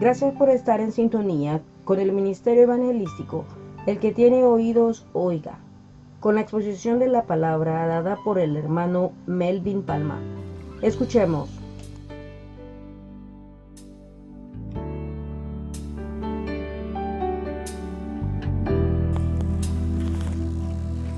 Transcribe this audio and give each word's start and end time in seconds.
gracias 0.00 0.34
por 0.34 0.48
estar 0.50 0.80
en 0.80 0.92
sintonía 0.92 1.60
con 1.84 2.00
el 2.00 2.12
Ministerio 2.12 2.62
Evangelístico. 2.62 3.44
El 3.86 3.98
que 3.98 4.12
tiene 4.12 4.44
oídos, 4.44 5.06
oiga, 5.12 5.58
con 6.20 6.34
la 6.34 6.42
exposición 6.42 6.98
de 6.98 7.08
la 7.08 7.24
palabra 7.24 7.86
dada 7.86 8.18
por 8.22 8.38
el 8.38 8.56
hermano 8.56 9.12
Melvin 9.26 9.82
Palma. 9.82 10.18
Escuchemos. 10.82 11.48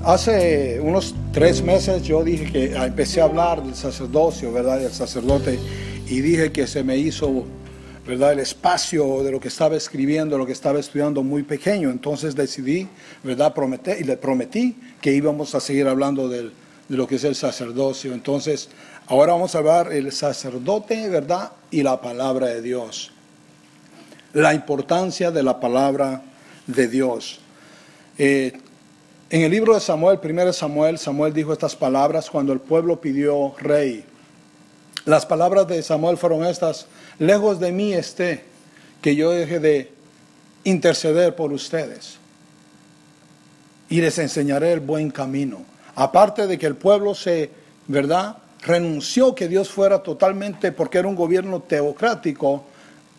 Hace 0.05 0.81
unos 0.81 1.15
tres 1.31 1.63
meses 1.63 2.03
yo 2.03 2.25
dije 2.25 2.51
que 2.51 2.75
empecé 2.75 3.21
a 3.21 3.23
hablar 3.23 3.63
del 3.63 3.73
sacerdocio, 3.73 4.51
¿verdad? 4.51 4.79
Del 4.79 4.91
sacerdote 4.91 5.57
y 6.07 6.21
dije 6.21 6.51
que 6.51 6.67
se 6.67 6.83
me 6.83 6.97
hizo, 6.97 7.45
¿verdad? 8.05 8.33
El 8.33 8.39
espacio 8.39 9.23
de 9.23 9.31
lo 9.31 9.39
que 9.39 9.47
estaba 9.47 9.75
escribiendo, 9.75 10.37
lo 10.37 10.45
que 10.45 10.51
estaba 10.51 10.79
estudiando 10.79 11.23
muy 11.23 11.43
pequeño. 11.43 11.89
Entonces 11.89 12.35
decidí, 12.35 12.87
¿verdad? 13.23 13.53
Prometer, 13.53 13.99
y 13.99 14.03
le 14.03 14.17
prometí 14.17 14.75
que 15.01 15.13
íbamos 15.13 15.55
a 15.55 15.59
seguir 15.59 15.87
hablando 15.87 16.27
de 16.27 16.51
lo 16.89 17.07
que 17.07 17.15
es 17.15 17.23
el 17.23 17.35
sacerdocio. 17.35 18.13
Entonces, 18.13 18.69
ahora 19.07 19.33
vamos 19.33 19.55
a 19.55 19.59
hablar 19.59 19.93
el 19.93 20.11
sacerdote, 20.11 21.09
¿verdad? 21.09 21.51
Y 21.71 21.83
la 21.83 22.01
palabra 22.01 22.47
de 22.47 22.61
Dios. 22.61 23.11
La 24.33 24.53
importancia 24.53 25.31
de 25.31 25.43
la 25.43 25.59
palabra 25.59 26.23
de 26.67 26.87
Dios. 26.87 27.39
Eh, 28.17 28.53
en 29.29 29.41
el 29.41 29.51
libro 29.51 29.73
de 29.73 29.79
Samuel, 29.79 30.19
1 30.21 30.53
Samuel, 30.53 30.97
Samuel 30.99 31.33
dijo 31.33 31.53
estas 31.53 31.75
palabras 31.75 32.29
cuando 32.29 32.53
el 32.53 32.59
pueblo 32.59 32.99
pidió 32.99 33.55
rey. 33.57 34.05
Las 35.05 35.25
palabras 35.25 35.67
de 35.67 35.81
Samuel 35.81 36.17
fueron 36.17 36.45
estas, 36.45 36.85
lejos 37.25 37.59
de 37.59 37.71
mí 37.71 37.93
esté 37.93 38.43
que 39.01 39.15
yo 39.15 39.31
deje 39.31 39.59
de 39.59 39.91
interceder 40.63 41.35
por 41.35 41.53
ustedes 41.53 42.17
y 43.89 44.01
les 44.01 44.17
enseñaré 44.17 44.73
el 44.73 44.79
buen 44.79 45.09
camino. 45.09 45.63
Aparte 45.95 46.47
de 46.47 46.57
que 46.57 46.65
el 46.65 46.75
pueblo 46.75 47.15
se, 47.15 47.51
¿verdad? 47.87 48.37
Renunció 48.61 49.35
que 49.35 49.47
Dios 49.47 49.69
fuera 49.69 50.03
totalmente, 50.03 50.71
porque 50.71 50.97
era 50.97 51.07
un 51.07 51.15
gobierno 51.15 51.61
teocrático, 51.61 52.65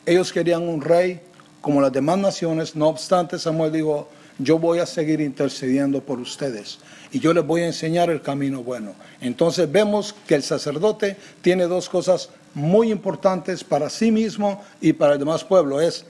ellos 0.05 0.33
querían 0.33 0.63
un 0.63 0.81
rey 0.81 1.21
como 1.61 1.81
las 1.81 1.93
demás 1.93 2.19
naciones, 2.19 2.77
no 2.77 2.89
obstante 2.89 3.39
Samuel 3.39 3.73
dijo, 3.73 4.09
yo 4.39 4.59
voy 4.59 4.81
a 4.81 4.87
seguir 4.87 5.21
intercediendo 5.21 6.03
por 6.03 6.19
ustedes 6.19 6.79
y 7.15 7.21
yo 7.21 7.33
les 7.33 7.47
voy 7.47 7.61
a 7.63 7.67
enseñar 7.67 8.11
el 8.11 8.21
camino 8.21 8.65
bueno. 8.65 8.93
Entonces 9.21 9.71
vemos 9.71 10.13
que 10.27 10.35
el 10.35 10.43
sacerdote 10.43 11.17
tiene 11.43 11.69
dos 11.69 11.89
cosas 11.89 12.29
muy 12.55 12.91
importantes 12.91 13.63
para 13.63 13.89
sí 13.89 14.11
mismo 14.11 14.61
y 14.81 14.95
para 14.95 15.13
el 15.13 15.21
demás 15.21 15.45
pueblo. 15.45 15.81
Es 15.81 16.07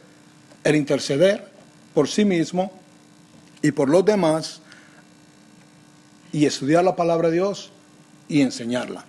el 0.65 0.77
interceder 0.77 1.47
por 1.93 2.09
sí 2.09 2.25
mismo 2.25 2.73
y 3.61 3.71
por 3.71 3.91
los 3.91 4.03
demás 4.03 4.63
y 6.33 6.47
estudiar 6.47 6.83
la 6.83 6.97
palabra 6.97 7.29
de 7.29 7.35
Dios 7.35 7.71
y 8.27 8.41
enseñarla. 8.41 9.05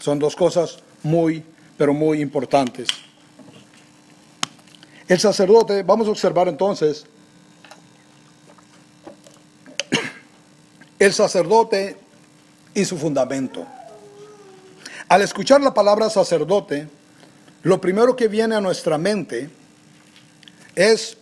Son 0.00 0.18
dos 0.18 0.34
cosas 0.34 0.78
muy, 1.02 1.44
pero 1.76 1.92
muy 1.92 2.22
importantes. 2.22 2.88
El 5.06 5.20
sacerdote, 5.20 5.82
vamos 5.82 6.08
a 6.08 6.12
observar 6.12 6.48
entonces 6.48 7.04
el 10.98 11.12
sacerdote 11.12 11.96
y 12.74 12.84
su 12.84 12.98
fundamento. 12.98 13.66
Al 15.08 15.22
escuchar 15.22 15.60
la 15.60 15.74
palabra 15.74 16.10
sacerdote, 16.10 16.88
lo 17.62 17.80
primero 17.80 18.16
que 18.16 18.28
viene 18.28 18.54
a 18.54 18.60
nuestra 18.60 18.98
mente 18.98 19.50
es, 20.74 21.16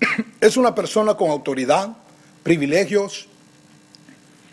es 0.40 0.56
una 0.56 0.74
persona 0.74 1.14
con 1.14 1.30
autoridad, 1.30 1.96
privilegios, 2.42 3.28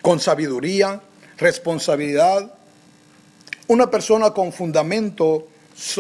con 0.02 0.20
sabiduría, 0.20 1.02
responsabilidad, 1.38 2.54
una 3.68 3.90
persona 3.90 4.32
con, 4.32 4.52
fundamento, 4.52 5.48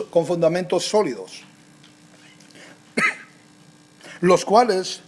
con 0.09 0.25
fundamentos 0.25 0.85
sólidos, 0.85 1.41
los 4.21 4.45
cuales 4.45 5.01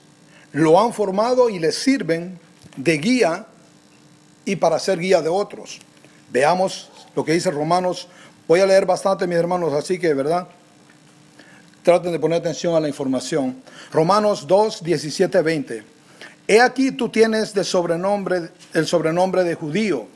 lo 0.51 0.79
han 0.79 0.93
formado 0.93 1.49
y 1.49 1.59
le 1.59 1.71
sirven 1.71 2.39
de 2.75 2.97
guía 2.97 3.45
y 4.45 4.55
para 4.55 4.79
ser 4.79 4.99
guía 4.99 5.21
de 5.21 5.29
otros. 5.29 5.79
Veamos 6.31 6.89
lo 7.15 7.23
que 7.23 7.33
dice 7.33 7.51
Romanos. 7.51 8.07
Voy 8.47 8.59
a 8.59 8.65
leer 8.65 8.85
bastante, 8.85 9.27
mis 9.27 9.37
hermanos, 9.37 9.73
así 9.73 9.97
que, 9.97 10.13
¿verdad? 10.13 10.47
Traten 11.83 12.11
de 12.11 12.19
poner 12.19 12.39
atención 12.39 12.75
a 12.75 12.79
la 12.79 12.87
información. 12.87 13.61
Romanos 13.91 14.47
2, 14.47 14.83
17, 14.83 15.41
20. 15.41 15.83
He 16.47 16.61
aquí 16.61 16.91
tú 16.91 17.09
tienes 17.09 17.53
de 17.53 17.63
sobrenombre, 17.63 18.49
el 18.73 18.85
sobrenombre 18.85 19.43
de 19.43 19.55
judío 19.55 20.07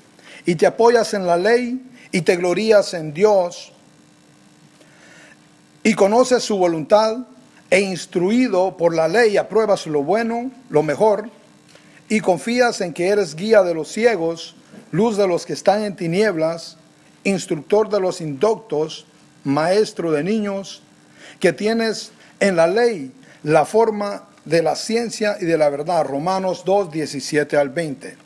y 0.46 0.56
te 0.56 0.68
apoyas 0.68 1.14
en 1.14 1.26
la 1.26 1.38
ley 1.38 1.82
y 2.12 2.22
te 2.22 2.36
glorías 2.36 2.94
en 2.94 3.14
Dios 3.14 3.72
y 5.84 5.94
conoces 5.94 6.44
su 6.44 6.58
voluntad 6.58 7.18
e 7.70 7.80
instruido 7.82 8.78
por 8.78 8.96
la 8.96 9.08
ley 9.08 9.38
apruebas 9.38 9.88
lo 9.88 10.04
bueno, 10.04 10.52
lo 10.70 10.84
mejor 10.84 11.30
y 12.10 12.20
confías 12.22 12.82
en 12.82 12.94
que 12.94 13.08
eres 13.08 13.36
guía 13.36 13.62
de 13.62 13.76
los 13.76 13.92
ciegos, 13.92 14.56
luz 14.92 15.16
de 15.16 15.28
los 15.28 15.46
que 15.46 15.54
están 15.54 15.84
en 15.84 15.96
tinieblas, 15.96 16.78
instructor 17.24 17.90
de 17.90 18.00
los 18.00 18.20
indoctos, 18.20 19.06
maestro 19.44 20.12
de 20.12 20.24
niños, 20.24 20.82
que 21.40 21.54
tienes 21.54 22.12
en 22.40 22.56
la 22.56 22.68
ley 22.68 23.12
la 23.44 23.66
forma 23.66 24.28
de 24.44 24.64
la 24.64 24.76
ciencia 24.76 25.38
y 25.40 25.46
de 25.46 25.58
la 25.58 25.70
verdad. 25.70 26.04
Romanos 26.04 26.64
2, 26.66 26.92
17 26.92 27.56
al 27.56 27.70
20. 27.70 28.18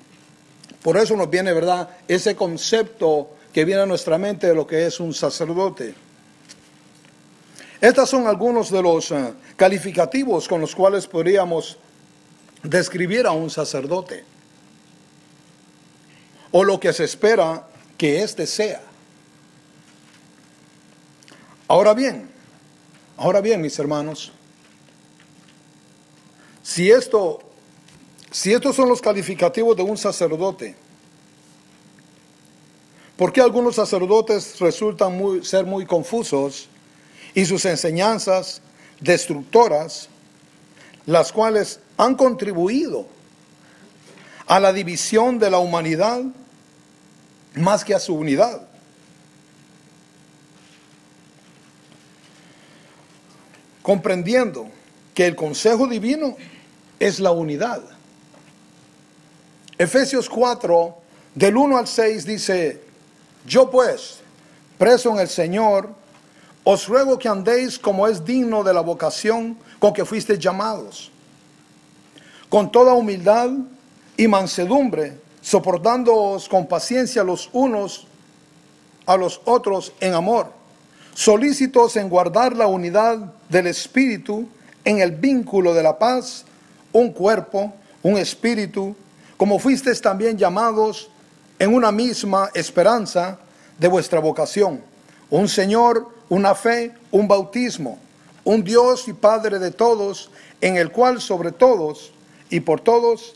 Por 0.82 0.98
eso 0.98 1.16
nos 1.16 1.30
viene, 1.30 1.54
¿verdad?, 1.54 1.90
ese 2.08 2.36
concepto 2.36 3.32
que 3.52 3.66
viene 3.66 3.82
a 3.82 3.86
nuestra 3.86 4.18
mente 4.18 4.48
de 4.48 4.56
lo 4.56 4.66
que 4.66 4.86
es 4.86 5.00
un 5.00 5.14
sacerdote. 5.14 5.94
Estos 7.80 8.10
son 8.10 8.28
algunos 8.28 8.72
de 8.72 8.82
los 8.82 9.12
eh, 9.12 9.34
calificativos 9.58 10.48
con 10.48 10.62
los 10.62 10.74
cuales 10.74 11.06
podríamos 11.06 11.78
describir 12.64 13.28
a 13.28 13.32
un 13.32 13.50
sacerdote 13.50 14.24
o 16.52 16.64
lo 16.64 16.80
que 16.80 16.94
se 16.94 17.04
espera 17.04 17.68
que 17.98 18.24
éste 18.24 18.48
sea. 18.48 18.82
Ahora 21.68 21.94
bien, 21.94 22.30
ahora 23.18 23.42
bien, 23.42 23.62
mis 23.62 23.78
hermanos, 23.80 24.32
si 26.62 26.90
esto, 26.90 27.42
si 28.32 28.54
estos 28.54 28.76
son 28.76 28.88
los 28.88 29.02
calificativos 29.02 29.76
de 29.76 29.84
un 29.84 29.98
sacerdote, 29.98 30.76
¿por 33.18 33.34
qué 33.34 33.42
algunos 33.42 33.76
sacerdotes 33.76 34.60
resultan 34.60 35.18
muy, 35.18 35.44
ser 35.44 35.66
muy 35.66 35.86
confusos 35.86 36.70
y 37.34 37.46
sus 37.46 37.66
enseñanzas 37.66 38.62
destructoras, 39.00 40.08
las 41.06 41.32
cuales 41.32 41.80
han 41.98 42.16
contribuido 42.16 43.08
a 44.48 44.60
la 44.60 44.74
división 44.74 45.40
de 45.40 45.50
la 45.50 45.60
humanidad 45.60 46.22
más 47.56 47.84
que 47.84 47.94
a 47.94 48.00
su 48.00 48.16
unidad. 48.16 48.62
Comprendiendo 53.82 54.70
que 55.14 55.26
el 55.26 55.36
consejo 55.36 55.88
divino 55.88 56.36
es 57.00 57.20
la 57.20 57.32
unidad. 57.32 57.84
Efesios 59.78 60.30
4, 60.30 60.98
del 61.36 61.58
1 61.58 61.78
al 61.78 61.88
6 61.88 62.26
dice, 62.26 62.82
yo 63.46 63.70
pues, 63.70 64.20
preso 64.78 65.12
en 65.12 65.20
el 65.20 65.28
Señor, 65.28 65.90
os 66.64 66.88
ruego 66.88 67.20
que 67.20 67.28
andéis 67.28 67.78
como 67.78 68.08
es 68.08 68.24
digno 68.24 68.64
de 68.64 68.74
la 68.74 68.82
vocación 68.82 69.58
con 69.80 69.94
que 69.94 70.06
fuisteis 70.06 70.40
llamados 70.40 71.13
con 72.54 72.72
toda 72.72 72.94
humildad 72.94 73.50
y 74.16 74.28
mansedumbre, 74.28 75.18
soportándoos 75.42 76.48
con 76.48 76.68
paciencia 76.68 77.24
los 77.24 77.50
unos 77.52 78.06
a 79.08 79.18
los 79.18 79.42
otros 79.46 79.92
en 80.00 80.14
amor, 80.14 80.52
solícitos 81.16 81.96
en 81.96 82.10
guardar 82.10 82.56
la 82.56 82.68
unidad 82.68 83.18
del 83.50 83.66
Espíritu 83.66 84.48
en 84.86 85.00
el 85.00 85.14
vínculo 85.14 85.74
de 85.74 85.82
la 85.82 85.98
paz, 85.98 86.46
un 86.92 87.12
cuerpo, 87.12 87.74
un 88.04 88.20
espíritu, 88.20 88.96
como 89.36 89.58
fuisteis 89.58 90.00
también 90.00 90.38
llamados 90.38 91.10
en 91.58 91.74
una 91.74 91.92
misma 91.92 92.52
esperanza 92.54 93.40
de 93.80 93.88
vuestra 93.88 94.20
vocación, 94.20 94.80
un 95.32 95.48
Señor, 95.48 96.08
una 96.30 96.54
fe, 96.54 96.94
un 97.10 97.28
bautismo, 97.28 97.98
un 98.44 98.64
Dios 98.64 99.08
y 99.08 99.14
Padre 99.14 99.58
de 99.58 99.72
todos, 99.72 100.30
en 100.62 100.78
el 100.78 100.92
cual 100.92 101.20
sobre 101.20 101.52
todos 101.52 102.14
y 102.54 102.60
por 102.60 102.82
todos 102.82 103.34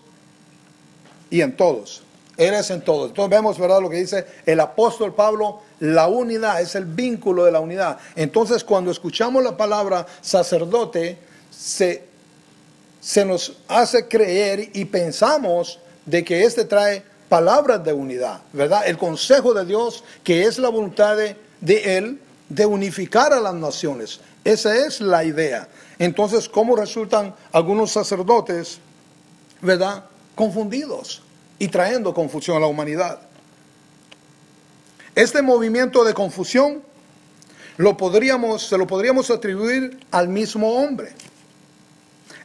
y 1.31 1.41
en 1.41 1.57
todos 1.57 2.03
eres 2.37 2.69
en 2.69 2.81
todo. 2.81 3.07
Entonces 3.07 3.31
vemos, 3.31 3.57
¿verdad? 3.57 3.81
Lo 3.81 3.89
que 3.89 3.97
dice 3.97 4.27
el 4.45 4.59
apóstol 4.59 5.15
Pablo, 5.15 5.61
la 5.79 6.07
unidad 6.07 6.61
es 6.61 6.75
el 6.75 6.85
vínculo 6.85 7.43
de 7.43 7.51
la 7.51 7.59
unidad. 7.59 7.97
Entonces 8.15 8.63
cuando 8.63 8.91
escuchamos 8.91 9.43
la 9.43 9.57
palabra 9.57 10.05
sacerdote, 10.21 11.17
se, 11.49 12.03
se 13.01 13.25
nos 13.25 13.57
hace 13.67 14.07
creer 14.07 14.69
y 14.73 14.85
pensamos 14.85 15.79
de 16.05 16.23
que 16.23 16.43
este 16.43 16.65
trae 16.65 17.01
palabras 17.27 17.83
de 17.83 17.93
unidad, 17.93 18.41
¿verdad? 18.53 18.83
El 18.85 18.99
consejo 18.99 19.55
de 19.55 19.65
Dios, 19.65 20.03
que 20.23 20.43
es 20.43 20.59
la 20.59 20.69
voluntad 20.69 21.17
de, 21.17 21.35
de 21.59 21.97
Él, 21.97 22.19
de 22.49 22.67
unificar 22.67 23.33
a 23.33 23.39
las 23.39 23.55
naciones. 23.55 24.19
Esa 24.43 24.75
es 24.85 25.01
la 25.01 25.23
idea. 25.23 25.67
Entonces, 25.97 26.47
¿cómo 26.47 26.75
resultan 26.75 27.33
algunos 27.51 27.91
sacerdotes, 27.91 28.79
¿verdad? 29.61 30.05
Confundidos 30.35 31.21
y 31.59 31.67
trayendo 31.67 32.13
confusión 32.13 32.57
a 32.57 32.59
la 32.59 32.67
humanidad. 32.67 33.19
Este 35.15 35.41
movimiento 35.41 36.03
de 36.03 36.13
confusión 36.13 36.83
se 37.77 37.83
lo 37.83 37.97
podríamos 38.87 39.29
atribuir 39.31 39.99
al 40.11 40.27
mismo 40.27 40.75
hombre, 40.75 41.13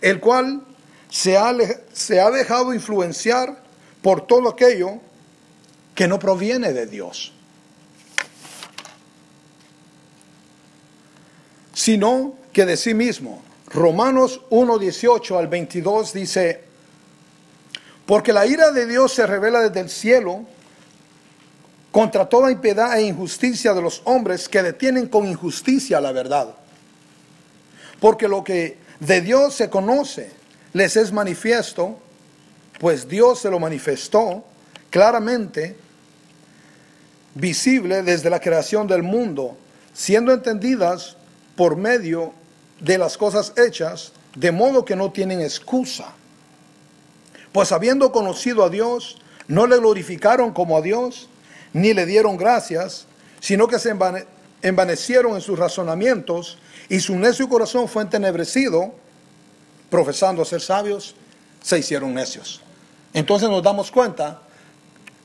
el 0.00 0.20
cual 0.20 0.62
se 1.10 1.36
ha, 1.36 1.54
se 1.92 2.20
ha 2.20 2.30
dejado 2.30 2.72
influenciar 2.72 3.62
por 4.00 4.26
todo 4.26 4.48
aquello 4.48 5.00
que 5.94 6.08
no 6.08 6.18
proviene 6.18 6.72
de 6.72 6.86
Dios, 6.86 7.32
sino 11.74 12.34
que 12.52 12.64
de 12.64 12.76
sí 12.76 12.94
mismo. 12.94 13.42
Romanos 13.68 14.42
1, 14.50 14.78
18 14.78 15.38
al 15.38 15.48
22 15.48 16.12
dice, 16.12 16.71
porque 18.06 18.32
la 18.32 18.46
ira 18.46 18.72
de 18.72 18.87
Dios 18.87 19.14
se 19.14 19.26
revela 19.26 19.60
desde 19.60 19.81
el 19.81 19.90
cielo 19.90 20.44
contra 21.90 22.28
toda 22.28 22.50
impiedad 22.50 22.99
e 22.99 23.02
injusticia 23.02 23.75
de 23.75 23.82
los 23.82 24.00
hombres 24.04 24.49
que 24.49 24.62
detienen 24.62 25.06
con 25.06 25.26
injusticia 25.26 26.00
la 26.00 26.12
verdad. 26.12 26.54
Porque 28.00 28.26
lo 28.26 28.43
que 28.43 28.78
de 28.99 29.20
Dios 29.20 29.54
se 29.54 29.70
conoce 29.70 30.31
les 30.72 30.96
es 30.96 31.12
manifiesto, 31.12 31.99
pues 32.81 33.06
Dios 33.06 33.40
se 33.40 33.50
lo 33.50 33.60
manifestó 33.60 34.44
claramente, 34.90 35.76
visible 37.34 38.02
desde 38.02 38.31
la 38.31 38.40
creación 38.40 38.87
del 38.87 39.02
mundo, 39.02 39.56
siendo 39.93 40.32
entendidas 40.32 41.16
por 41.56 41.76
medio 41.76 42.32
de 42.81 42.98
las 42.98 43.16
cosas 43.16 43.52
hechas, 43.56 44.12
de 44.34 44.50
modo 44.50 44.84
que 44.84 44.96
no 44.96 45.12
tienen 45.12 45.40
excusa. 45.40 46.12
Pues 47.52 47.72
habiendo 47.72 48.12
conocido 48.12 48.64
a 48.64 48.70
Dios, 48.70 49.19
no 49.46 49.66
le 49.66 49.78
glorificaron 49.78 50.52
como 50.52 50.76
a 50.76 50.81
Dios, 50.81 51.28
ni 51.72 51.93
le 51.94 52.06
dieron 52.06 52.37
gracias, 52.37 53.06
sino 53.40 53.69
que 53.69 53.78
se 53.78 53.94
envanecieron 54.62 55.34
en 55.34 55.40
sus 55.40 55.58
razonamientos 55.58 56.58
y 56.88 57.00
su 57.00 57.16
necio 57.16 57.49
corazón 57.49 57.88
fue 57.88 58.02
entenebrecido, 58.02 58.93
profesando 59.90 60.44
ser 60.44 60.60
sabios, 60.60 61.14
se 61.62 61.78
hicieron 61.78 62.14
necios. 62.14 62.62
Entonces 63.12 63.49
nos 63.49 63.62
damos 63.62 63.90
cuenta, 63.90 64.40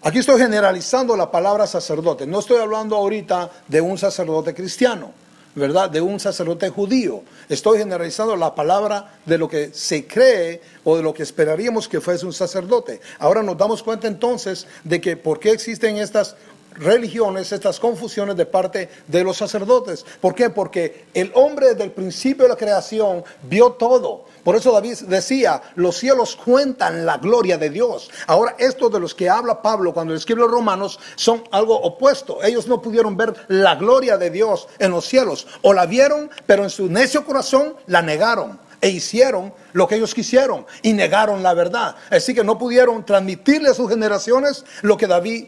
aquí 0.01 0.19
estoy 0.19 0.39
generalizando 0.39 1.15
la 1.15 1.31
palabra 1.31 1.67
sacerdote, 1.67 2.27
no 2.27 2.39
estoy 2.39 2.59
hablando 2.59 2.95
ahorita 2.95 3.49
de 3.67 3.81
un 3.81 3.97
sacerdote 3.97 4.53
cristiano. 4.53 5.11
¿Verdad? 5.57 5.89
De 5.89 6.01
un 6.01 6.19
sacerdote 6.19 6.69
judío. 6.69 7.23
Estoy 7.49 7.79
generalizando 7.79 8.35
la 8.35 8.53
palabra 8.53 9.19
de 9.25 9.37
lo 9.37 9.49
que 9.49 9.71
se 9.73 10.05
cree 10.05 10.61
o 10.83 10.95
de 10.95 11.03
lo 11.03 11.13
que 11.13 11.23
esperaríamos 11.23 11.87
que 11.87 11.99
fuese 11.99 12.25
un 12.25 12.33
sacerdote. 12.33 13.01
Ahora 13.17 13.41
nos 13.41 13.57
damos 13.57 13.81
cuenta 13.81 14.07
entonces 14.07 14.67
de 14.83 15.01
que 15.01 15.17
por 15.17 15.39
qué 15.39 15.51
existen 15.51 15.97
estas 15.97 16.35
religiones, 16.77 17.51
estas 17.51 17.79
confusiones 17.79 18.35
de 18.35 18.45
parte 18.45 18.89
de 19.07 19.23
los 19.23 19.37
sacerdotes. 19.37 20.05
¿Por 20.21 20.35
qué? 20.35 20.49
Porque 20.49 21.05
el 21.13 21.31
hombre 21.35 21.69
desde 21.69 21.83
el 21.83 21.91
principio 21.91 22.43
de 22.43 22.49
la 22.49 22.55
creación 22.55 23.23
vio 23.43 23.71
todo. 23.73 24.25
Por 24.43 24.55
eso 24.55 24.71
David 24.71 24.95
decía, 25.07 25.61
los 25.75 25.97
cielos 25.97 26.35
cuentan 26.35 27.05
la 27.05 27.17
gloria 27.17 27.57
de 27.57 27.69
Dios. 27.69 28.09
Ahora, 28.27 28.55
estos 28.57 28.91
de 28.91 28.99
los 28.99 29.13
que 29.13 29.29
habla 29.29 29.61
Pablo 29.61 29.93
cuando 29.93 30.13
escribe 30.13 30.41
los 30.41 30.51
romanos 30.51 30.99
son 31.15 31.43
algo 31.51 31.75
opuesto. 31.75 32.41
Ellos 32.43 32.67
no 32.67 32.81
pudieron 32.81 33.17
ver 33.17 33.33
la 33.49 33.75
gloria 33.75 34.17
de 34.17 34.29
Dios 34.29 34.67
en 34.79 34.91
los 34.91 35.05
cielos. 35.05 35.47
O 35.63 35.73
la 35.73 35.85
vieron, 35.85 36.29
pero 36.45 36.63
en 36.63 36.69
su 36.69 36.87
necio 36.87 37.25
corazón 37.25 37.75
la 37.87 38.01
negaron 38.01 38.59
e 38.79 38.89
hicieron 38.89 39.53
lo 39.73 39.87
que 39.87 39.95
ellos 39.95 40.13
quisieron 40.13 40.65
y 40.81 40.93
negaron 40.93 41.43
la 41.43 41.53
verdad. 41.53 41.95
Así 42.09 42.33
que 42.33 42.43
no 42.43 42.57
pudieron 42.57 43.05
transmitirle 43.05 43.69
a 43.69 43.73
sus 43.73 43.89
generaciones 43.89 44.63
lo 44.81 44.97
que 44.97 45.07
David 45.07 45.47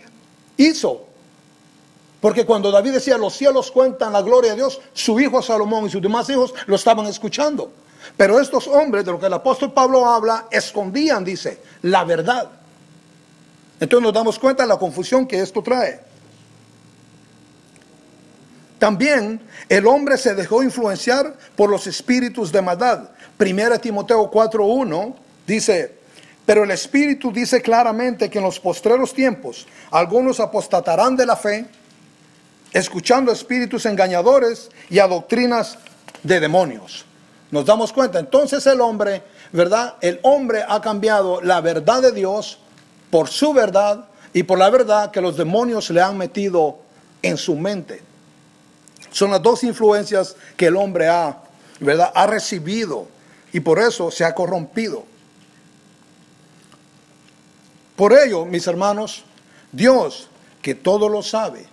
hizo 0.57 1.08
porque 2.21 2.45
cuando 2.45 2.71
David 2.71 2.93
decía, 2.93 3.17
los 3.17 3.33
cielos 3.33 3.71
cuentan 3.71 4.13
la 4.13 4.21
gloria 4.21 4.51
de 4.51 4.57
Dios, 4.57 4.81
su 4.93 5.19
hijo 5.19 5.41
Salomón 5.41 5.85
y 5.85 5.89
sus 5.89 6.01
demás 6.01 6.29
hijos 6.29 6.53
lo 6.65 6.75
estaban 6.75 7.05
escuchando. 7.05 7.71
Pero 8.17 8.39
estos 8.39 8.67
hombres, 8.67 9.05
de 9.05 9.11
lo 9.11 9.19
que 9.19 9.27
el 9.27 9.33
apóstol 9.33 9.71
Pablo 9.71 10.05
habla, 10.05 10.47
escondían, 10.51 11.23
dice, 11.23 11.59
la 11.83 12.03
verdad. 12.03 12.49
Entonces 13.79 14.03
nos 14.03 14.13
damos 14.13 14.37
cuenta 14.37 14.63
de 14.63 14.69
la 14.69 14.77
confusión 14.77 15.25
que 15.25 15.39
esto 15.39 15.61
trae. 15.61 16.01
También 18.77 19.41
el 19.67 19.87
hombre 19.87 20.17
se 20.17 20.35
dejó 20.35 20.63
influenciar 20.63 21.35
por 21.55 21.69
los 21.69 21.87
espíritus 21.87 22.51
de 22.51 22.61
maldad. 22.61 23.09
Primera 23.37 23.77
Timoteo 23.77 24.29
4.1 24.29 25.13
dice, 25.45 25.99
pero 26.45 26.63
el 26.63 26.71
espíritu 26.71 27.31
dice 27.31 27.61
claramente 27.61 28.29
que 28.29 28.39
en 28.39 28.45
los 28.45 28.59
postreros 28.59 29.13
tiempos 29.13 29.67
algunos 29.91 30.39
apostatarán 30.39 31.15
de 31.15 31.25
la 31.25 31.35
fe 31.35 31.65
escuchando 32.73 33.31
espíritus 33.31 33.85
engañadores 33.85 34.69
y 34.89 34.99
a 34.99 35.07
doctrinas 35.07 35.77
de 36.23 36.39
demonios. 36.39 37.05
Nos 37.51 37.65
damos 37.65 37.91
cuenta, 37.91 38.19
entonces 38.19 38.65
el 38.67 38.79
hombre, 38.81 39.23
¿verdad? 39.51 39.95
El 40.01 40.19
hombre 40.23 40.63
ha 40.67 40.79
cambiado 40.81 41.41
la 41.41 41.61
verdad 41.61 42.01
de 42.01 42.11
Dios 42.11 42.59
por 43.09 43.27
su 43.27 43.53
verdad 43.53 44.05
y 44.33 44.43
por 44.43 44.59
la 44.59 44.69
verdad 44.69 45.09
que 45.11 45.21
los 45.21 45.35
demonios 45.35 45.89
le 45.89 46.01
han 46.01 46.17
metido 46.17 46.77
en 47.21 47.37
su 47.37 47.55
mente. 47.55 48.03
Son 49.11 49.31
las 49.31 49.41
dos 49.41 49.63
influencias 49.63 50.35
que 50.55 50.67
el 50.67 50.75
hombre 50.75 51.07
ha, 51.07 51.37
¿verdad? 51.79 52.11
Ha 52.13 52.27
recibido 52.27 53.07
y 53.51 53.59
por 53.59 53.79
eso 53.79 54.11
se 54.11 54.23
ha 54.23 54.35
corrompido. 54.35 55.03
Por 57.95 58.13
ello, 58.13 58.45
mis 58.45 58.67
hermanos, 58.67 59.23
Dios, 59.71 60.29
que 60.61 60.75
todo 60.75 61.09
lo 61.09 61.23
sabe, 61.23 61.65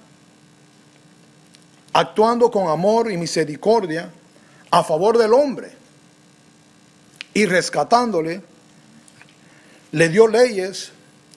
actuando 1.96 2.50
con 2.50 2.68
amor 2.68 3.10
y 3.10 3.16
misericordia 3.16 4.10
a 4.70 4.84
favor 4.84 5.16
del 5.16 5.32
hombre 5.32 5.72
y 7.32 7.46
rescatándole, 7.46 8.42
le 9.92 10.08
dio 10.10 10.28
leyes, 10.28 10.92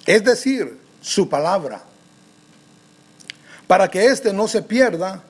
es 0.05 0.21
decir, 0.25 0.77
su 0.99 1.29
palabra, 1.29 1.81
para 3.67 3.89
que 3.89 4.07
éste 4.07 4.33
no 4.33 4.49
se 4.49 4.61
pierda, 4.61 5.23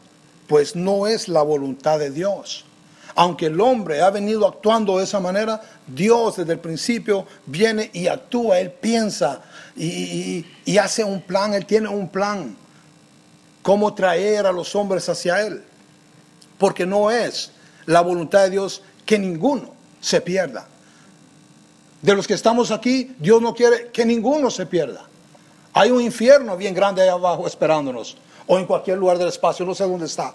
pues 0.48 0.76
no 0.76 1.06
es 1.06 1.28
la 1.28 1.44
voluntad 1.44 2.00
de 2.00 2.10
Dios. 2.10 2.66
Aunque 3.14 3.48
el 3.48 3.62
hombre 3.62 4.02
ha 4.02 4.10
venido 4.10 4.48
actuando 4.48 4.98
de 4.98 5.04
esa 5.04 5.20
manera, 5.20 5.62
Dios 5.86 6.38
desde 6.38 6.54
el 6.54 6.60
principio 6.60 7.28
viene 7.46 7.92
y 7.94 8.08
actúa, 8.08 8.60
Él 8.60 8.72
piensa 8.72 9.44
y, 9.76 10.44
y 10.66 10.78
hace 10.80 11.04
un 11.04 11.22
plan, 11.22 11.54
Él 11.54 11.68
tiene 11.68 11.88
un 11.88 12.10
plan 12.10 12.56
cómo 13.62 13.94
traer 13.94 14.46
a 14.46 14.52
los 14.52 14.76
hombres 14.76 15.08
hacia 15.10 15.46
Él. 15.46 15.64
Porque 16.58 16.86
no 16.86 17.12
es 17.12 17.52
la 17.86 18.02
voluntad 18.02 18.44
de 18.44 18.52
Dios 18.52 18.82
que 19.06 19.18
ninguno 19.18 19.74
se 20.02 20.22
pierda. 20.22 20.68
De 22.02 22.16
los 22.16 22.28
que 22.28 22.34
estamos 22.34 22.72
aquí, 22.72 23.16
Dios 23.20 23.42
no 23.42 23.54
quiere 23.54 23.88
que 23.92 24.06
ninguno 24.06 24.50
se 24.50 24.66
pierda. 24.66 25.06
Hay 25.74 25.92
un 25.92 26.02
infierno 26.02 26.56
bien 26.58 26.74
grande 26.74 27.02
ahí 27.02 27.10
abajo 27.10 27.46
esperándonos, 27.46 28.18
o 28.48 28.58
en 28.58 28.66
cualquier 28.66 28.98
lugar 28.98 29.18
del 29.18 29.28
espacio, 29.28 29.66
no 29.66 29.76
sé 29.76 29.84
dónde 29.84 30.06
está. 30.06 30.34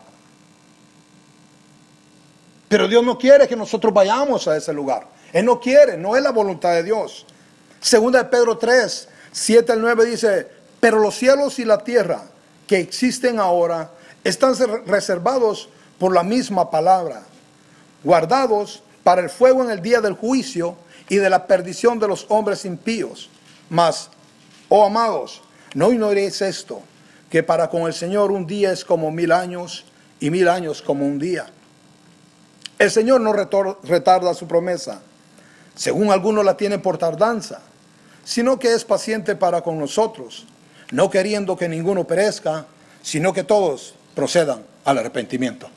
Pero 2.68 2.88
Dios 2.88 3.04
no 3.04 3.18
quiere 3.18 3.48
que 3.48 3.56
nosotros 3.56 3.92
vayamos 3.92 4.46
a 4.48 4.56
ese 4.56 4.72
lugar. 4.72 5.06
Él 5.32 5.44
no 5.44 5.60
quiere, 5.60 5.96
no 5.96 6.16
es 6.16 6.22
la 6.22 6.30
voluntad 6.30 6.72
de 6.72 6.82
Dios. 6.82 7.26
Segunda 7.80 8.22
de 8.22 8.28
Pedro 8.28 8.56
3, 8.58 9.08
7 9.32 9.72
al 9.72 9.80
9 9.80 10.06
dice, 10.06 10.48
pero 10.80 10.98
los 10.98 11.14
cielos 11.14 11.58
y 11.58 11.64
la 11.64 11.78
tierra 11.78 12.22
que 12.66 12.78
existen 12.78 13.38
ahora 13.38 13.90
están 14.22 14.54
reservados 14.86 15.68
por 15.98 16.14
la 16.14 16.22
misma 16.22 16.70
palabra, 16.70 17.22
guardados 18.02 18.82
para 19.02 19.20
el 19.20 19.30
fuego 19.30 19.62
en 19.62 19.70
el 19.70 19.82
día 19.82 20.00
del 20.00 20.14
juicio 20.14 20.76
y 21.08 21.16
de 21.16 21.30
la 21.30 21.46
perdición 21.46 21.98
de 21.98 22.08
los 22.08 22.26
hombres 22.30 22.64
impíos. 22.64 23.28
Mas, 23.68 24.10
oh 24.68 24.84
amados, 24.84 25.42
no 25.74 25.92
ignoréis 25.92 26.40
esto, 26.40 26.80
que 27.30 27.42
para 27.42 27.68
con 27.68 27.82
el 27.82 27.92
Señor 27.92 28.30
un 28.30 28.46
día 28.46 28.72
es 28.72 28.84
como 28.84 29.10
mil 29.10 29.32
años 29.32 29.84
y 30.20 30.30
mil 30.30 30.48
años 30.48 30.80
como 30.80 31.04
un 31.04 31.18
día. 31.18 31.46
El 32.78 32.90
Señor 32.90 33.20
no 33.20 33.32
retarda 33.32 34.34
su 34.34 34.48
promesa, 34.48 35.00
según 35.74 36.10
algunos 36.10 36.44
la 36.44 36.56
tienen 36.56 36.80
por 36.80 36.98
tardanza, 36.98 37.60
sino 38.24 38.58
que 38.58 38.72
es 38.72 38.84
paciente 38.84 39.36
para 39.36 39.62
con 39.62 39.78
nosotros, 39.78 40.46
no 40.90 41.10
queriendo 41.10 41.56
que 41.56 41.68
ninguno 41.68 42.04
perezca, 42.04 42.66
sino 43.02 43.32
que 43.32 43.44
todos 43.44 43.94
procedan 44.14 44.62
al 44.84 44.98
arrepentimiento. 44.98 45.68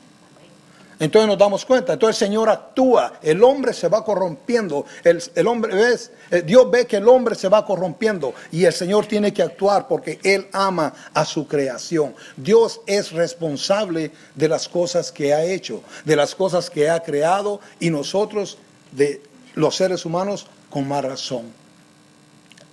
Entonces 1.00 1.28
nos 1.28 1.38
damos 1.38 1.64
cuenta, 1.64 1.92
entonces 1.92 2.20
el 2.20 2.28
Señor 2.28 2.48
actúa, 2.48 3.20
el 3.22 3.42
hombre 3.44 3.72
se 3.72 3.86
va 3.88 4.04
corrompiendo, 4.04 4.84
el, 5.04 5.46
hombre 5.46 5.72
ves, 5.76 6.10
eh, 6.30 6.42
Dios 6.42 6.68
ve 6.72 6.86
que 6.86 6.96
el 6.96 7.06
hombre 7.06 7.36
se 7.36 7.48
va 7.48 7.64
corrompiendo 7.64 8.34
y 8.50 8.64
el 8.64 8.72
Señor 8.72 9.06
tiene 9.06 9.32
que 9.32 9.42
actuar 9.42 9.86
porque 9.86 10.18
Él 10.24 10.48
ama 10.52 10.92
a 11.14 11.24
su 11.24 11.46
creación. 11.46 12.16
Dios 12.36 12.80
es 12.86 13.12
responsable 13.12 14.10
de 14.34 14.48
las 14.48 14.68
cosas 14.68 15.12
que 15.12 15.32
ha 15.32 15.44
hecho, 15.44 15.82
de 16.04 16.16
las 16.16 16.34
cosas 16.34 16.68
que 16.68 16.90
ha 16.90 17.00
creado 17.00 17.60
y 17.78 17.90
nosotros, 17.90 18.58
de 18.90 19.22
los 19.54 19.76
seres 19.76 20.04
humanos, 20.04 20.48
con 20.68 20.88
más 20.88 21.04
razón. 21.04 21.52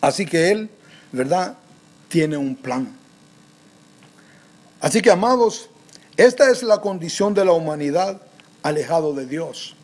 Así 0.01 0.25
que 0.25 0.49
Él, 0.49 0.69
¿verdad? 1.11 1.57
Tiene 2.07 2.37
un 2.37 2.55
plan. 2.55 2.95
Así 4.81 5.01
que, 5.01 5.11
amados, 5.11 5.69
esta 6.17 6.49
es 6.49 6.63
la 6.63 6.79
condición 6.79 7.33
de 7.33 7.43
la 7.43 7.51
humanidad 7.51 8.21
alejado 8.63 9.13
de 9.13 9.25
Dios. 9.25 9.75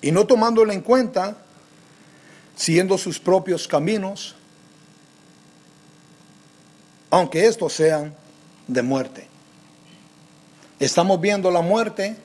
Y 0.00 0.12
no 0.12 0.26
tomándole 0.26 0.74
en 0.74 0.80
cuenta, 0.80 1.36
siguiendo 2.56 2.98
sus 2.98 3.18
propios 3.18 3.66
caminos, 3.66 4.34
aunque 7.10 7.46
estos 7.46 7.72
sean 7.72 8.14
de 8.66 8.82
muerte. 8.82 9.28
Estamos 10.80 11.20
viendo 11.20 11.50
la 11.50 11.60
muerte, 11.60 12.16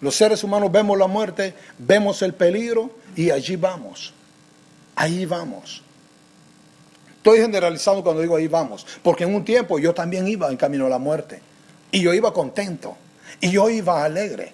los 0.00 0.14
seres 0.14 0.44
humanos 0.44 0.70
vemos 0.70 0.96
la 0.96 1.06
muerte, 1.06 1.54
vemos 1.78 2.22
el 2.22 2.34
peligro 2.34 2.90
y 3.16 3.30
allí 3.30 3.56
vamos. 3.56 4.12
Ahí 4.94 5.26
vamos. 5.26 5.82
Estoy 7.18 7.40
generalizando 7.40 8.02
cuando 8.02 8.22
digo 8.22 8.36
ahí 8.36 8.48
vamos, 8.48 8.86
porque 9.02 9.24
en 9.24 9.34
un 9.34 9.44
tiempo 9.44 9.78
yo 9.78 9.92
también 9.92 10.26
iba 10.26 10.48
en 10.48 10.56
camino 10.56 10.86
a 10.86 10.88
la 10.88 10.98
muerte 10.98 11.42
y 11.90 12.00
yo 12.00 12.14
iba 12.14 12.32
contento 12.32 12.96
y 13.40 13.50
yo 13.50 13.68
iba 13.68 14.04
alegre, 14.04 14.52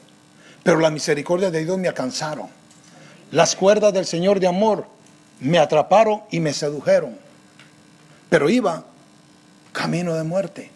pero 0.62 0.80
la 0.80 0.90
misericordia 0.90 1.50
de 1.50 1.64
Dios 1.64 1.78
me 1.78 1.88
alcanzaron. 1.88 2.48
Las 3.30 3.54
cuerdas 3.54 3.92
del 3.92 4.06
Señor 4.06 4.40
de 4.40 4.46
amor 4.46 4.86
me 5.40 5.58
atraparon 5.58 6.22
y 6.30 6.40
me 6.40 6.54
sedujeron, 6.54 7.16
pero 8.30 8.48
iba 8.48 8.84
camino 9.72 10.14
de 10.14 10.24
muerte. 10.24 10.70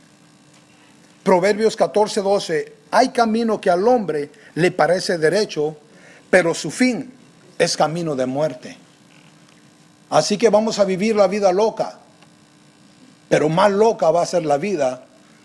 Proverbios 1.22 1.74
14, 1.74 2.20
12, 2.20 2.72
hay 2.90 3.08
camino 3.10 3.60
que 3.60 3.70
al 3.70 3.88
hombre 3.88 4.30
le 4.54 4.70
parece 4.72 5.18
derecho, 5.18 5.76
pero 6.28 6.54
su 6.54 6.70
fin 6.70 7.12
es 7.58 7.76
camino 7.76 8.14
de 8.14 8.26
muerte. 8.26 8.76
Así 10.10 10.38
que 10.38 10.48
vamos 10.48 10.78
a 10.78 10.84
vivir 10.84 11.16
la 11.16 11.26
vida 11.26 11.52
loca. 11.52 11.98
Pero 13.28 13.48
más 13.48 13.70
loca 13.70 14.10
va 14.10 14.22
a 14.22 14.26
ser 14.26 14.46
la 14.46 14.56
vida 14.56 15.04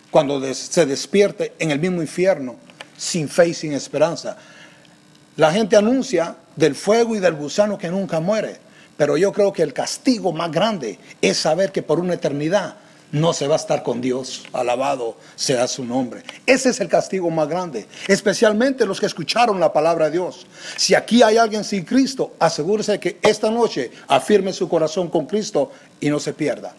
cuando 0.09 0.41
se 0.53 0.85
despierte 0.85 1.53
en 1.59 1.71
el 1.71 1.79
mismo 1.79 2.01
infierno, 2.01 2.55
sin 2.95 3.27
fe 3.27 3.49
y 3.49 3.53
sin 3.53 3.73
esperanza. 3.73 4.37
La 5.35 5.51
gente 5.51 5.75
anuncia 5.75 6.35
del 6.55 6.75
fuego 6.75 7.15
y 7.15 7.19
del 7.19 7.33
gusano 7.33 7.77
que 7.77 7.89
nunca 7.89 8.19
muere, 8.19 8.57
pero 8.95 9.17
yo 9.17 9.33
creo 9.33 9.51
que 9.51 9.63
el 9.63 9.73
castigo 9.73 10.31
más 10.31 10.51
grande 10.51 10.99
es 11.21 11.37
saber 11.37 11.71
que 11.71 11.81
por 11.81 11.99
una 11.99 12.13
eternidad 12.13 12.75
no 13.13 13.31
se 13.31 13.47
va 13.47 13.53
a 13.53 13.57
estar 13.57 13.83
con 13.83 14.01
Dios. 14.01 14.43
Alabado 14.51 15.15
sea 15.35 15.67
su 15.67 15.85
nombre. 15.85 16.23
Ese 16.45 16.69
es 16.69 16.81
el 16.81 16.89
castigo 16.89 17.29
más 17.29 17.47
grande, 17.47 17.87
especialmente 18.07 18.85
los 18.85 18.99
que 18.99 19.05
escucharon 19.05 19.59
la 19.59 19.71
palabra 19.71 20.05
de 20.05 20.13
Dios. 20.13 20.47
Si 20.75 20.95
aquí 20.95 21.21
hay 21.21 21.37
alguien 21.37 21.63
sin 21.63 21.85
Cristo, 21.85 22.33
asegúrese 22.39 22.99
que 22.99 23.19
esta 23.21 23.51
noche 23.51 23.91
afirme 24.07 24.51
su 24.51 24.67
corazón 24.67 25.09
con 25.09 25.27
Cristo 25.27 25.71
y 25.99 26.09
no 26.09 26.19
se 26.19 26.33
pierda. 26.33 26.75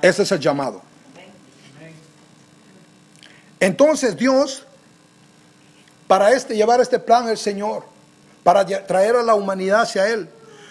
Ese 0.00 0.22
es 0.22 0.32
el 0.32 0.38
llamado. 0.38 0.80
Entonces 3.58 4.16
Dios, 4.16 4.64
para 6.06 6.30
este, 6.30 6.54
llevar 6.54 6.80
este 6.80 7.00
plan 7.00 7.28
el 7.28 7.36
Señor, 7.36 7.82
para 8.44 8.64
traer 8.64 9.16
a 9.16 9.24
la 9.24 9.34
humanidad 9.34 9.82
hacia 9.82 10.06
Él, 10.06 10.28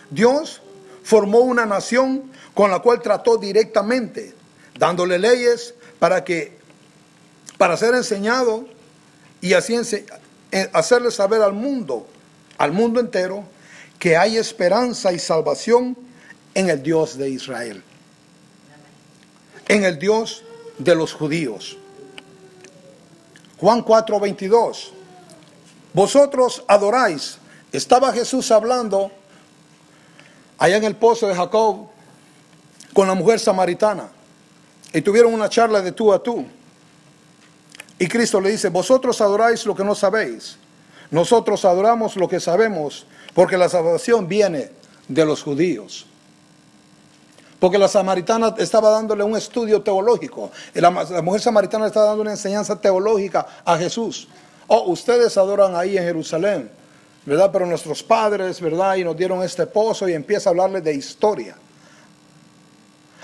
Dios 0.10 0.62
formó 1.04 1.40
una 1.40 1.66
nación 1.66 2.32
con 2.54 2.72
la 2.72 2.80
cual 2.80 3.02
trató 3.02 3.36
directamente 3.36 4.37
dándole 4.78 5.20
leyes 5.20 5.74
para 6.00 6.24
que 6.24 6.58
para 7.58 7.76
ser 7.76 7.96
enseñado 7.96 8.66
y 9.42 9.54
así 9.54 9.76
eh, 10.52 10.70
hacerle 10.74 11.12
saber 11.12 11.42
al 11.42 11.54
mundo, 11.54 12.08
al 12.58 12.72
mundo 12.72 13.00
entero, 13.00 13.44
que 14.00 14.16
hay 14.16 14.38
esperanza 14.38 15.12
y 15.12 15.20
salvación 15.20 15.98
en 16.54 16.70
el 16.70 16.84
Dios 16.84 17.18
de 17.18 17.30
Israel, 17.30 17.84
en 19.68 19.84
el 19.84 19.98
Dios 19.98 20.44
de 20.78 20.96
los 20.96 21.14
judíos. 21.14 21.78
Juan 23.58 23.82
4, 23.82 24.20
22. 24.20 24.94
Vosotros 25.94 26.64
adoráis. 26.68 27.40
Estaba 27.72 28.14
Jesús 28.14 28.52
hablando 28.52 29.12
allá 30.60 30.78
en 30.78 30.84
el 30.84 30.96
pozo 30.96 31.28
de 31.28 31.36
Jacob 31.36 31.88
con 32.94 33.08
la 33.08 33.16
mujer 33.16 33.40
samaritana 33.40 34.12
y 34.94 35.02
tuvieron 35.02 35.34
una 35.34 35.50
charla 35.50 35.82
de 35.82 35.92
tú 35.92 36.14
a 36.14 36.22
tú. 36.22 36.46
Y 38.00 38.08
Cristo 38.08 38.40
le 38.40 38.52
dice, 38.52 38.70
vosotros 38.70 39.20
adoráis 39.22 39.66
lo 39.66 39.76
que 39.76 39.84
no 39.84 39.96
sabéis, 39.96 40.58
nosotros 41.10 41.66
adoramos 41.66 42.16
lo 42.16 42.28
que 42.28 42.40
sabemos, 42.40 43.06
porque 43.34 43.58
la 43.58 43.70
salvación 43.70 44.28
viene 44.28 44.72
de 45.08 45.26
los 45.26 45.42
judíos. 45.42 46.06
Porque 47.60 47.80
la 47.80 47.88
samaritana 47.88 48.54
estaba 48.60 48.92
dándole 48.92 49.24
un 49.24 49.36
estudio 49.36 49.82
teológico, 49.82 50.52
la, 50.76 50.92
mujer 50.92 51.42
samaritana 51.42 51.88
estaba 51.88 52.08
dando 52.08 52.22
una 52.22 52.32
enseñanza 52.32 52.80
teológica 52.80 53.48
a 53.66 53.78
Jesús. 53.78 54.28
Oh, 54.68 54.92
ustedes 54.92 55.38
adoran 55.38 55.76
ahí 55.76 55.98
en 55.98 56.04
Jerusalén, 56.04 56.70
¿verdad? 57.26 57.50
Pero 57.52 57.66
nuestros 57.66 58.04
padres, 58.04 58.62
¿verdad? 58.62 58.96
Y 58.98 59.04
nos 59.04 59.18
dieron 59.18 59.42
este 59.42 59.66
pozo 59.66 60.08
y 60.08 60.14
empieza 60.14 60.50
a 60.50 60.52
hablarle 60.52 60.82
de 60.82 60.94
historia. 60.94 61.56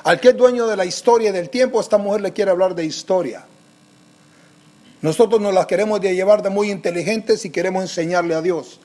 Al 0.03 0.19
que 0.19 0.29
es 0.29 0.37
dueño 0.37 0.67
de 0.67 0.75
la 0.75 0.85
historia 0.85 1.29
y 1.29 1.33
del 1.33 1.49
tiempo, 1.49 1.79
esta 1.79 1.97
mujer 1.97 2.21
le 2.21 2.33
quiere 2.33 2.51
hablar 2.51 2.75
de 2.75 2.85
historia. 2.85 3.45
Nosotros 5.01 5.41
nos 5.41 5.53
la 5.53 5.67
queremos 5.67 6.01
llevar 6.01 6.41
de 6.41 6.49
muy 6.49 6.71
inteligentes 6.71 7.45
y 7.45 7.49
queremos 7.49 7.83
enseñarle 7.83 8.35
a 8.35 8.41
Dios. 8.41 8.79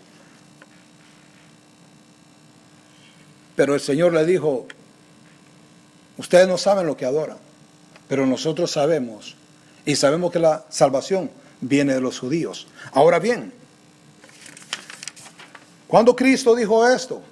Pero 3.56 3.74
el 3.74 3.80
Señor 3.80 4.12
le 4.12 4.24
dijo, 4.24 4.66
ustedes 6.16 6.46
no 6.46 6.58
saben 6.58 6.86
lo 6.86 6.96
que 6.96 7.04
adoran, 7.04 7.38
pero 8.06 8.24
nosotros 8.24 8.70
sabemos 8.70 9.36
y 9.84 9.96
sabemos 9.96 10.30
que 10.30 10.38
la 10.38 10.64
salvación 10.68 11.30
viene 11.60 11.94
de 11.94 12.00
los 12.00 12.20
judíos. 12.20 12.68
Ahora 12.92 13.18
bien, 13.18 13.52
cuando 15.88 16.14
Cristo 16.14 16.54
dijo 16.54 16.86
esto, 16.86 17.22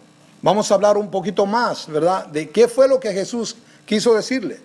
vamos 0.43 0.71
a 0.71 0.75
hablar 0.75 0.97
un 0.97 1.11
poquito 1.11 1.47
más, 1.47 1.87
¿verdad? 1.89 2.27
De 2.27 2.51
qué 2.51 2.67
fue 2.67 2.89
lo 2.89 2.99
que 2.99 3.13
Jesús 3.13 3.57
quiso 3.87 4.15
decirle. 4.15 4.61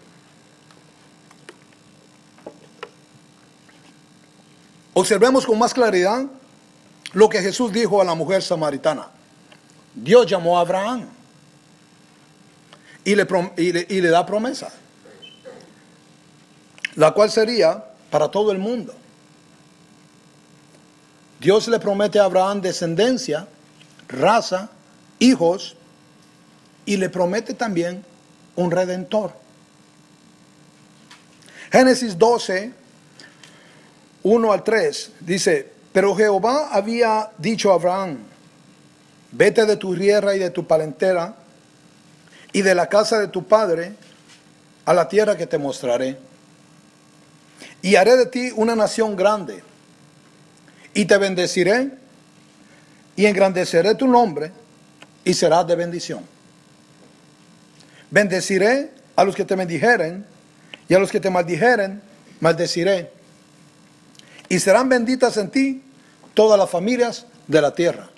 Observemos 4.94 5.46
con 5.46 5.58
más 5.58 5.74
claridad 5.74 6.26
lo 7.14 7.30
que 7.30 7.42
Jesús 7.42 7.72
dijo 7.72 8.02
a 8.02 8.04
la 8.04 8.16
mujer 8.16 8.44
samaritana. 8.44 9.08
Dios 9.96 10.26
llamó 10.26 10.58
a 10.58 10.62
Abraham 10.62 11.08
y 13.04 13.16
le, 13.16 14.10
da 14.10 14.26
promesa, 14.26 14.72
la 16.96 17.12
cual 17.12 17.32
sería 17.32 17.84
para 18.10 18.30
todo 18.30 18.52
el 18.52 18.58
mundo. 18.58 18.94
Dios 21.40 21.68
le 21.68 21.80
promete 21.80 22.20
a 22.20 22.26
Abraham 22.26 22.62
descendencia, 22.62 23.48
raza, 24.08 24.70
hijos, 25.20 25.76
y 26.86 26.98
le 26.98 27.10
promete 27.10 27.54
también 27.54 28.06
un 28.56 28.72
redentor. 28.72 29.34
Génesis 31.72 32.18
12, 32.18 32.74
1 34.24 34.52
al 34.52 34.64
3 34.64 35.12
dice, 35.22 35.72
pero 35.92 36.16
Jehová 36.16 36.70
había 36.72 37.32
dicho 37.38 37.72
a 37.72 37.76
Abraham, 37.76 38.20
vete 39.32 39.66
de 39.66 39.78
tu 39.78 39.96
tierra 39.96 40.36
y 40.36 40.40
de 40.40 40.50
tu 40.50 40.68
palentera 40.68 41.36
y 42.54 42.62
de 42.62 42.76
la 42.76 42.88
casa 42.88 43.20
de 43.20 43.28
tu 43.28 43.46
padre 43.46 43.94
a 44.86 44.94
la 44.94 45.08
tierra 45.08 45.38
que 45.38 45.48
te 45.48 45.58
mostraré. 45.58 46.18
Y 47.82 47.96
haré 47.96 48.16
de 48.18 48.26
ti 48.26 48.52
una 48.56 48.76
nación 48.76 49.16
grande 49.16 49.64
y 50.94 51.06
te 51.06 51.18
bendeciré 51.18 51.92
y 53.16 53.26
engrandeceré 53.26 53.96
tu 53.96 54.08
nombre 54.08 54.52
y 55.24 55.34
serás 55.34 55.66
de 55.68 55.76
bendición. 55.76 56.31
Bendeciré 58.12 58.92
a 59.16 59.24
los 59.24 59.36
que 59.36 59.46
te 59.46 59.56
bendijeren 59.56 60.26
y 60.88 60.94
a 60.94 61.00
los 61.00 61.12
que 61.12 61.20
te 61.20 61.30
maldijeren, 61.30 62.02
maldeciré. 62.42 63.12
Y 64.50 64.60
serán 64.60 64.90
benditas 64.90 65.38
en 65.38 65.50
ti 65.50 65.84
todas 66.34 66.60
las 66.60 66.70
familias 66.70 67.26
de 67.48 67.62
la 67.62 67.74
tierra. 67.74 68.10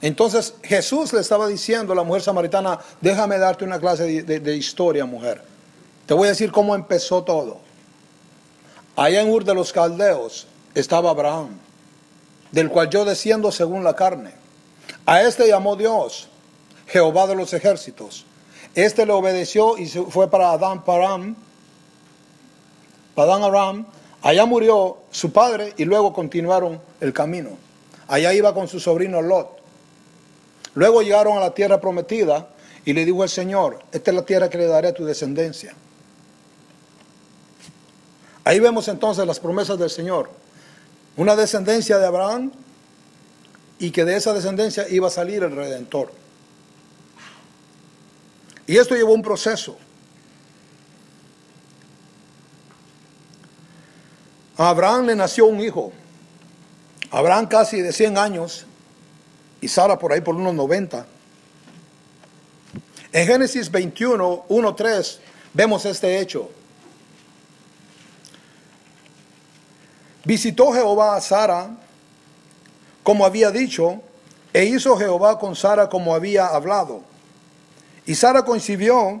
Entonces 0.00 0.54
Jesús 0.62 1.12
le 1.12 1.20
estaba 1.20 1.48
diciendo 1.48 1.92
a 1.92 1.96
la 1.96 2.04
mujer 2.04 2.22
samaritana, 2.22 2.78
déjame 3.00 3.38
darte 3.38 3.64
una 3.64 3.78
clase 3.78 4.22
de, 4.22 4.56
historia, 4.56 5.04
mujer. 5.04 5.42
Te 6.06 6.14
voy 6.14 6.26
a 6.26 6.30
decir 6.30 6.52
cómo 6.52 6.74
empezó 6.74 7.22
todo. 7.22 7.58
Allá 8.96 9.20
en 9.20 9.28
Ur 9.28 9.44
de 9.44 9.54
los 9.54 9.72
Caldeos 9.72 10.46
estaba 10.74 11.10
Abraham, 11.10 11.58
del 12.52 12.70
cual 12.70 12.88
yo 12.88 13.04
desciendo 13.04 13.52
según 13.52 13.84
la 13.84 13.94
carne. 13.94 14.32
A 15.04 15.22
este 15.22 15.48
llamó 15.48 15.76
Dios, 15.76 16.28
Jehová 16.86 17.26
de 17.26 17.34
los 17.34 17.52
ejércitos. 17.52 18.24
Este 18.74 19.06
le 19.06 19.12
obedeció 19.12 19.76
y 19.78 19.86
fue 19.88 20.30
para 20.30 20.52
Adán 20.52 20.84
Param, 20.84 21.36
Padán 23.14 23.42
Aram. 23.42 23.86
Allá 24.22 24.46
murió 24.46 24.98
su 25.10 25.32
padre 25.32 25.74
y 25.76 25.84
luego 25.84 26.12
continuaron 26.12 26.80
el 27.00 27.12
camino. 27.12 27.50
Allá 28.06 28.32
iba 28.32 28.54
con 28.54 28.68
su 28.68 28.80
sobrino 28.80 29.22
Lot. 29.22 29.58
Luego 30.74 31.02
llegaron 31.02 31.36
a 31.36 31.40
la 31.40 31.54
tierra 31.54 31.80
prometida 31.80 32.48
y 32.84 32.92
le 32.92 33.04
dijo 33.04 33.22
el 33.22 33.28
Señor, 33.28 33.80
esta 33.92 34.10
es 34.10 34.14
la 34.16 34.24
tierra 34.24 34.48
que 34.48 34.58
le 34.58 34.66
daré 34.66 34.88
a 34.88 34.94
tu 34.94 35.04
descendencia. 35.04 35.74
Ahí 38.44 38.60
vemos 38.60 38.88
entonces 38.88 39.26
las 39.26 39.40
promesas 39.40 39.78
del 39.78 39.90
Señor. 39.90 40.30
Una 41.16 41.36
descendencia 41.36 41.98
de 41.98 42.06
Abraham 42.06 42.52
y 43.78 43.90
que 43.90 44.04
de 44.04 44.16
esa 44.16 44.32
descendencia 44.32 44.88
iba 44.88 45.08
a 45.08 45.10
salir 45.10 45.42
el 45.42 45.54
Redentor. 45.54 46.12
Y 48.68 48.76
esto 48.76 48.94
llevó 48.94 49.14
un 49.14 49.22
proceso. 49.22 49.76
A 54.56 54.68
Abraham 54.68 55.06
le 55.06 55.16
nació 55.16 55.46
un 55.46 55.60
hijo. 55.60 55.92
Abraham 57.10 57.48
casi 57.48 57.80
de 57.80 57.92
100 57.92 58.16
años 58.16 58.66
y 59.60 59.66
Sara 59.66 59.98
por 59.98 60.12
ahí 60.12 60.20
por 60.20 60.36
unos 60.36 60.54
90. 60.54 61.04
En 63.10 63.26
Génesis 63.26 63.68
21, 63.68 64.44
1, 64.48 64.74
3 64.76 65.20
vemos 65.52 65.84
este 65.84 66.20
hecho. 66.20 66.48
Visitó 70.24 70.72
Jehová 70.72 71.16
a 71.16 71.20
Sara 71.20 71.70
como 73.08 73.24
había 73.24 73.50
dicho, 73.50 74.02
e 74.52 74.66
hizo 74.66 74.94
Jehová 74.98 75.38
con 75.38 75.56
Sara 75.56 75.88
como 75.88 76.14
había 76.14 76.48
hablado. 76.48 77.07
Y 78.08 78.14
Sara 78.14 78.42
concibió 78.42 79.20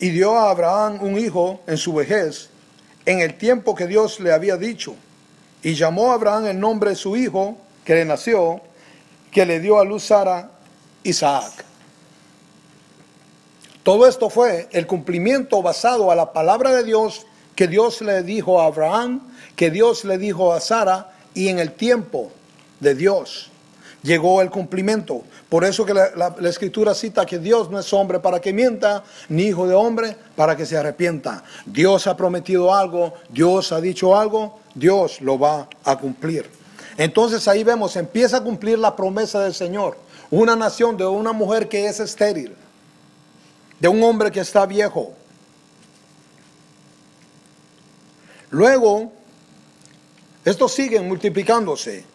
y 0.00 0.08
dio 0.08 0.34
a 0.34 0.48
Abraham 0.48 0.98
un 1.02 1.18
hijo 1.18 1.60
en 1.66 1.76
su 1.76 1.92
vejez, 1.92 2.48
en 3.04 3.20
el 3.20 3.36
tiempo 3.36 3.74
que 3.74 3.86
Dios 3.86 4.18
le 4.18 4.32
había 4.32 4.56
dicho. 4.56 4.96
Y 5.62 5.74
llamó 5.74 6.10
a 6.10 6.14
Abraham 6.14 6.46
el 6.46 6.58
nombre 6.58 6.88
de 6.88 6.96
su 6.96 7.18
hijo, 7.18 7.58
que 7.84 7.96
le 7.96 8.06
nació, 8.06 8.62
que 9.30 9.44
le 9.44 9.60
dio 9.60 9.78
a 9.78 9.84
luz 9.84 10.04
Sara, 10.04 10.50
Isaac. 11.02 11.52
Todo 13.82 14.08
esto 14.08 14.30
fue 14.30 14.70
el 14.72 14.86
cumplimiento 14.86 15.60
basado 15.60 16.10
a 16.10 16.14
la 16.14 16.32
palabra 16.32 16.72
de 16.72 16.82
Dios 16.82 17.26
que 17.54 17.68
Dios 17.68 18.00
le 18.00 18.22
dijo 18.22 18.58
a 18.58 18.64
Abraham, 18.64 19.20
que 19.54 19.70
Dios 19.70 20.02
le 20.06 20.16
dijo 20.16 20.54
a 20.54 20.60
Sara 20.60 21.12
y 21.34 21.48
en 21.48 21.58
el 21.58 21.72
tiempo 21.74 22.32
de 22.80 22.94
Dios 22.94 23.50
llegó 24.04 24.42
el 24.42 24.50
cumplimiento. 24.50 25.22
Por 25.48 25.64
eso 25.64 25.84
que 25.84 25.94
la, 25.94 26.36
escritura 26.48 26.94
cita 26.94 27.26
que 27.26 27.38
Dios 27.38 27.70
no 27.70 27.80
es 27.80 27.92
hombre 27.92 28.20
para 28.20 28.40
que 28.40 28.52
mienta, 28.52 29.02
ni 29.28 29.44
hijo 29.44 29.66
de 29.66 29.74
hombre 29.74 30.16
para 30.36 30.56
que 30.56 30.66
se 30.66 30.76
arrepienta. 30.76 31.42
Dios 31.66 32.06
ha 32.06 32.16
prometido 32.16 32.72
algo, 32.72 33.14
Dios 33.30 33.72
ha 33.72 33.80
dicho 33.80 34.16
algo, 34.16 34.60
Dios 34.74 35.20
lo 35.20 35.38
va 35.38 35.68
a 35.82 35.98
cumplir. 35.98 36.48
Entonces 36.96 37.48
ahí 37.48 37.64
vemos, 37.64 37.96
empieza 37.96 38.36
a 38.36 38.44
cumplir 38.44 38.78
la 38.78 38.94
promesa 38.94 39.40
del 39.40 39.54
Señor. 39.54 39.96
Una 40.30 40.54
nación 40.54 40.96
de 40.96 41.06
una 41.06 41.32
mujer 41.32 41.68
que 41.68 41.86
es 41.86 41.98
estéril, 41.98 42.54
de 43.80 43.88
un 43.88 44.02
hombre 44.02 44.30
que 44.30 44.40
está 44.40 44.66
viejo. 44.66 45.14
Luego, 48.50 49.12
estos 50.44 50.72
siguen 50.72 51.08
multiplicándose. 51.08 52.13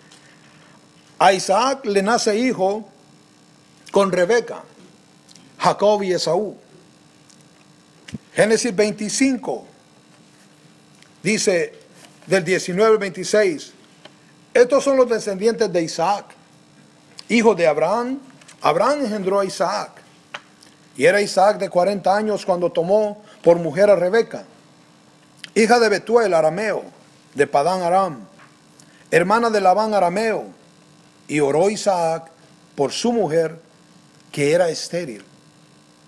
A 1.20 1.34
Isaac 1.34 1.86
le 1.86 2.02
nace 2.02 2.38
hijo 2.38 2.88
con 3.92 4.10
Rebeca, 4.10 4.64
Jacob 5.58 6.02
y 6.04 6.14
Esaú. 6.14 6.56
Génesis 8.34 8.74
25 8.74 9.66
dice 11.22 11.74
del 12.26 12.46
19 12.46 12.94
al 12.94 12.98
26, 12.98 13.74
estos 14.54 14.84
son 14.84 14.96
los 14.96 15.10
descendientes 15.10 15.72
de 15.72 15.84
Isaac, 15.84 16.26
hijo 17.28 17.54
de 17.54 17.68
Abraham. 17.68 18.20
Abraham 18.62 19.02
engendró 19.02 19.42
a 19.42 19.46
Isaac. 19.46 19.92
Y 20.96 21.06
era 21.06 21.22
Isaac 21.22 21.60
de 21.60 21.70
40 21.70 22.16
años 22.16 22.46
cuando 22.46 22.72
tomó 22.72 23.22
por 23.42 23.58
mujer 23.58 23.90
a 23.90 23.96
Rebeca, 23.96 24.46
hija 25.54 25.80
de 25.80 25.90
Betuel 25.90 26.34
arameo, 26.34 26.84
de 27.36 27.48
Padán 27.48 27.82
Aram, 27.82 28.26
hermana 29.12 29.50
de 29.50 29.62
Labán 29.62 29.94
arameo. 29.94 30.59
Y 31.30 31.40
oró 31.40 31.70
Isaac 31.70 32.30
por 32.76 32.92
su 32.92 33.14
mujer, 33.14 33.58
que 34.32 34.52
era 34.52 34.70
estéril. 34.70 35.24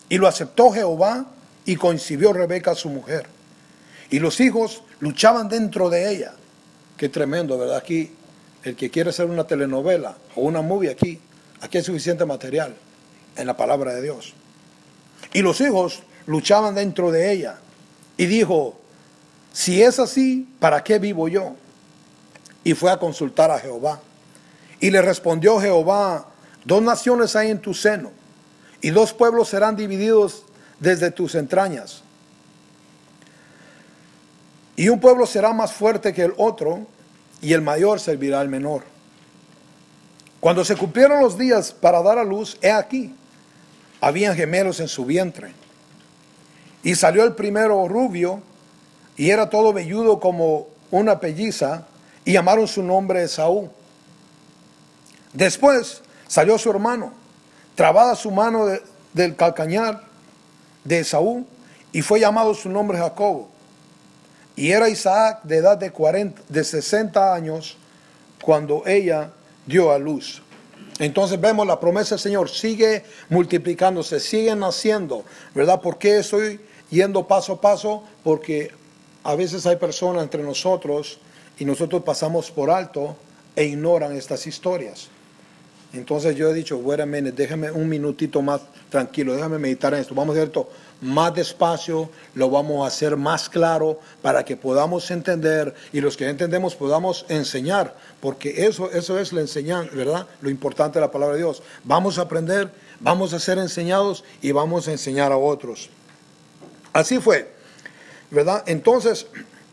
Y 0.10 0.18
lo 0.18 0.28
aceptó 0.28 0.72
Jehová 0.72 1.26
y 1.64 1.78
concibió 1.78 2.34
Rebeca 2.34 2.76
su 2.76 2.90
mujer. 2.90 3.28
Y 4.10 4.20
los 4.20 4.42
hijos 4.42 4.84
luchaban 5.00 5.48
dentro 5.48 5.90
de 5.90 6.12
ella. 6.12 6.34
Qué 6.98 7.08
tremendo, 7.08 7.58
¿verdad? 7.58 7.78
Aquí 7.78 8.12
el 8.64 8.76
que 8.76 8.90
quiere 8.90 9.12
hacer 9.12 9.28
una 9.28 9.46
telenovela 9.46 10.18
o 10.36 10.42
una 10.42 10.62
movie 10.62 10.90
aquí, 10.90 11.20
aquí 11.62 11.78
hay 11.78 11.84
suficiente 11.84 12.26
material 12.26 12.76
en 13.36 13.48
la 13.48 13.56
palabra 13.56 13.94
de 13.94 14.02
Dios. 14.02 14.34
Y 15.34 15.42
los 15.42 15.62
hijos 15.62 16.04
luchaban 16.26 16.76
dentro 16.76 17.12
de 17.12 17.32
ella. 17.32 17.60
Y 18.18 18.26
dijo, 18.26 18.80
si 19.54 19.82
es 19.82 20.00
así, 20.00 20.48
¿para 20.60 20.84
qué 20.84 21.00
vivo 21.00 21.28
yo? 21.28 21.56
Y 22.64 22.74
fue 22.74 22.92
a 22.92 22.98
consultar 22.98 23.50
a 23.50 23.60
Jehová. 23.60 24.02
Y 24.82 24.90
le 24.90 25.02
respondió 25.02 25.62
Jehová, 25.62 26.26
dos 26.66 26.82
naciones 26.82 27.36
hay 27.38 27.52
en 27.52 27.62
tu 27.62 27.74
seno, 27.74 28.12
y 28.82 28.90
dos 28.90 29.14
pueblos 29.14 29.48
serán 29.48 29.78
divididos 29.78 30.44
desde 30.80 31.12
tus 31.12 31.36
entrañas. 31.36 32.04
Y 34.76 34.90
un 34.90 35.00
pueblo 35.00 35.28
será 35.28 35.54
más 35.54 35.72
fuerte 35.72 36.12
que 36.12 36.24
el 36.24 36.34
otro, 36.36 36.88
y 37.42 37.54
el 37.54 37.62
mayor 37.62 38.00
servirá 38.00 38.42
al 38.42 38.50
menor. 38.50 38.84
Cuando 40.40 40.66
se 40.66 40.76
cumplieron 40.76 41.22
los 41.22 41.38
días 41.38 41.72
para 41.72 42.02
dar 42.02 42.18
a 42.18 42.24
luz, 42.24 42.58
he 42.62 42.72
aquí, 42.72 43.16
habían 44.02 44.36
gemelos 44.36 44.80
en 44.80 44.88
su 44.88 45.06
vientre. 45.06 45.54
Y 46.82 46.96
salió 46.96 47.24
el 47.24 47.36
primero 47.36 47.88
rubio, 47.88 48.42
y 49.16 49.30
era 49.30 49.48
todo 49.52 49.72
velludo 49.72 50.20
como 50.20 50.68
una 50.90 51.20
pelliza, 51.20 51.86
y 52.26 52.34
llamaron 52.34 52.68
su 52.68 52.82
nombre 52.82 53.22
Esaú. 53.22 53.70
Después 55.34 56.02
salió 56.28 56.58
su 56.58 56.70
hermano, 56.70 57.14
trabada 57.76 58.16
su 58.16 58.32
mano 58.32 58.68
del 59.14 59.36
calcañar 59.36 60.04
de 60.84 61.00
Esaú, 61.00 61.46
y 61.92 62.02
fue 62.02 62.20
llamado 62.20 62.54
su 62.54 62.70
nombre 62.70 62.98
Jacobo. 62.98 63.50
Y 64.56 64.72
era 64.72 64.90
Isaac 64.90 65.44
de 65.44 65.58
edad 65.58 65.78
de, 65.78 65.92
40, 65.92 66.42
de 66.48 66.64
60 66.64 67.34
años 67.34 67.78
cuando 68.42 68.84
ella 68.86 69.32
dio 69.66 69.92
a 69.92 69.98
luz. 69.98 70.42
Entonces 71.00 71.40
vemos 71.40 71.66
la 71.66 71.80
promesa 71.80 72.16
del 72.16 72.20
Señor, 72.20 72.50
sigue 72.50 73.04
multiplicándose, 73.30 74.20
sigue 74.20 74.56
naciendo, 74.56 75.24
¿verdad? 75.56 75.82
¿Por 75.82 75.98
qué 75.98 76.20
estoy 76.20 76.60
yendo 76.90 77.28
paso 77.28 77.54
a 77.54 77.62
paso? 77.62 78.04
Porque 78.24 78.72
a 79.24 79.36
veces 79.36 79.66
hay 79.66 79.78
personas 79.78 80.24
entre 80.24 80.44
nosotros 80.44 81.20
y 81.58 81.66
nosotros 81.66 82.04
pasamos 82.04 82.52
por 82.52 82.70
alto 82.70 83.16
e 83.56 83.66
ignoran 83.66 84.16
estas 84.16 84.46
historias. 84.48 85.10
Entonces 85.94 86.38
yo 86.38 86.50
he 86.50 86.54
dicho, 86.54 86.78
bueno, 86.78 87.06
déjame 87.34 87.70
un 87.70 87.90
minutito 87.90 88.42
más 88.42 88.62
tranquilo, 88.90 89.34
déjame 89.34 89.58
meditar 89.58 89.94
en 89.94 90.00
esto. 90.00 90.16
Vamos 90.16 90.36
a 90.36 90.40
hacer 90.40 90.48
esto 90.48 90.70
más 91.02 91.34
despacio, 91.34 92.10
lo 92.36 92.50
vamos 92.50 92.86
a 92.86 92.88
hacer 92.88 93.18
más 93.18 93.50
claro 93.50 94.00
para 94.22 94.46
que 94.46 94.56
podamos 94.56 95.12
entender 95.12 95.74
y 95.92 96.00
los 96.00 96.16
que 96.16 96.30
entendemos 96.30 96.76
podamos 96.76 97.26
enseñar, 97.28 97.96
porque 98.22 98.68
eso, 98.68 98.90
eso 98.92 99.20
es 99.20 99.34
la 99.34 99.42
enseñanza, 99.42 99.94
¿verdad? 99.94 100.28
Lo 100.42 100.50
importante 100.50 101.00
de 101.00 101.06
la 101.06 101.12
palabra 101.12 101.36
de 101.36 101.42
Dios. 101.42 101.62
Vamos 101.84 102.20
a 102.20 102.22
aprender, 102.22 102.72
vamos 103.00 103.34
a 103.34 103.40
ser 103.40 103.58
enseñados 103.58 104.24
y 104.42 104.52
vamos 104.54 104.88
a 104.88 104.92
enseñar 104.92 105.32
a 105.34 105.38
otros. 105.38 105.90
Así 106.94 107.20
fue, 107.20 107.52
¿verdad? 108.30 108.64
Entonces, 108.66 109.28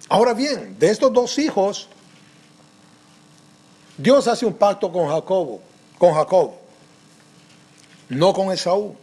ahora 0.08 0.34
bien, 0.34 0.76
de 0.80 0.90
estos 0.90 1.12
dos 1.12 1.38
hijos, 1.38 1.88
Dios 3.96 4.26
hace 4.26 4.46
un 4.46 4.54
pacto 4.54 4.90
con 4.90 5.08
Jacobo 5.08 5.67
con 5.98 6.14
Jacob, 6.14 6.52
no 8.08 8.32
con 8.32 8.52
Esaú. 8.52 8.96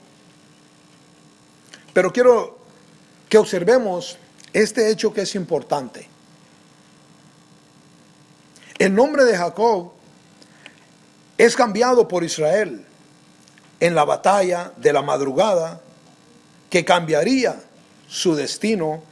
Pero 1.93 2.11
quiero 2.11 2.57
que 3.29 3.37
observemos 3.37 4.17
este 4.53 4.89
hecho 4.89 5.13
que 5.13 5.21
es 5.21 5.35
importante. 5.35 6.07
El 8.77 8.93
nombre 8.93 9.23
de 9.25 9.37
Jacob 9.37 9.91
es 11.37 11.55
cambiado 11.55 12.07
por 12.07 12.23
Israel 12.23 12.85
en 13.79 13.95
la 13.95 14.05
batalla 14.05 14.71
de 14.77 14.93
la 14.93 15.01
madrugada 15.01 15.81
que 16.69 16.83
cambiaría 16.83 17.61
su 18.07 18.35
destino 18.35 19.03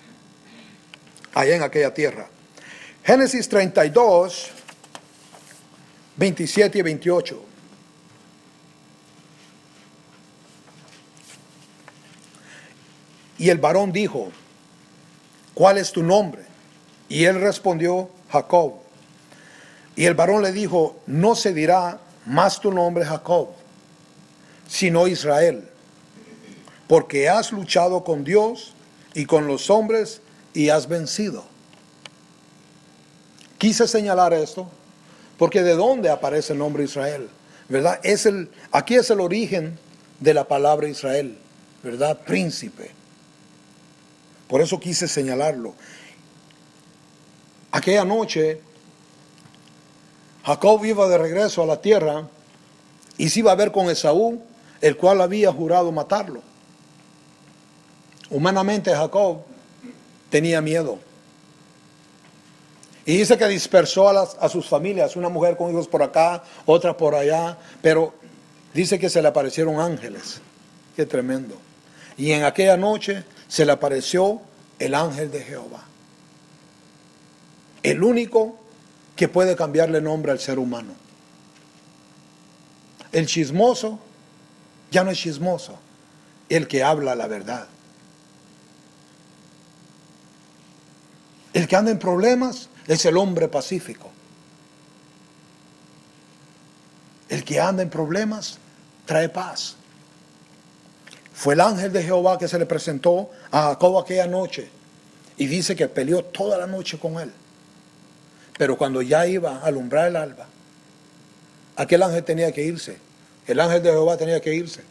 allá 1.34 1.56
en 1.56 1.64
aquella 1.64 1.94
tierra. 1.94 2.28
Génesis 3.04 3.48
32, 3.50 4.50
27 6.16 6.78
y 6.78 6.82
28. 6.82 7.53
Y 13.44 13.50
el 13.50 13.58
varón 13.58 13.92
dijo, 13.92 14.32
¿cuál 15.54 15.78
es 15.78 15.92
tu 15.92 16.02
nombre? 16.02 16.44
Y 17.10 17.26
él 17.26 17.42
respondió, 17.42 18.10
Jacob. 18.32 18.76
Y 19.98 20.06
el 20.06 20.14
varón 20.14 20.44
le 20.44 20.54
dijo, 20.54 20.96
no 21.08 21.36
se 21.36 21.54
dirá 21.54 22.00
más 22.26 22.62
tu 22.62 22.72
nombre 22.72 23.04
Jacob, 23.04 23.50
sino 24.66 25.10
Israel, 25.10 25.68
porque 26.88 27.28
has 27.28 27.52
luchado 27.52 28.06
con 28.06 28.24
Dios 28.24 28.76
y 29.14 29.26
con 29.26 29.46
los 29.46 29.70
hombres 29.70 30.22
y 30.54 30.70
has 30.70 30.88
vencido. 30.88 31.44
Quise 33.58 33.90
señalar 33.90 34.32
esto 34.32 34.70
porque 35.38 35.64
de 35.64 35.76
dónde 35.76 36.10
aparece 36.10 36.54
el 36.54 36.60
nombre 36.60 36.86
Israel, 36.86 37.28
¿verdad? 37.68 38.00
Es 38.04 38.26
el, 38.26 38.50
aquí 38.72 38.96
es 38.96 39.10
el 39.10 39.20
origen 39.20 39.78
de 40.22 40.34
la 40.34 40.48
palabra 40.48 40.88
Israel, 40.88 41.38
¿verdad? 41.84 42.22
Príncipe. 42.26 43.03
Por 44.54 44.62
eso 44.62 44.80
quise 44.80 45.08
señalarlo. 45.08 45.74
Aquella 47.72 48.06
noche, 48.06 48.62
Jacob 50.46 50.86
iba 50.86 51.08
de 51.08 51.18
regreso 51.18 51.64
a 51.64 51.66
la 51.66 51.82
tierra 51.82 52.28
y 53.18 53.30
se 53.30 53.40
iba 53.40 53.52
a 53.52 53.56
ver 53.56 53.72
con 53.72 53.90
Esaú, 53.90 54.44
el 54.80 54.96
cual 54.96 55.22
había 55.22 55.52
jurado 55.52 55.92
matarlo. 55.92 56.44
Humanamente 58.30 58.94
Jacob 58.94 59.40
tenía 60.30 60.62
miedo. 60.62 61.00
Y 63.08 63.18
dice 63.18 63.36
que 63.40 63.48
dispersó 63.48 64.08
a, 64.08 64.22
a, 64.22 64.50
sus 64.50 64.70
familias, 64.70 65.16
una 65.16 65.30
mujer 65.30 65.58
con 65.58 65.72
hijos 65.72 65.88
por 65.88 66.04
acá, 66.04 66.44
otra 66.68 66.96
por 66.96 67.16
allá, 67.16 67.58
pero 67.82 68.14
dice 68.72 69.00
que 69.00 69.10
se 69.10 69.20
le 69.20 69.30
aparecieron 69.30 69.80
ángeles. 69.80 70.42
Qué 70.96 71.08
tremendo. 71.08 71.58
Y 72.20 72.34
en 72.34 72.44
aquella 72.44 72.78
noche 72.78 73.24
se 73.54 73.68
le 73.68 73.72
apareció 73.72 74.42
el 74.80 74.96
ángel 74.96 75.30
de 75.30 75.44
Jehová. 75.44 75.84
El 77.84 78.04
único 78.04 78.58
que 79.16 79.28
puede 79.28 79.56
cambiarle 79.56 80.02
nombre 80.02 80.32
al 80.32 80.40
ser 80.40 80.58
humano. 80.58 80.94
El 83.12 83.28
chismoso 83.28 84.00
ya 84.90 85.04
no 85.04 85.12
es 85.12 85.20
chismoso, 85.20 85.78
el 86.50 86.68
que 86.68 86.82
habla 86.82 87.14
la 87.14 87.28
verdad. 87.28 87.68
El 91.54 91.68
que 91.68 91.76
anda 91.76 91.92
en 91.92 92.00
problemas 92.00 92.70
es 92.88 93.06
el 93.06 93.18
hombre 93.18 93.50
pacífico. 93.50 94.10
El 97.30 97.44
que 97.44 97.60
anda 97.60 97.84
en 97.84 97.92
problemas 97.92 98.58
trae 99.06 99.30
paz. 99.30 99.76
Fue 101.44 101.56
el 101.56 101.60
ángel 101.60 101.92
de 101.92 102.02
Jehová 102.02 102.38
que 102.38 102.48
se 102.48 102.58
le 102.58 102.66
presentó 102.66 103.30
a 103.52 103.64
Jacob 103.64 103.98
aquella 103.98 104.28
noche 104.28 104.70
y 105.36 105.46
dice 105.46 105.76
que 105.76 105.90
peleó 105.90 106.24
toda 106.24 106.58
la 106.58 106.68
noche 106.68 106.98
con 106.98 107.20
él. 107.20 107.34
Pero 108.58 108.78
cuando 108.78 109.02
ya 109.02 109.28
iba 109.28 109.58
a 109.58 109.66
alumbrar 109.66 110.08
el 110.08 110.16
alba, 110.16 110.48
aquel 111.76 112.02
ángel 112.02 112.24
tenía 112.24 112.50
que 112.54 112.64
irse. 112.64 112.98
El 113.46 113.60
ángel 113.60 113.84
de 113.84 113.90
Jehová 113.90 114.16
tenía 114.16 114.40
que 114.40 114.56
irse. 114.56 114.86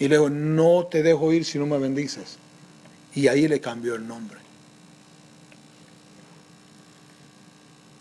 Y 0.00 0.08
le 0.08 0.16
dijo, 0.16 0.28
no 0.28 0.88
te 0.90 1.04
dejo 1.04 1.32
ir 1.32 1.44
si 1.44 1.56
no 1.56 1.66
me 1.66 1.78
bendices. 1.78 2.38
Y 3.14 3.28
ahí 3.28 3.46
le 3.46 3.60
cambió 3.60 3.94
el 3.94 4.04
nombre. 4.04 4.40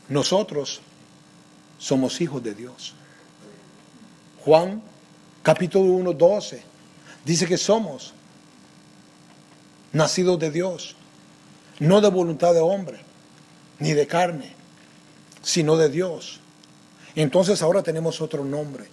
Nosotros 0.08 0.82
somos 1.78 2.20
hijos 2.20 2.42
de 2.42 2.56
Dios. 2.56 2.96
Juan 4.44 4.82
capítulo 5.44 5.92
1, 5.92 6.14
12 6.14 6.69
dice 7.30 7.46
que 7.46 7.60
somos 7.60 8.16
nacidos 9.94 10.40
de 10.40 10.50
Dios, 10.50 10.96
no 11.78 12.02
de 12.02 12.10
voluntad 12.10 12.56
de 12.56 12.60
hombre, 12.60 13.02
ni 13.78 13.94
de 13.94 14.08
carne, 14.08 14.56
sino 15.44 15.78
de 15.78 15.90
Dios. 15.90 16.40
Entonces 17.14 17.62
ahora 17.62 17.84
tenemos 17.84 18.20
otro 18.20 18.44
nombre. 18.44 18.90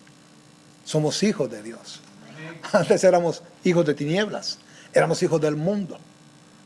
Somos 0.84 1.22
hijos 1.22 1.50
de 1.50 1.62
Dios. 1.62 2.02
Antes 2.72 3.04
éramos 3.04 3.42
hijos 3.64 3.86
de 3.86 3.94
tinieblas, 3.94 4.58
éramos 4.92 5.22
hijos 5.22 5.40
del 5.40 5.56
mundo, 5.56 5.96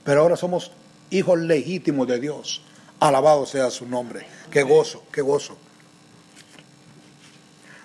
pero 0.03 0.23
ahora 0.23 0.37
somos 0.37 0.73
hijos 1.11 1.39
legítimos 1.39 2.09
de 2.09 2.19
Dios. 2.19 2.63
Alabado 2.99 3.47
sea 3.47 3.71
su 3.71 3.87
nombre. 3.87 4.27
Qué 4.51 4.65
gozo, 4.65 5.05
qué 5.13 5.23
gozo. 5.23 5.57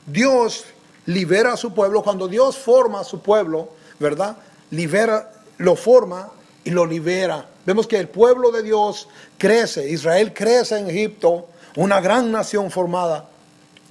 Dios 0.07 0.65
libera 1.05 1.53
a 1.53 1.57
su 1.57 1.71
pueblo. 1.73 2.03
Cuando 2.03 2.27
Dios 2.27 2.57
forma 2.57 3.01
a 3.01 3.03
su 3.03 3.21
pueblo, 3.21 3.74
¿verdad? 3.99 4.37
Libera, 4.71 5.31
lo 5.57 5.75
forma 5.75 6.31
y 6.63 6.71
lo 6.71 6.85
libera. 6.85 7.47
Vemos 7.65 7.87
que 7.87 7.97
el 7.97 8.07
pueblo 8.07 8.51
de 8.51 8.63
Dios 8.63 9.07
crece. 9.37 9.89
Israel 9.89 10.33
crece 10.33 10.77
en 10.77 10.89
Egipto, 10.89 11.47
una 11.75 11.99
gran 12.01 12.31
nación 12.31 12.71
formada, 12.71 13.27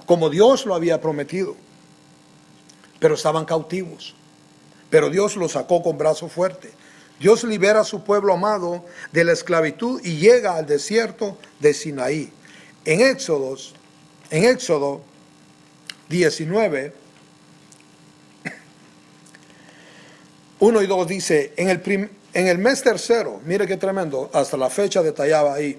como 0.05 0.29
Dios 0.29 0.65
lo 0.65 0.75
había 0.75 1.01
prometido. 1.01 1.55
Pero 2.99 3.15
estaban 3.15 3.45
cautivos. 3.45 4.15
Pero 4.89 5.09
Dios 5.09 5.35
los 5.35 5.53
sacó 5.53 5.83
con 5.83 5.97
brazo 5.97 6.29
fuerte. 6.29 6.71
Dios 7.19 7.43
libera 7.43 7.81
a 7.81 7.85
su 7.85 8.03
pueblo 8.03 8.33
amado 8.33 8.83
de 9.11 9.23
la 9.23 9.31
esclavitud 9.31 10.01
y 10.03 10.17
llega 10.17 10.55
al 10.55 10.65
desierto 10.65 11.37
de 11.59 11.73
Sinaí. 11.73 12.31
En 12.83 13.01
Éxodo, 13.01 13.55
en 14.29 14.45
Éxodo 14.45 15.01
19, 16.09 16.93
1 20.59 20.81
y 20.81 20.87
2 20.87 21.07
dice, 21.07 21.53
en 21.57 21.69
el, 21.69 21.81
en 22.33 22.47
el 22.47 22.57
mes 22.57 22.81
tercero, 22.81 23.41
mire 23.45 23.67
qué 23.67 23.77
tremendo, 23.77 24.29
hasta 24.33 24.57
la 24.57 24.69
fecha 24.69 25.01
detallaba 25.01 25.55
ahí, 25.55 25.77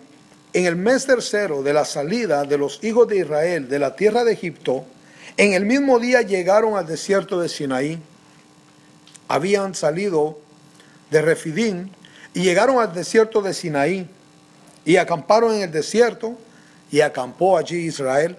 en 0.52 0.66
el 0.66 0.76
mes 0.76 1.06
tercero 1.06 1.62
de 1.62 1.72
la 1.72 1.84
salida 1.84 2.44
de 2.44 2.58
los 2.58 2.82
hijos 2.82 3.06
de 3.08 3.18
Israel 3.18 3.68
de 3.68 3.78
la 3.78 3.94
tierra 3.94 4.24
de 4.24 4.32
Egipto, 4.32 4.84
en 5.36 5.52
el 5.52 5.66
mismo 5.66 5.98
día 5.98 6.22
llegaron 6.22 6.76
al 6.76 6.86
desierto 6.86 7.38
de 7.38 7.50
Sinaí. 7.50 8.00
Habían 9.28 9.74
salido 9.74 10.38
de 11.10 11.20
Refidín 11.20 11.90
y 12.32 12.42
llegaron 12.42 12.78
al 12.78 12.94
desierto 12.94 13.42
de 13.42 13.52
Sinaí 13.52 14.08
y 14.86 14.96
acamparon 14.96 15.54
en 15.54 15.62
el 15.62 15.72
desierto 15.72 16.38
y 16.90 17.02
acampó 17.02 17.58
allí 17.58 17.76
Israel. 17.86 18.36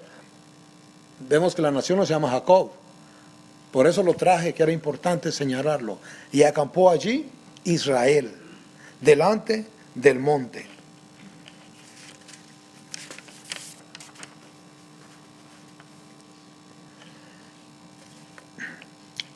Vemos 1.20 1.54
que 1.54 1.62
la 1.62 1.72
nación 1.72 2.00
no 2.00 2.06
se 2.06 2.14
llama 2.14 2.32
Jacob. 2.32 2.72
Por 3.78 3.86
eso 3.86 4.02
lo 4.02 4.16
traje, 4.16 4.56
que 4.56 4.64
era 4.64 4.72
importante 4.72 5.32
señalarlo. 5.32 6.00
Y 6.32 6.42
acampó 6.42 6.90
allí 6.90 7.30
Israel, 7.64 8.34
delante 9.00 9.68
del 9.94 10.18
monte. 10.18 10.66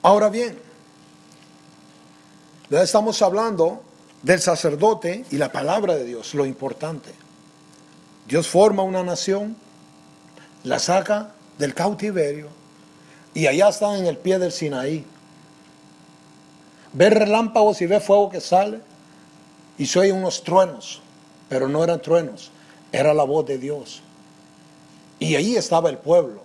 Ahora 0.01 0.30
bien, 0.30 0.58
ya 2.71 2.82
estamos 2.82 3.21
hablando 3.21 3.84
del 4.23 4.41
sacerdote 4.41 5.23
y 5.30 5.38
la 5.38 5.51
palabra 5.51 5.93
de 5.93 6.06
Dios, 6.06 6.34
lo 6.34 6.47
importante. 6.47 7.12
Dios 8.27 8.47
forma 8.47 8.82
una 8.82 9.04
nación, 9.04 9.56
la 10.63 10.80
saca 10.80 11.36
del 11.60 11.75
cautiverio 11.75 12.61
y 13.34 13.48
allá 13.48 13.70
están 13.70 13.96
en 13.96 14.08
el 14.08 14.17
pie 14.17 14.39
del 14.39 14.52
Sinaí. 14.52 15.06
Ve 16.94 17.10
relámpagos 17.10 17.82
y 17.82 17.86
ve 17.86 18.00
fuego 18.00 18.30
que 18.30 18.41
sale 18.41 18.82
y 19.78 19.86
se 19.86 20.00
oyen 20.00 20.17
unos 20.17 20.44
truenos, 20.44 21.02
pero 21.48 21.67
no 21.67 21.84
eran 21.84 22.02
truenos, 22.02 22.52
era 22.91 23.13
la 23.13 23.24
voz 23.24 23.46
de 23.46 23.58
Dios. 23.58 24.02
Y 25.20 25.36
allí 25.36 25.56
estaba 25.56 25.89
el 25.89 25.98
pueblo. 25.98 26.41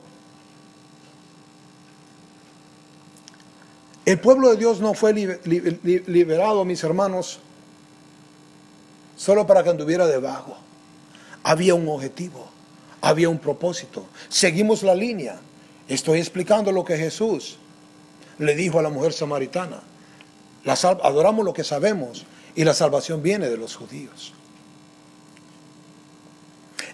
El 4.05 4.21
pueblo 4.21 4.51
de 4.51 4.57
Dios 4.57 4.81
no 4.81 4.95
fue 4.95 5.13
liberado, 5.13 6.65
mis 6.65 6.85
hermanos, 6.85 7.41
solo 9.17 9.47
para 9.49 9.65
que 9.65 9.71
anduviera 9.71 10.07
debajo. 10.07 10.57
Había 11.43 11.75
un 11.75 11.89
objetivo, 11.89 12.47
había 13.01 13.29
un 13.29 13.39
propósito. 13.39 14.07
Seguimos 14.29 14.85
la 14.85 14.95
línea. 14.95 15.41
Estoy 15.89 16.19
explicando 16.19 16.73
lo 16.73 16.85
que 16.85 16.97
Jesús 16.97 17.59
le 18.39 18.55
dijo 18.55 18.79
a 18.79 18.83
la 18.83 18.91
mujer 18.91 19.13
samaritana. 19.13 19.81
adoramos 20.65 21.45
lo 21.45 21.53
que 21.53 21.65
sabemos 21.65 22.25
y 22.55 22.65
la 22.65 22.75
salvación 22.75 23.23
viene 23.23 23.49
de 23.49 23.57
los 23.57 23.77
judíos. 23.77 24.33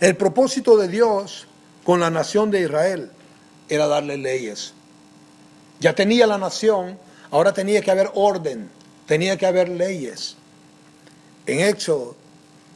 El 0.01 0.17
propósito 0.17 0.77
de 0.77 0.89
Dios 0.89 1.47
con 1.85 2.01
la 2.01 2.11
nación 2.11 2.51
de 2.51 2.63
Israel 2.63 3.11
era 3.69 3.87
darle 3.87 4.19
leyes 4.19 4.75
Ya 5.81 5.95
tenía 5.95 6.27
la 6.27 6.39
nación, 6.39 6.99
ahora 7.31 7.53
tenía 7.53 7.81
que 7.81 7.91
haber 7.91 8.11
orden, 8.15 8.69
tenía 9.07 9.37
que 9.37 9.47
haber 9.47 9.69
leyes. 9.69 10.37
En 11.47 11.61
Éxodo 11.61 12.15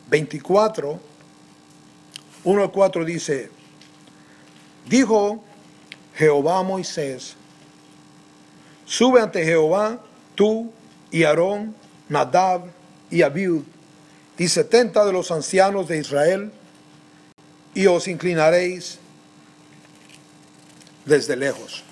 24, 0.08 0.98
1 2.44 2.62
al 2.62 2.72
4 2.72 3.04
dice, 3.04 3.50
dijo 4.88 5.42
Jehová 6.16 6.58
a 6.58 6.62
Moisés, 6.62 7.36
sube 8.86 9.20
ante 9.20 9.44
Jehová 9.44 10.00
tú 10.34 10.72
y 11.10 11.24
Aarón, 11.24 11.74
Nadab 12.08 12.62
y 13.10 13.22
Abiud, 13.22 13.62
y 14.38 14.48
setenta 14.48 15.04
de 15.04 15.12
los 15.12 15.30
ancianos 15.30 15.88
de 15.88 15.98
Israel, 15.98 16.50
y 17.74 17.86
os 17.86 18.08
inclinaréis 18.08 18.98
desde 21.04 21.36
lejos. 21.36 21.84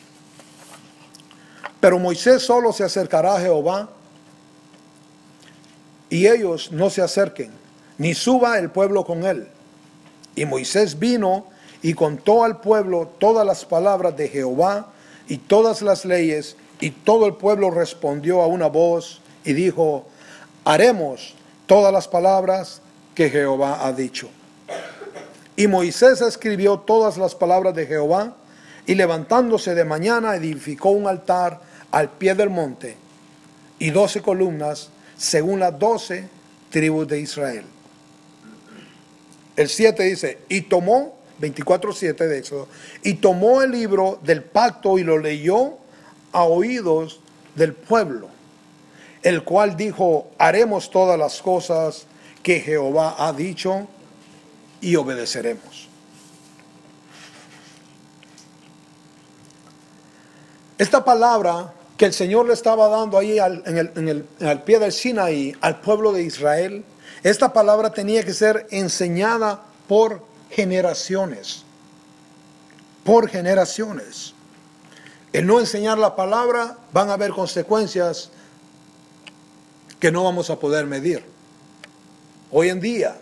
Pero 1.81 1.99
Moisés 1.99 2.43
solo 2.43 2.73
se 2.73 2.85
acercará 2.85 3.37
a 3.37 3.41
Jehová, 3.41 3.91
y 6.09 6.27
ellos 6.27 6.73
no 6.73 6.89
se 6.89 7.03
acerquen, 7.03 7.51
ni 7.99 8.15
suba 8.15 8.59
el 8.59 8.71
pueblo 8.71 9.05
con 9.05 9.25
él. 9.25 9.49
Y 10.35 10.47
Moisés 10.47 10.99
vino 10.99 11.47
y 11.85 11.93
contó 11.93 12.45
al 12.45 12.63
pueblo 12.63 13.11
todas 13.19 13.47
las 13.47 13.67
palabras 13.67 14.17
de 14.17 14.29
Jehová 14.29 14.87
y 15.29 15.37
todas 15.37 15.83
las 15.83 16.07
leyes, 16.07 16.57
y 16.81 16.91
todo 16.91 17.27
el 17.27 17.35
pueblo 17.35 17.71
respondió 17.71 18.41
a 18.41 18.47
una 18.47 18.69
voz 18.69 19.21
y 19.45 19.53
dijo, 19.53 20.07
haremos 20.65 21.35
todas 21.67 21.93
las 21.93 22.09
palabras 22.09 22.81
que 23.15 23.29
Jehová 23.29 23.87
ha 23.87 23.93
dicho. 23.93 24.31
Y 25.57 25.67
Moisés 25.67 26.23
escribió 26.23 26.79
todas 26.79 27.19
las 27.19 27.35
palabras 27.35 27.75
de 27.75 27.87
Jehová, 27.87 28.35
y 28.87 28.95
levantándose 28.95 29.75
de 29.75 29.85
mañana 29.85 30.37
edificó 30.37 30.89
un 30.89 31.07
altar 31.07 31.61
al 31.91 32.09
pie 32.09 32.35
del 32.35 32.49
monte 32.49 32.97
y 33.79 33.91
doce 33.91 34.23
columnas 34.23 34.89
según 35.19 35.61
las 35.61 35.79
doce 35.79 36.31
tribus 36.71 37.07
de 37.09 37.21
Israel. 37.21 37.65
El 39.55 39.69
7 39.69 40.03
dice, 40.03 40.39
y 40.49 40.63
tomó, 40.63 41.24
24.7 41.41 42.27
de 42.27 42.39
Éxodo, 42.39 42.69
y 43.03 43.15
tomó 43.15 43.63
el 43.63 43.73
libro 43.73 44.19
del 44.23 44.43
pacto 44.43 44.99
y 44.99 45.05
lo 45.05 45.19
leyó 45.19 45.79
a 46.33 46.45
oídos 46.45 47.21
del 47.55 47.73
pueblo, 47.73 48.29
el 49.23 49.45
cual 49.45 49.77
dijo, 49.77 50.29
haremos 50.39 50.91
todas 50.91 51.19
las 51.19 51.41
cosas 51.41 52.07
que 52.43 52.61
Jehová 52.61 53.17
ha 53.19 53.33
dicho 53.33 53.89
y 54.81 54.97
obedeceremos. 54.97 55.89
Esta 60.77 61.05
palabra 61.05 61.73
que 61.97 62.05
el 62.07 62.13
Señor 62.13 62.47
le 62.47 62.53
estaba 62.53 62.89
dando 62.89 63.17
ahí 63.17 63.39
al, 63.39 63.63
en, 63.67 64.09
el, 64.09 64.59
pie 64.61 64.79
del 64.79 64.93
Sinaí 64.93 65.55
al 65.61 65.81
pueblo 65.81 66.13
de 66.13 66.23
Israel, 66.23 66.85
esta 67.23 67.53
palabra 67.53 67.91
tenía 67.91 68.25
que 68.25 68.35
ser 68.35 68.67
enseñada 68.71 69.63
por 69.87 70.23
generaciones, 70.55 71.65
por 73.03 73.29
generaciones. 73.29 74.35
El 75.33 75.47
no 75.47 75.59
enseñar 75.59 75.99
la 75.99 76.15
palabra 76.15 76.79
van 76.93 77.11
a 77.11 77.15
haber 77.15 77.33
consecuencias 77.33 78.31
que 79.99 80.13
no 80.13 80.23
vamos 80.23 80.51
a 80.51 80.59
poder 80.59 80.87
medir. 80.87 81.25
Hoy 82.53 82.69
en 82.69 82.81
día, 82.81 83.17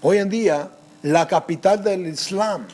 hoy 0.00 0.18
en 0.18 0.30
día, 0.30 0.70
la 1.02 1.28
capital 1.28 1.84
del 1.84 2.06
Islam 2.06 2.66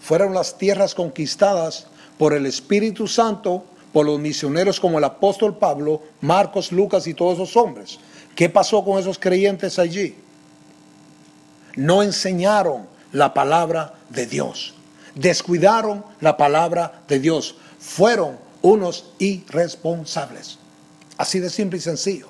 fueron 0.00 0.34
las 0.34 0.56
tierras 0.56 0.94
conquistadas 0.94 1.88
por 2.16 2.32
el 2.32 2.46
Espíritu 2.46 3.08
Santo, 3.08 3.64
por 3.92 4.06
los 4.06 4.20
misioneros 4.20 4.78
como 4.78 4.98
el 4.98 5.04
apóstol 5.04 5.58
Pablo, 5.58 6.00
Marcos, 6.20 6.70
Lucas 6.70 7.08
y 7.08 7.14
todos 7.14 7.34
esos 7.34 7.56
hombres. 7.56 7.98
¿Qué 8.36 8.50
pasó 8.50 8.84
con 8.84 8.98
esos 8.98 9.18
creyentes 9.18 9.78
allí? 9.78 10.14
No 11.74 12.02
enseñaron 12.02 12.86
la 13.10 13.32
palabra 13.32 13.94
de 14.10 14.26
Dios. 14.26 14.74
Descuidaron 15.14 16.04
la 16.20 16.36
palabra 16.36 17.02
de 17.08 17.18
Dios. 17.18 17.56
Fueron 17.80 18.38
unos 18.60 19.06
irresponsables. 19.18 20.58
Así 21.16 21.40
de 21.40 21.48
simple 21.48 21.78
y 21.78 21.80
sencillo. 21.80 22.28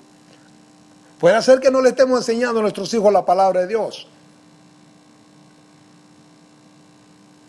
Puede 1.19 1.43
ser 1.43 1.59
que 1.59 1.73
no 1.73 1.83
le 1.83 1.89
estemos 1.89 2.21
enseñando 2.21 2.61
a 2.61 2.63
nuestros 2.63 2.95
hijos 2.95 3.13
la 3.13 3.25
palabra 3.25 3.63
de 3.63 3.67
Dios. 3.67 4.07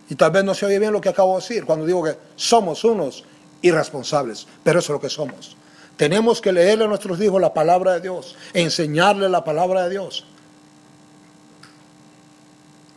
Y 0.10 0.15
tal 0.15 0.32
vez 0.32 0.43
no 0.43 0.56
se 0.56 0.65
oye 0.65 0.80
bien 0.80 0.93
lo 0.93 1.02
que 1.02 1.10
acabo 1.10 1.36
de 1.36 1.41
decir 1.41 1.63
cuando 1.63 1.86
digo 1.86 2.04
que 2.04 2.17
somos 2.36 2.84
unos 2.84 3.24
irresponsables, 3.62 4.48
pero 4.63 4.80
eso 4.80 4.93
es 4.93 4.96
lo 4.96 5.02
que 5.02 5.10
somos. 5.10 5.58
Tenemos 5.98 6.42
que 6.42 6.52
leerle 6.52 6.86
a 6.86 6.88
nuestros 6.88 7.20
hijos 7.20 7.42
la 7.42 7.54
palabra 7.54 7.94
de 7.94 8.02
Dios, 8.02 8.36
enseñarle 8.54 9.28
la 9.30 9.44
palabra 9.44 9.86
de 9.86 9.90
Dios. 9.90 10.26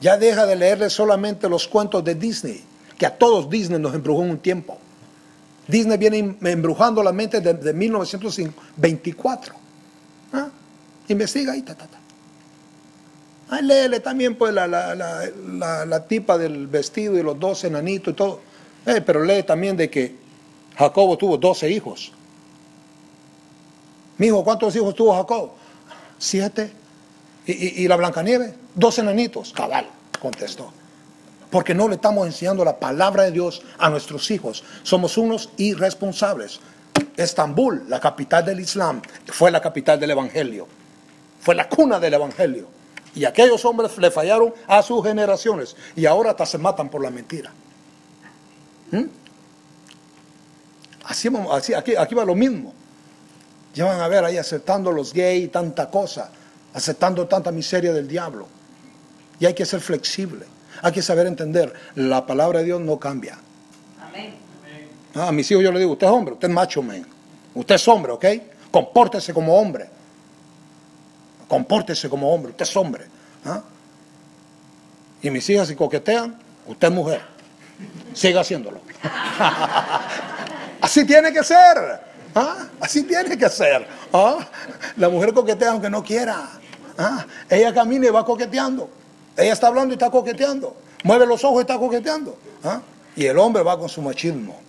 Ya 0.01 0.19
deja 0.19 0.47
de 0.47 0.55
leerle 0.55 0.91
solamente 0.91 1.49
los 1.49 1.67
cuentos 1.67 2.05
de 2.05 2.15
Disney, 2.15 2.63
que 2.99 3.07
a 3.07 3.17
todos 3.17 3.49
Disney 3.49 3.81
nos 3.81 3.95
embrujó 3.95 4.23
en 4.23 4.31
un 4.31 4.39
tiempo. 4.39 4.79
Disney 5.67 5.97
viene 5.97 6.37
embrujando 6.43 7.03
la 7.03 7.13
mente 7.13 7.41
desde 7.41 7.73
1924. 7.73 9.55
¿Ah? 10.33 10.49
Investiga 11.09 11.53
ahí, 11.53 11.63
ta, 11.63 11.75
ta, 11.75 11.87
ta. 11.87 11.99
Ay, 13.49 13.65
léele 13.65 14.01
también 14.01 14.37
pues 14.37 14.53
la, 14.53 14.67
la, 14.67 14.95
la, 14.95 15.87
la, 15.87 16.07
tipa 16.07 16.39
del 16.39 16.67
vestido 16.67 17.19
y 17.19 17.23
los 17.23 17.39
dos 17.39 17.65
enanitos 17.65 18.13
y 18.13 18.17
todo. 18.17 18.41
Eh, 18.87 19.01
pero 19.01 19.25
lee 19.25 19.43
también 19.43 19.77
de 19.77 19.91
que 19.91 20.15
Jacobo 20.77 21.17
tuvo 21.19 21.37
doce 21.37 21.69
hijos. 21.71 22.13
Mijo, 24.21 24.45
¿cuántos 24.45 24.77
hijos 24.77 24.95
tuvo 24.95 25.17
Jacob? 25.17 25.53
Siete. 26.19 26.71
¿Y, 27.47 27.53
y, 27.53 27.85
y 27.85 27.89
la 27.89 27.97
Blancanieve? 27.97 28.55
Dos 28.75 28.99
enanitos. 28.99 29.51
Cabal, 29.55 29.87
contestó. 30.21 30.75
Porque 31.49 31.75
no 31.75 31.89
le 31.89 31.95
estamos 31.95 32.27
enseñando 32.27 32.63
la 32.63 32.79
palabra 32.79 33.23
de 33.23 33.31
Dios 33.31 33.63
a 33.79 33.89
nuestros 33.89 34.31
hijos. 34.31 34.63
Somos 34.83 35.17
unos 35.17 35.49
irresponsables. 35.57 36.61
Estambul, 37.17 37.85
la 37.89 37.99
capital 37.99 38.45
del 38.45 38.61
Islam, 38.61 39.01
fue 39.27 39.51
la 39.51 39.63
capital 39.63 39.99
del 39.99 40.11
Evangelio. 40.11 40.69
Fue 41.41 41.55
la 41.55 41.67
cuna 41.67 41.99
del 41.99 42.13
Evangelio. 42.13 42.69
Y 43.15 43.25
aquellos 43.25 43.65
hombres 43.65 43.97
le 43.97 44.11
fallaron 44.11 44.53
a 44.67 44.83
sus 44.83 45.03
generaciones 45.03 45.75
y 45.97 46.05
ahora 46.05 46.33
hasta 46.33 46.45
se 46.45 46.59
matan 46.59 46.91
por 46.91 47.03
la 47.03 47.09
mentira. 47.09 47.51
¿Mm? 48.91 49.05
Así, 51.05 51.75
aquí 51.75 52.15
va 52.15 52.25
lo 52.27 52.35
mismo. 52.35 52.75
Ya 53.75 53.85
van 53.85 54.01
a 54.01 54.09
ver 54.09 54.25
ahí 54.25 54.37
aceptando 54.37 54.91
los 54.91 55.13
gays 55.13 55.45
y 55.45 55.49
tanta 55.49 55.91
cosa, 55.91 56.31
aceptando 56.75 57.27
tanta 57.27 57.53
miseria 57.53 57.93
del 57.93 58.09
diablo. 58.09 58.47
Y 59.39 59.47
hay 59.47 59.55
que 59.55 59.65
ser 59.65 59.81
flexible, 59.81 60.47
hay 60.83 60.93
que 60.93 61.03
saber 61.03 61.27
entender, 61.27 61.73
la 61.95 62.27
palabra 62.27 62.61
de 62.61 62.67
Dios 62.67 62.81
no 62.81 62.99
cambia. 62.99 63.39
Amén. 64.01 64.35
Ah, 65.15 65.29
a 65.29 65.33
mis 65.33 65.51
hijos 65.51 65.63
yo 65.63 65.73
le 65.73 65.79
digo, 65.79 65.93
usted 65.93 66.07
es 66.07 66.13
hombre, 66.13 66.35
usted 66.35 66.49
es 66.49 66.55
macho, 66.55 66.83
man. 66.83 67.07
Usted 67.55 67.75
es 67.75 67.89
hombre, 67.89 68.13
¿ok? 68.13 68.25
Compórtese 68.71 69.33
como 69.33 69.57
hombre 69.57 70.01
compórtese 71.51 72.09
como 72.09 72.33
hombre, 72.33 72.53
usted 72.53 72.63
es 72.63 72.77
hombre. 72.77 73.07
¿ah? 73.45 73.61
Y 75.21 75.31
mis 75.31 75.51
hijas 75.51 75.67
si 75.67 75.75
coquetean, 75.75 76.39
usted 76.69 76.89
es 76.89 76.95
mujer. 76.95 77.21
Siga 78.15 78.43
haciéndolo. 78.43 78.81
Así 80.81 81.05
tiene 81.05 81.33
que 81.33 81.43
ser. 81.43 82.10
¿Ah? 82.35 82.67
Así 82.81 83.03
tiene 83.03 83.37
que 83.37 83.49
ser. 83.49 83.87
¿ah? 84.13 84.39
La 84.97 85.09
mujer 85.09 85.33
coquetea 85.33 85.73
aunque 85.73 85.91
no 85.91 86.03
quiera. 86.03 86.49
Ella 87.49 87.73
camina 87.73 88.07
y 88.07 88.11
va 88.11 88.25
coqueteando. 88.25 88.89
Ella 89.37 89.53
está 89.53 89.69
hablando 89.69 89.95
y 89.95 89.97
está 89.97 90.11
coqueteando. 90.11 90.77
Mueve 91.05 91.27
los 91.27 91.43
ojos 91.45 91.59
y 91.59 91.61
está 91.63 91.79
coqueteando. 91.79 92.37
Y 93.17 93.27
el 93.27 93.39
hombre 93.39 93.63
va 93.63 93.79
con 93.79 93.89
su 93.89 94.03
machismo. 94.03 94.61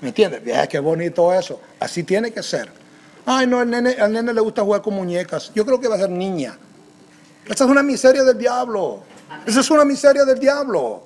¿Me 0.00 0.08
entiendes? 0.08 0.42
qué 0.68 0.78
bonito 0.78 1.32
eso. 1.32 1.60
Así 1.78 2.02
tiene 2.02 2.32
que 2.32 2.42
ser. 2.42 2.68
Ay, 3.26 3.46
no, 3.46 3.60
al 3.60 3.72
al 3.72 4.12
nene 4.12 4.34
le 4.34 4.40
gusta 4.40 4.62
jugar 4.62 4.82
con 4.82 4.94
muñecas. 4.94 5.50
Yo 5.54 5.64
creo 5.64 5.80
que 5.80 5.88
va 5.88 5.94
a 5.94 5.98
ser 5.98 6.10
niña. 6.10 6.58
Esa 7.46 7.64
es 7.64 7.70
una 7.70 7.82
miseria 7.82 8.22
del 8.22 8.36
diablo. 8.36 9.02
Esa 9.46 9.60
es 9.60 9.70
una 9.70 9.84
miseria 9.84 10.24
del 10.24 10.38
diablo. 10.38 11.02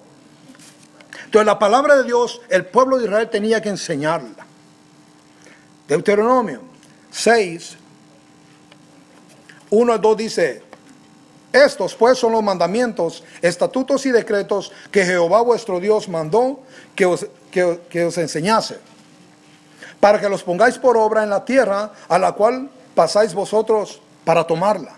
Entonces 1.24 1.46
la 1.46 1.58
palabra 1.58 1.96
de 1.96 2.04
Dios, 2.04 2.40
el 2.48 2.64
pueblo 2.66 2.96
de 2.98 3.04
Israel 3.04 3.28
tenía 3.28 3.60
que 3.60 3.68
enseñarla. 3.68 4.47
Deuteronomio 5.88 6.60
6, 7.10 7.76
1 9.70 9.92
a 9.92 9.98
2 9.98 10.16
dice, 10.16 10.62
estos 11.52 11.94
pues 11.94 12.18
son 12.18 12.32
los 12.32 12.42
mandamientos, 12.42 13.24
estatutos 13.40 14.04
y 14.06 14.10
decretos 14.10 14.70
que 14.90 15.04
Jehová 15.04 15.40
vuestro 15.40 15.80
Dios 15.80 16.08
mandó 16.08 16.60
que 16.94 17.06
os, 17.06 17.26
que, 17.50 17.80
que 17.88 18.04
os 18.04 18.18
enseñase 18.18 18.78
para 20.00 20.20
que 20.20 20.28
los 20.28 20.42
pongáis 20.42 20.78
por 20.78 20.96
obra 20.96 21.22
en 21.22 21.30
la 21.30 21.44
tierra 21.44 21.92
a 22.08 22.18
la 22.18 22.32
cual 22.32 22.70
pasáis 22.94 23.34
vosotros 23.34 24.00
para 24.24 24.46
tomarla. 24.46 24.96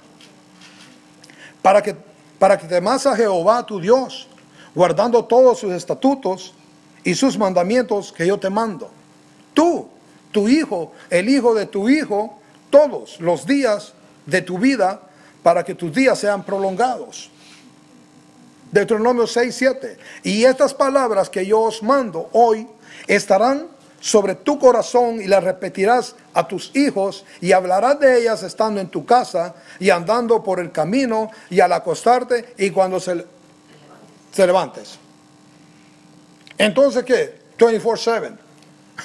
Para 1.62 1.83
que, 1.83 1.96
para 2.38 2.59
que 2.59 2.74
a 2.74 3.16
Jehová 3.16 3.64
tu 3.64 3.81
Dios, 3.81 4.29
guardando 4.74 5.24
todos 5.24 5.59
sus 5.59 5.72
estatutos 5.72 6.55
y 7.05 7.14
sus 7.14 7.38
mandamientos 7.38 8.12
que 8.12 8.26
yo 8.26 8.38
te 8.38 8.50
mando. 8.50 8.90
Tú, 9.55 9.88
tu 10.31 10.49
hijo, 10.49 10.93
el 11.11 11.29
hijo 11.29 11.55
de 11.55 11.66
tu 11.66 11.88
hijo, 11.88 12.38
todos 12.71 13.21
los 13.21 13.47
días 13.47 13.93
de 14.27 14.43
tu 14.43 14.59
vida, 14.59 15.01
para 15.43 15.64
que 15.64 15.75
tus 15.75 15.93
días 15.95 16.19
sean 16.19 16.45
prolongados. 16.45 17.31
Deuteronomio 18.71 19.27
6, 19.27 19.55
7. 19.55 19.99
Y 20.23 20.45
estas 20.45 20.75
palabras 20.75 21.29
que 21.29 21.45
yo 21.45 21.61
os 21.61 21.83
mando 21.83 22.29
hoy 22.33 22.66
estarán 23.07 23.66
sobre 24.01 24.35
tu 24.35 24.59
corazón 24.59 25.21
y 25.21 25.27
las 25.27 25.45
repetirás 25.45 26.14
a 26.33 26.47
tus 26.47 26.75
hijos 26.75 27.25
y 27.40 27.53
hablarás 27.53 28.01
de 28.01 28.21
ellas 28.21 28.43
estando 28.43 28.81
en 28.81 28.88
tu 28.88 29.05
casa 29.05 29.55
y 29.79 29.90
andando 29.90 30.43
por 30.43 30.61
el 30.61 30.73
camino 30.73 31.31
y 31.51 31.61
al 31.61 31.73
acostarte 31.73 32.55
y 32.57 32.71
cuando 32.71 32.99
se, 32.99 33.27
se 34.33 34.47
levantes. 34.47 34.99
Entonces, 36.57 37.05
¿qué? 37.05 37.40
24/7. 37.59 38.50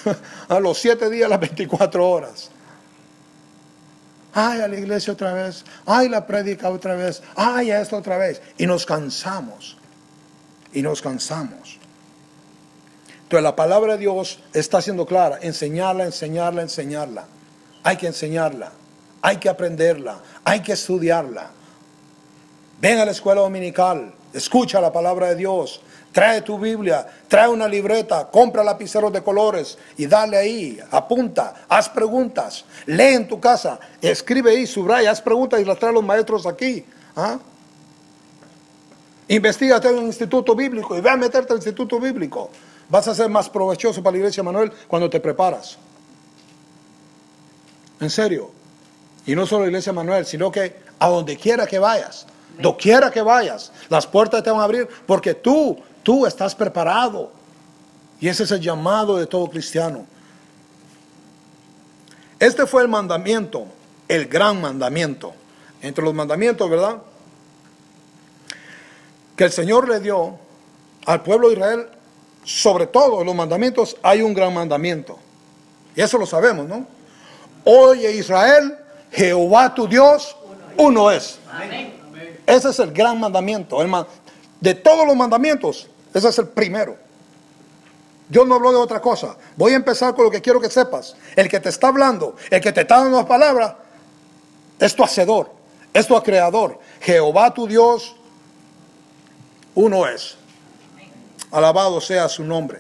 a 0.48 0.60
los 0.60 0.78
7 0.80 1.10
días, 1.10 1.30
las 1.30 1.40
24 1.40 2.10
horas. 2.10 2.52
Ay, 4.38 4.60
a 4.60 4.68
la 4.68 4.78
iglesia 4.78 5.14
otra 5.14 5.34
vez. 5.34 5.64
Ay, 5.86 6.10
la 6.10 6.28
prédica 6.28 6.70
otra 6.70 6.96
vez. 6.96 7.24
Ay, 7.36 7.72
a 7.72 7.80
esto 7.80 7.96
otra 7.96 8.18
vez. 8.18 8.42
Y 8.58 8.66
nos 8.66 8.86
cansamos. 8.86 9.78
Y 10.74 10.82
nos 10.82 11.02
cansamos. 11.02 11.80
Entonces 13.24 13.44
la 13.44 13.56
palabra 13.56 13.94
de 13.94 14.00
Dios 14.00 14.40
está 14.54 14.82
siendo 14.82 15.06
clara. 15.06 15.40
Enseñarla, 15.42 16.04
enseñarla, 16.04 16.64
enseñarla. 16.64 17.26
Hay 17.84 17.96
que 17.96 18.08
enseñarla. 18.08 18.74
Hay 19.22 19.38
que 19.38 19.48
aprenderla. 19.48 20.20
Hay 20.44 20.60
que 20.62 20.74
estudiarla. 20.74 21.52
Ven 22.82 23.00
a 23.00 23.06
la 23.06 23.12
escuela 23.12 23.40
dominical. 23.40 24.14
Escucha 24.34 24.82
la 24.82 24.92
palabra 24.92 25.30
de 25.30 25.36
Dios. 25.36 25.80
Trae 26.16 26.42
tu 26.44 26.58
Biblia, 26.58 27.06
trae 27.28 27.50
una 27.50 27.68
libreta, 27.68 28.30
compra 28.32 28.64
lapiceros 28.64 29.12
de 29.12 29.22
colores 29.22 29.78
y 29.98 30.06
dale 30.06 30.38
ahí, 30.38 30.80
apunta, 30.90 31.66
haz 31.68 31.90
preguntas, 31.90 32.64
lee 32.86 33.16
en 33.16 33.28
tu 33.28 33.38
casa, 33.38 33.78
escribe 34.02 34.52
ahí, 34.52 34.66
subraya, 34.66 35.12
haz 35.12 35.20
preguntas 35.20 35.60
y 35.60 35.66
las 35.66 35.78
trae 35.78 35.92
los 35.92 36.06
maestros 36.06 36.48
aquí. 36.48 36.86
¿ah? 37.18 37.38
Investígate 39.28 39.90
en 39.90 39.98
un 39.98 40.06
instituto 40.06 40.56
bíblico 40.56 40.98
y 40.98 41.02
ve 41.02 41.10
a 41.10 41.18
meterte 41.18 41.52
al 41.52 41.58
instituto 41.58 42.00
bíblico. 42.00 42.50
Vas 42.88 43.10
a 43.10 43.14
ser 43.14 43.28
más 43.28 43.50
provechoso 43.50 44.02
para 44.02 44.14
la 44.14 44.20
iglesia 44.20 44.42
Manuel 44.42 44.72
cuando 44.88 45.10
te 45.10 45.20
preparas. 45.20 45.78
En 48.00 48.10
serio. 48.10 48.52
Y 49.26 49.36
no 49.36 49.46
solo 49.46 49.64
la 49.64 49.68
iglesia 49.68 49.92
Manuel, 49.92 50.26
sino 50.26 50.50
que 50.50 50.78
a 50.98 51.10
donde 51.10 51.36
quiera 51.36 51.68
que 51.68 51.78
vayas, 51.78 52.26
donde 52.58 52.82
quiera 52.82 53.12
que 53.12 53.22
vayas, 53.22 53.74
las 53.90 54.08
puertas 54.08 54.42
te 54.44 54.50
van 54.50 54.62
a 54.62 54.64
abrir 54.64 54.88
porque 55.06 55.34
tú 55.34 55.78
Tú 56.06 56.28
estás 56.28 56.54
preparado. 56.54 57.32
Y 58.20 58.28
ese 58.28 58.44
es 58.44 58.52
el 58.52 58.62
llamado 58.62 59.18
de 59.18 59.26
todo 59.26 59.48
cristiano. 59.48 60.06
Este 62.40 62.68
fue 62.68 62.84
el 62.84 62.88
mandamiento, 62.88 63.66
el 64.08 64.28
gran 64.28 64.62
mandamiento. 64.62 65.34
Entre 65.82 66.04
los 66.04 66.14
mandamientos, 66.14 66.70
¿verdad? 66.70 66.98
Que 69.36 69.46
el 69.46 69.52
Señor 69.52 69.90
le 69.90 70.00
dio 70.00 70.38
al 71.08 71.24
pueblo 71.24 71.48
de 71.48 71.56
Israel, 71.56 71.90
sobre 72.44 72.86
todo 72.86 73.24
los 73.24 73.34
mandamientos, 73.34 73.98
hay 74.04 74.22
un 74.22 74.36
gran 74.36 74.54
mandamiento. 74.54 75.18
Y 75.96 76.02
eso 76.02 76.20
lo 76.20 76.28
sabemos, 76.28 76.68
¿no? 76.68 76.86
Oye 77.64 78.12
Israel, 78.12 78.78
Jehová 79.12 79.74
tu 79.74 79.88
Dios, 79.88 80.38
uno 80.78 81.10
es. 81.10 81.40
Ese 82.46 82.70
es 82.70 82.78
el 82.78 82.92
gran 82.92 83.20
mandamiento. 83.20 83.80
de 84.62 84.76
todos 84.76 85.08
los 85.08 85.16
mandamientos, 85.16 85.88
ese 86.16 86.30
es 86.30 86.40
el 86.40 86.48
primero. 86.48 86.98
Dios 88.30 88.48
no 88.48 88.56
habló 88.56 88.72
de 88.72 88.78
otra 88.78 89.02
cosa. 89.02 89.36
Voy 89.56 89.74
a 89.74 89.76
empezar 89.76 90.16
con 90.16 90.26
lo 90.26 90.32
que 90.32 90.42
quiero 90.42 90.60
que 90.60 90.70
sepas. 90.70 91.16
El 91.36 91.50
que 91.50 91.60
te 91.60 91.70
está 91.70 91.90
hablando, 91.90 92.36
el 92.50 92.62
que 92.62 92.72
te 92.72 92.82
está 92.82 93.00
dando 93.00 93.18
las 93.18 93.26
palabras, 93.26 93.76
es 94.80 94.96
tu 94.96 95.04
hacedor, 95.04 95.52
es 95.94 96.08
tu 96.08 96.20
creador. 96.24 96.80
Jehová 97.02 97.54
tu 97.54 97.68
Dios, 97.68 98.16
uno 99.76 100.08
es. 100.08 100.38
Alabado 101.52 102.00
sea 102.02 102.28
su 102.30 102.44
nombre. 102.44 102.80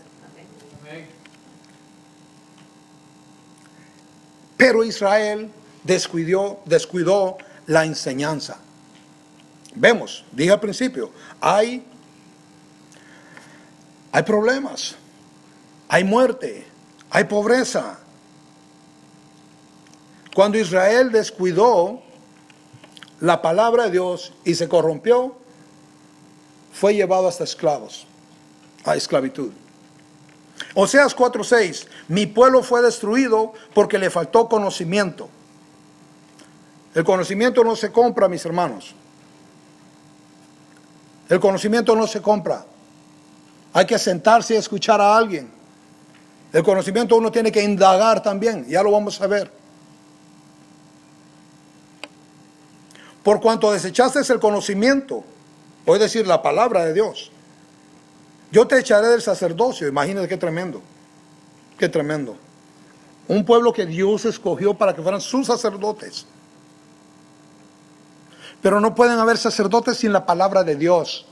Pero 4.58 4.84
Israel 4.84 5.52
descuidó, 5.84 6.62
descuidó 6.66 7.38
la 7.68 7.84
enseñanza. 7.84 8.58
Vemos, 9.76 10.24
dije 10.32 10.52
al 10.52 10.62
principio, 10.62 11.12
hay 11.42 11.86
hay 14.16 14.24
problemas, 14.24 14.96
hay 15.90 16.06
muerte, 16.06 16.66
hay 17.10 17.26
pobreza. 17.26 18.00
Cuando 20.34 20.58
Israel 20.58 21.12
descuidó 21.12 22.02
la 23.20 23.42
palabra 23.42 23.84
de 23.84 23.92
Dios 23.92 24.32
y 24.46 24.56
se 24.56 24.70
corrompió, 24.70 25.36
fue 26.72 26.96
llevado 26.96 27.28
hasta 27.28 27.44
esclavos, 27.44 28.08
a 28.86 28.96
esclavitud. 28.96 29.52
Oseas 30.76 31.14
4:6, 31.14 31.86
mi 32.08 32.26
pueblo 32.26 32.64
fue 32.64 32.82
destruido 32.82 33.52
porque 33.74 33.98
le 33.98 34.10
faltó 34.10 34.48
conocimiento. 34.48 35.28
El 36.94 37.04
conocimiento 37.04 37.66
no 37.66 37.76
se 37.76 37.92
compra, 37.92 38.30
mis 38.30 38.46
hermanos. 38.46 38.96
El 41.28 41.42
conocimiento 41.42 41.98
no 41.98 42.08
se 42.08 42.22
compra. 42.22 42.66
Hay 43.76 43.86
que 43.86 44.00
sentarse 44.00 44.54
y 44.54 44.58
escuchar 44.58 45.02
a 45.02 45.18
alguien. 45.18 45.52
El 46.54 46.64
conocimiento 46.64 47.18
uno 47.18 47.30
tiene 47.30 47.52
que 47.52 47.62
indagar 47.62 48.24
también, 48.24 48.66
ya 48.70 48.82
lo 48.82 48.90
vamos 48.90 49.20
a 49.20 49.28
ver. 49.28 49.52
Por 53.22 53.42
cuanto 53.42 53.74
desechaste 53.74 54.22
el 54.32 54.40
conocimiento, 54.40 55.26
voy 55.86 55.98
a 55.98 56.04
decir 56.04 56.26
la 56.26 56.42
palabra 56.42 56.86
de 56.86 56.94
Dios, 56.94 57.32
yo 58.50 58.66
te 58.66 58.80
echaré 58.80 59.10
del 59.10 59.22
sacerdocio. 59.22 59.90
Imagínate 59.90 60.30
qué 60.30 60.38
tremendo, 60.38 60.82
qué 61.78 61.90
tremendo. 61.90 62.38
Un 63.28 63.44
pueblo 63.44 63.74
que 63.74 63.86
Dios 63.86 64.24
escogió 64.24 64.74
para 64.74 64.96
que 64.96 65.02
fueran 65.02 65.20
sus 65.20 65.48
sacerdotes. 65.48 66.26
Pero 68.62 68.80
no 68.80 68.96
pueden 68.96 69.20
haber 69.20 69.38
sacerdotes 69.38 69.98
sin 69.98 70.14
la 70.14 70.26
palabra 70.26 70.64
de 70.64 70.78
Dios. 70.78 71.26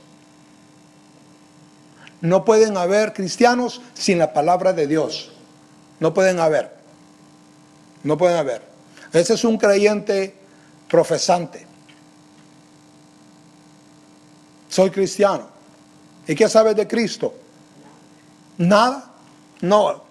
No 2.24 2.42
pueden 2.42 2.78
haber 2.78 3.12
cristianos 3.12 3.82
sin 3.92 4.18
la 4.18 4.32
palabra 4.32 4.72
de 4.72 4.86
Dios. 4.86 5.30
No 6.00 6.14
pueden 6.14 6.40
haber. 6.40 6.72
No 8.02 8.16
pueden 8.16 8.38
haber. 8.38 8.62
Ese 9.12 9.34
es 9.34 9.44
un 9.44 9.58
creyente 9.58 10.34
profesante. 10.88 11.66
Soy 14.70 14.88
cristiano. 14.88 15.50
¿Y 16.26 16.34
qué 16.34 16.48
sabes 16.48 16.74
de 16.74 16.88
Cristo? 16.88 17.34
Nada. 18.56 19.04
No. 19.60 20.02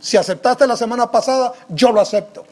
Si 0.00 0.16
aceptaste 0.16 0.66
la 0.66 0.76
semana 0.76 1.08
pasada, 1.08 1.52
yo 1.68 1.92
lo 1.92 2.00
acepto. 2.00 2.44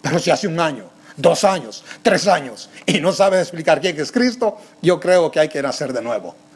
Pero 0.00 0.18
si 0.18 0.30
hace 0.30 0.48
un 0.48 0.58
año, 0.58 0.84
dos 1.14 1.44
años, 1.44 1.84
tres 2.02 2.26
años 2.26 2.70
y 2.86 3.00
no 3.00 3.12
sabes 3.12 3.42
explicar 3.42 3.82
quién 3.82 4.00
es 4.00 4.10
Cristo, 4.10 4.56
yo 4.80 4.98
creo 4.98 5.30
que 5.30 5.40
hay 5.40 5.50
que 5.50 5.60
nacer 5.60 5.92
de 5.92 6.00
nuevo. 6.00 6.47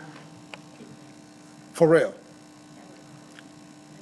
For 1.73 1.89
real. 1.89 2.13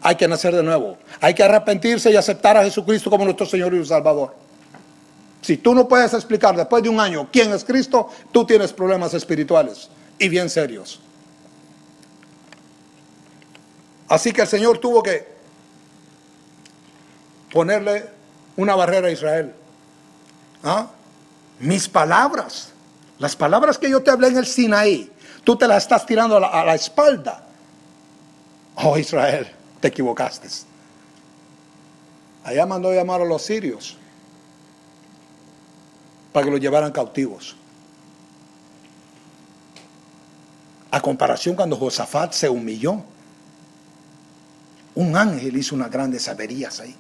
Hay 0.03 0.17
que 0.17 0.27
nacer 0.27 0.55
de 0.55 0.63
nuevo. 0.63 0.99
Hay 1.21 1.35
que 1.35 1.43
arrepentirse 1.43 2.11
y 2.11 2.17
aceptar 2.17 2.57
a 2.57 2.65
Jesucristo 2.65 3.11
como 3.11 3.25
nuestro 3.25 3.47
Señor 3.47 3.75
y 3.75 3.85
Salvador. 3.85 4.35
Si 5.43 5.57
tú 5.57 5.75
no 5.75 5.89
puedes 5.89 6.13
explicar 6.15 6.57
después 6.57 6.83
de 6.83 6.89
un 6.89 7.01
año 7.01 7.29
quién 7.33 7.53
es 7.53 7.65
Cristo, 7.65 8.09
tú 8.33 8.45
tienes 8.45 8.73
problemas 8.73 9.15
espirituales 9.15 9.89
y 10.19 10.29
bien 10.29 10.51
serios. 10.51 11.01
Así 14.09 14.33
que 14.33 14.43
el 14.43 14.49
Señor 14.49 14.79
tuvo 14.79 15.03
que 15.03 15.29
ponerle 17.53 18.09
una 18.57 18.75
barrera 18.75 19.09
a 19.09 19.11
Israel. 19.11 19.55
¿Ah? 20.63 20.89
Mis 21.59 21.89
palabras, 21.89 22.73
las 23.19 23.37
palabras 23.37 23.79
que 23.79 23.91
yo 23.91 24.03
te 24.03 24.11
hablé 24.11 24.29
en 24.29 24.39
el 24.39 24.47
Sinaí, 24.47 25.11
tú 25.45 25.57
te 25.57 25.67
las 25.69 25.85
estás 25.85 26.05
tirando 26.07 26.37
a 26.37 26.41
la, 26.41 26.49
a 26.49 26.65
la 26.65 26.75
espalda. 26.75 27.47
Oh 28.77 28.97
Israel, 28.97 29.47
te 29.81 29.89
equivocaste. 29.89 30.49
Allá 32.45 32.67
mandó 32.67 32.93
llamar 32.93 33.21
a 33.21 33.25
los 33.25 33.43
sirios 33.43 33.97
para 36.33 36.45
que 36.45 36.51
los 36.51 36.61
llevaran 36.61 36.93
cautivos. 36.93 37.57
A 40.91 41.01
comparación 41.01 41.55
cuando 41.55 41.77
Josafat 41.77 42.33
se 42.33 42.49
humilló, 42.49 43.03
un 44.95 45.17
ángel 45.17 45.57
hizo 45.57 45.75
unas 45.75 45.91
grandes 45.91 46.29
averías 46.29 46.81
ahí. 46.81 46.95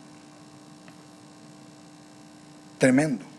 Tremendo. 2.78 3.29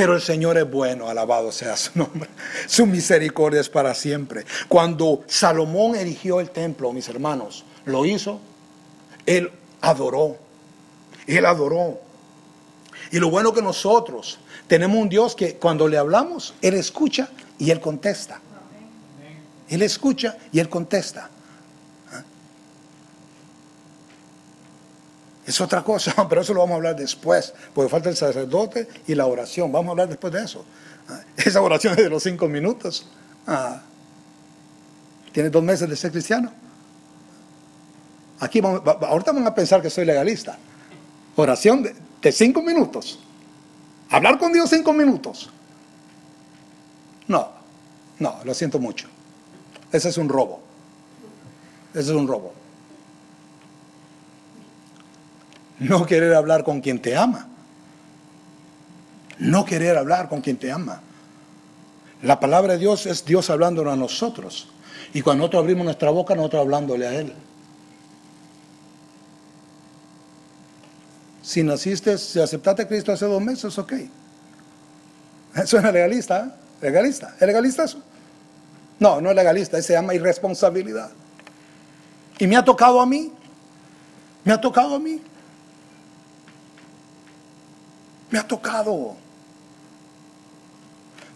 Pero 0.00 0.14
el 0.14 0.22
Señor 0.22 0.56
es 0.56 0.70
bueno, 0.70 1.10
alabado 1.10 1.52
sea 1.52 1.76
su 1.76 1.90
nombre. 1.94 2.30
Su 2.66 2.86
misericordia 2.86 3.60
es 3.60 3.68
para 3.68 3.92
siempre. 3.92 4.46
Cuando 4.66 5.24
Salomón 5.26 5.94
erigió 5.94 6.40
el 6.40 6.48
templo, 6.48 6.90
mis 6.90 7.06
hermanos, 7.10 7.66
lo 7.84 8.06
hizo, 8.06 8.40
él 9.26 9.50
adoró. 9.82 10.38
Él 11.26 11.44
adoró. 11.44 12.00
Y 13.10 13.18
lo 13.18 13.28
bueno 13.28 13.52
que 13.52 13.60
nosotros 13.60 14.38
tenemos 14.66 14.96
un 14.96 15.10
Dios 15.10 15.34
que 15.36 15.56
cuando 15.56 15.86
le 15.86 15.98
hablamos, 15.98 16.54
Él 16.62 16.72
escucha 16.76 17.28
y 17.58 17.70
Él 17.70 17.78
contesta. 17.78 18.40
Él 19.68 19.82
escucha 19.82 20.38
y 20.50 20.60
Él 20.60 20.70
contesta. 20.70 21.28
Es 25.50 25.60
otra 25.60 25.82
cosa, 25.82 26.14
pero 26.28 26.42
eso 26.42 26.54
lo 26.54 26.60
vamos 26.60 26.74
a 26.74 26.76
hablar 26.76 26.94
después, 26.94 27.52
porque 27.74 27.88
falta 27.88 28.08
el 28.08 28.16
sacerdote 28.16 28.86
y 29.08 29.16
la 29.16 29.26
oración. 29.26 29.72
Vamos 29.72 29.88
a 29.88 29.90
hablar 29.90 30.08
después 30.08 30.32
de 30.32 30.44
eso. 30.44 30.64
¿Ah? 31.08 31.22
Esa 31.36 31.60
oración 31.60 31.94
es 31.94 32.04
de 32.04 32.08
los 32.08 32.22
cinco 32.22 32.46
minutos. 32.46 33.08
Ah. 33.48 33.82
¿Tienes 35.32 35.50
dos 35.50 35.64
meses 35.64 35.90
de 35.90 35.96
ser 35.96 36.12
cristiano? 36.12 36.52
Aquí 38.38 38.60
ahorita 38.60 39.32
van 39.32 39.44
a 39.44 39.52
pensar 39.52 39.82
que 39.82 39.90
soy 39.90 40.04
legalista. 40.04 40.56
Oración 41.34 41.82
de, 41.82 41.96
de 42.22 42.30
cinco 42.30 42.62
minutos. 42.62 43.18
Hablar 44.08 44.38
con 44.38 44.52
Dios 44.52 44.70
cinco 44.70 44.92
minutos. 44.92 45.50
No, 47.26 47.50
no, 48.20 48.38
lo 48.44 48.54
siento 48.54 48.78
mucho. 48.78 49.08
Ese 49.90 50.10
es 50.10 50.16
un 50.16 50.28
robo. 50.28 50.60
Ese 51.92 52.12
es 52.12 52.16
un 52.16 52.28
robo. 52.28 52.59
No 55.80 56.06
querer 56.06 56.34
hablar 56.34 56.62
con 56.62 56.80
quien 56.80 57.00
te 57.00 57.16
ama. 57.16 57.48
No 59.38 59.64
querer 59.64 59.96
hablar 59.96 60.28
con 60.28 60.42
quien 60.42 60.58
te 60.58 60.70
ama. 60.70 61.00
La 62.22 62.38
palabra 62.38 62.74
de 62.74 62.78
Dios 62.78 63.06
es 63.06 63.24
Dios 63.24 63.48
hablándonos 63.48 63.94
a 63.94 63.96
nosotros. 63.96 64.68
Y 65.14 65.22
cuando 65.22 65.42
nosotros 65.42 65.62
abrimos 65.62 65.84
nuestra 65.84 66.10
boca, 66.10 66.34
nosotros 66.34 66.60
hablándole 66.60 67.06
a 67.06 67.14
Él. 67.14 67.32
Si 71.42 71.62
naciste, 71.62 72.18
si 72.18 72.38
aceptaste 72.38 72.82
a 72.82 72.88
Cristo 72.88 73.10
hace 73.10 73.24
dos 73.24 73.42
meses, 73.42 73.76
ok. 73.78 73.92
Eso 75.56 75.78
es 75.78 75.82
legalista, 75.82 76.44
¿eh? 76.44 76.50
Legalista. 76.82 77.34
¿Es 77.40 77.46
legalista 77.46 77.84
eso? 77.84 78.02
No, 78.98 79.20
no 79.20 79.30
es 79.30 79.36
legalista, 79.36 79.80
se 79.80 79.94
llama 79.94 80.14
irresponsabilidad. 80.14 81.10
Y 82.38 82.46
me 82.46 82.56
ha 82.56 82.64
tocado 82.64 83.00
a 83.00 83.06
mí. 83.06 83.32
Me 84.44 84.52
ha 84.52 84.60
tocado 84.60 84.94
a 84.94 84.98
mí. 84.98 85.20
Me 88.30 88.38
ha 88.38 88.46
tocado. 88.46 89.16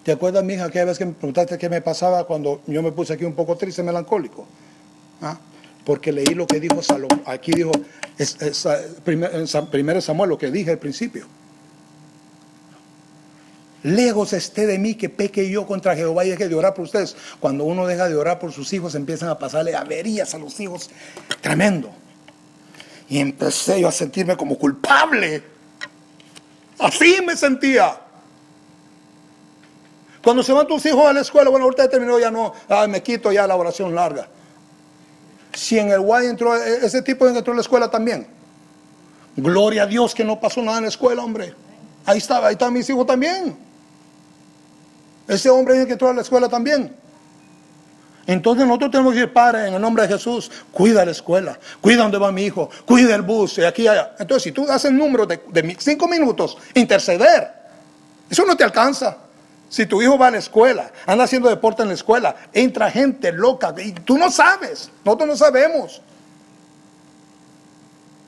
¿Te 0.04 0.12
acuerdas, 0.12 0.44
mija, 0.44 0.66
aquella 0.66 0.84
vez 0.84 0.98
que 0.98 1.06
me 1.06 1.12
preguntaste 1.12 1.56
qué 1.56 1.68
me 1.68 1.80
pasaba 1.80 2.26
cuando 2.26 2.60
yo 2.66 2.82
me 2.82 2.92
puse 2.92 3.14
aquí 3.14 3.24
un 3.24 3.34
poco 3.34 3.56
triste, 3.56 3.82
melancólico? 3.82 4.46
¿Ah? 5.22 5.38
Porque 5.84 6.12
leí 6.12 6.34
lo 6.34 6.46
que 6.46 6.60
dijo 6.60 6.82
Salomón. 6.82 7.22
Aquí 7.24 7.52
dijo, 7.52 7.72
es, 8.18 8.36
primero 9.70 10.00
Samuel, 10.00 10.30
lo 10.30 10.38
que 10.38 10.50
dije 10.50 10.72
al 10.72 10.78
principio. 10.78 11.26
Lejos 13.82 14.32
esté 14.32 14.66
de 14.66 14.78
mí 14.78 14.94
que 14.94 15.10
peque 15.10 15.50
yo 15.50 15.66
contra 15.66 15.94
Jehová 15.94 16.24
y 16.24 16.30
deje 16.30 16.48
de 16.48 16.54
orar 16.54 16.74
por 16.74 16.84
ustedes. 16.84 17.16
Cuando 17.40 17.64
uno 17.64 17.86
deja 17.86 18.08
de 18.08 18.16
orar 18.16 18.38
por 18.38 18.52
sus 18.52 18.72
hijos, 18.72 18.94
empiezan 18.94 19.28
a 19.28 19.38
pasarle 19.38 19.74
averías 19.74 20.34
a 20.34 20.38
los 20.38 20.58
hijos. 20.60 20.90
Tremendo. 21.40 21.90
Y 23.08 23.18
empecé 23.18 23.80
yo 23.80 23.88
a 23.88 23.92
sentirme 23.92 24.36
como 24.36 24.58
culpable. 24.58 25.53
Así 26.78 27.18
me 27.24 27.36
sentía. 27.36 28.00
Cuando 30.22 30.42
se 30.42 30.52
van 30.52 30.66
tus 30.66 30.84
hijos 30.86 31.06
a 31.06 31.12
la 31.12 31.20
escuela, 31.20 31.50
bueno, 31.50 31.64
ahorita 31.64 31.88
terminó, 31.88 32.18
ya 32.18 32.30
no, 32.30 32.54
me 32.88 33.02
quito 33.02 33.30
ya 33.30 33.46
la 33.46 33.56
oración 33.56 33.94
larga. 33.94 34.26
Si 35.52 35.78
en 35.78 35.90
el 35.90 36.00
Guay 36.00 36.28
entró, 36.28 36.56
e, 36.56 36.86
ese 36.86 37.02
tipo 37.02 37.28
entró 37.28 37.52
a 37.52 37.56
la 37.56 37.62
escuela 37.62 37.90
también. 37.90 38.26
Gloria 39.36 39.82
a 39.82 39.86
Dios 39.86 40.14
que 40.14 40.24
no 40.24 40.40
pasó 40.40 40.62
nada 40.62 40.78
en 40.78 40.84
la 40.84 40.88
escuela, 40.88 41.22
hombre. 41.22 41.54
Ahí 42.06 42.18
estaba, 42.18 42.48
ahí 42.48 42.54
están 42.54 42.72
mis 42.72 42.88
hijos 42.88 43.06
también. 43.06 43.56
Ese 45.28 45.50
hombre 45.50 45.86
que 45.86 45.92
entró 45.92 46.08
a 46.08 46.14
la 46.14 46.22
escuela 46.22 46.48
también. 46.48 46.94
Entonces 48.26 48.66
nosotros 48.66 48.90
tenemos 48.90 49.12
que 49.12 49.20
decir, 49.20 49.32
Padre, 49.32 49.68
en 49.68 49.74
el 49.74 49.80
nombre 49.80 50.06
de 50.06 50.14
Jesús, 50.14 50.50
cuida 50.72 51.04
la 51.04 51.10
escuela, 51.10 51.58
cuida 51.80 52.02
donde 52.02 52.18
va 52.18 52.32
mi 52.32 52.44
hijo, 52.44 52.70
cuida 52.86 53.14
el 53.14 53.22
bus, 53.22 53.58
y 53.58 53.64
aquí 53.64 53.82
y 53.82 53.88
allá. 53.88 54.14
Entonces, 54.18 54.44
si 54.44 54.52
tú 54.52 54.64
das 54.64 54.84
el 54.86 54.96
número 54.96 55.26
de, 55.26 55.40
de 55.48 55.76
cinco 55.78 56.08
minutos, 56.08 56.56
interceder, 56.74 57.52
eso 58.30 58.44
no 58.46 58.56
te 58.56 58.64
alcanza. 58.64 59.18
Si 59.68 59.86
tu 59.86 60.00
hijo 60.00 60.16
va 60.16 60.28
a 60.28 60.30
la 60.30 60.38
escuela, 60.38 60.90
anda 61.04 61.24
haciendo 61.24 61.48
deporte 61.48 61.82
en 61.82 61.88
la 61.88 61.94
escuela, 61.94 62.36
entra 62.52 62.90
gente 62.90 63.32
loca 63.32 63.74
y 63.76 63.92
tú 63.92 64.16
no 64.16 64.30
sabes, 64.30 64.90
nosotros 65.04 65.28
no 65.28 65.36
sabemos. 65.36 66.00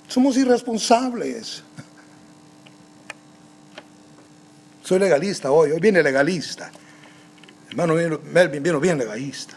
Somos 0.09 0.37
irresponsables. 0.37 1.63
Soy 4.83 4.99
legalista 4.99 5.51
hoy, 5.51 5.73
hoy 5.73 5.81
viene 5.81 6.03
legalista. 6.03 6.71
Hermano 7.71 7.95
Melvin 8.25 8.63
vino 8.63 8.79
bien 8.79 8.99
legalista. 8.99 9.57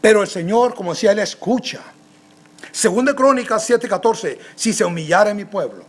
Pero 0.00 0.22
el 0.22 0.28
Señor, 0.28 0.74
como 0.74 0.94
decía, 0.94 1.12
Él 1.12 1.18
escucha. 1.18 1.80
Segunda 2.72 3.14
Crónicas 3.14 3.68
7:14, 3.68 4.38
si 4.54 4.72
se 4.72 4.84
humillara 4.84 5.30
en 5.30 5.36
mi 5.36 5.44
pueblo, 5.44 5.84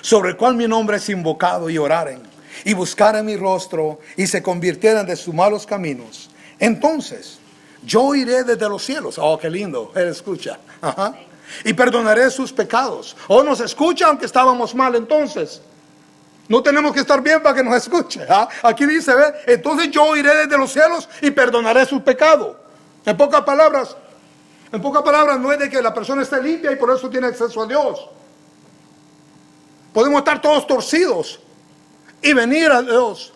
sobre 0.00 0.30
el 0.30 0.36
cual 0.36 0.54
mi 0.54 0.66
nombre 0.66 0.96
es 0.96 1.08
invocado 1.08 1.68
y 1.68 1.78
oraren 1.78 2.22
y 2.64 2.74
buscaran 2.74 3.26
mi 3.26 3.36
rostro 3.36 4.00
y 4.16 4.26
se 4.26 4.42
convirtieran 4.42 5.06
de 5.06 5.16
sus 5.16 5.34
malos 5.34 5.66
caminos, 5.66 6.30
entonces 6.58 7.38
yo 7.84 8.14
iré 8.14 8.42
desde 8.42 8.68
los 8.68 8.82
cielos. 8.82 9.18
Oh, 9.18 9.38
qué 9.38 9.50
lindo, 9.50 9.92
él 9.94 10.08
escucha. 10.08 10.58
Y 11.64 11.72
perdonaré 11.74 12.30
sus 12.30 12.52
pecados. 12.52 13.16
Oh, 13.28 13.42
nos 13.42 13.60
escucha 13.60 14.08
aunque 14.08 14.26
estábamos 14.26 14.74
mal 14.74 14.94
entonces. 14.94 15.60
No 16.48 16.62
tenemos 16.62 16.92
que 16.92 17.00
estar 17.00 17.20
bien 17.20 17.42
para 17.42 17.54
que 17.54 17.62
nos 17.62 17.76
escuche. 17.76 18.24
¿ah? 18.28 18.48
Aquí 18.62 18.86
dice, 18.86 19.12
entonces 19.46 19.90
yo 19.90 20.16
iré 20.16 20.34
desde 20.34 20.56
los 20.56 20.72
cielos 20.72 21.08
y 21.20 21.30
perdonaré 21.30 21.84
sus 21.86 22.02
pecados. 22.02 22.56
En 23.06 23.16
pocas 23.16 23.42
palabras, 23.42 23.96
en 24.70 24.82
pocas 24.82 25.02
palabras 25.02 25.40
no 25.40 25.52
es 25.52 25.58
de 25.58 25.70
que 25.70 25.80
la 25.80 25.94
persona 25.94 26.22
esté 26.22 26.42
limpia 26.42 26.72
y 26.72 26.76
por 26.76 26.94
eso 26.94 27.08
tiene 27.08 27.28
acceso 27.28 27.62
a 27.62 27.66
Dios. 27.66 28.10
Podemos 29.94 30.18
estar 30.18 30.42
todos 30.42 30.66
torcidos, 30.66 31.40
y 32.22 32.32
venir 32.32 32.70
a 32.70 32.82
Dios. 32.82 33.32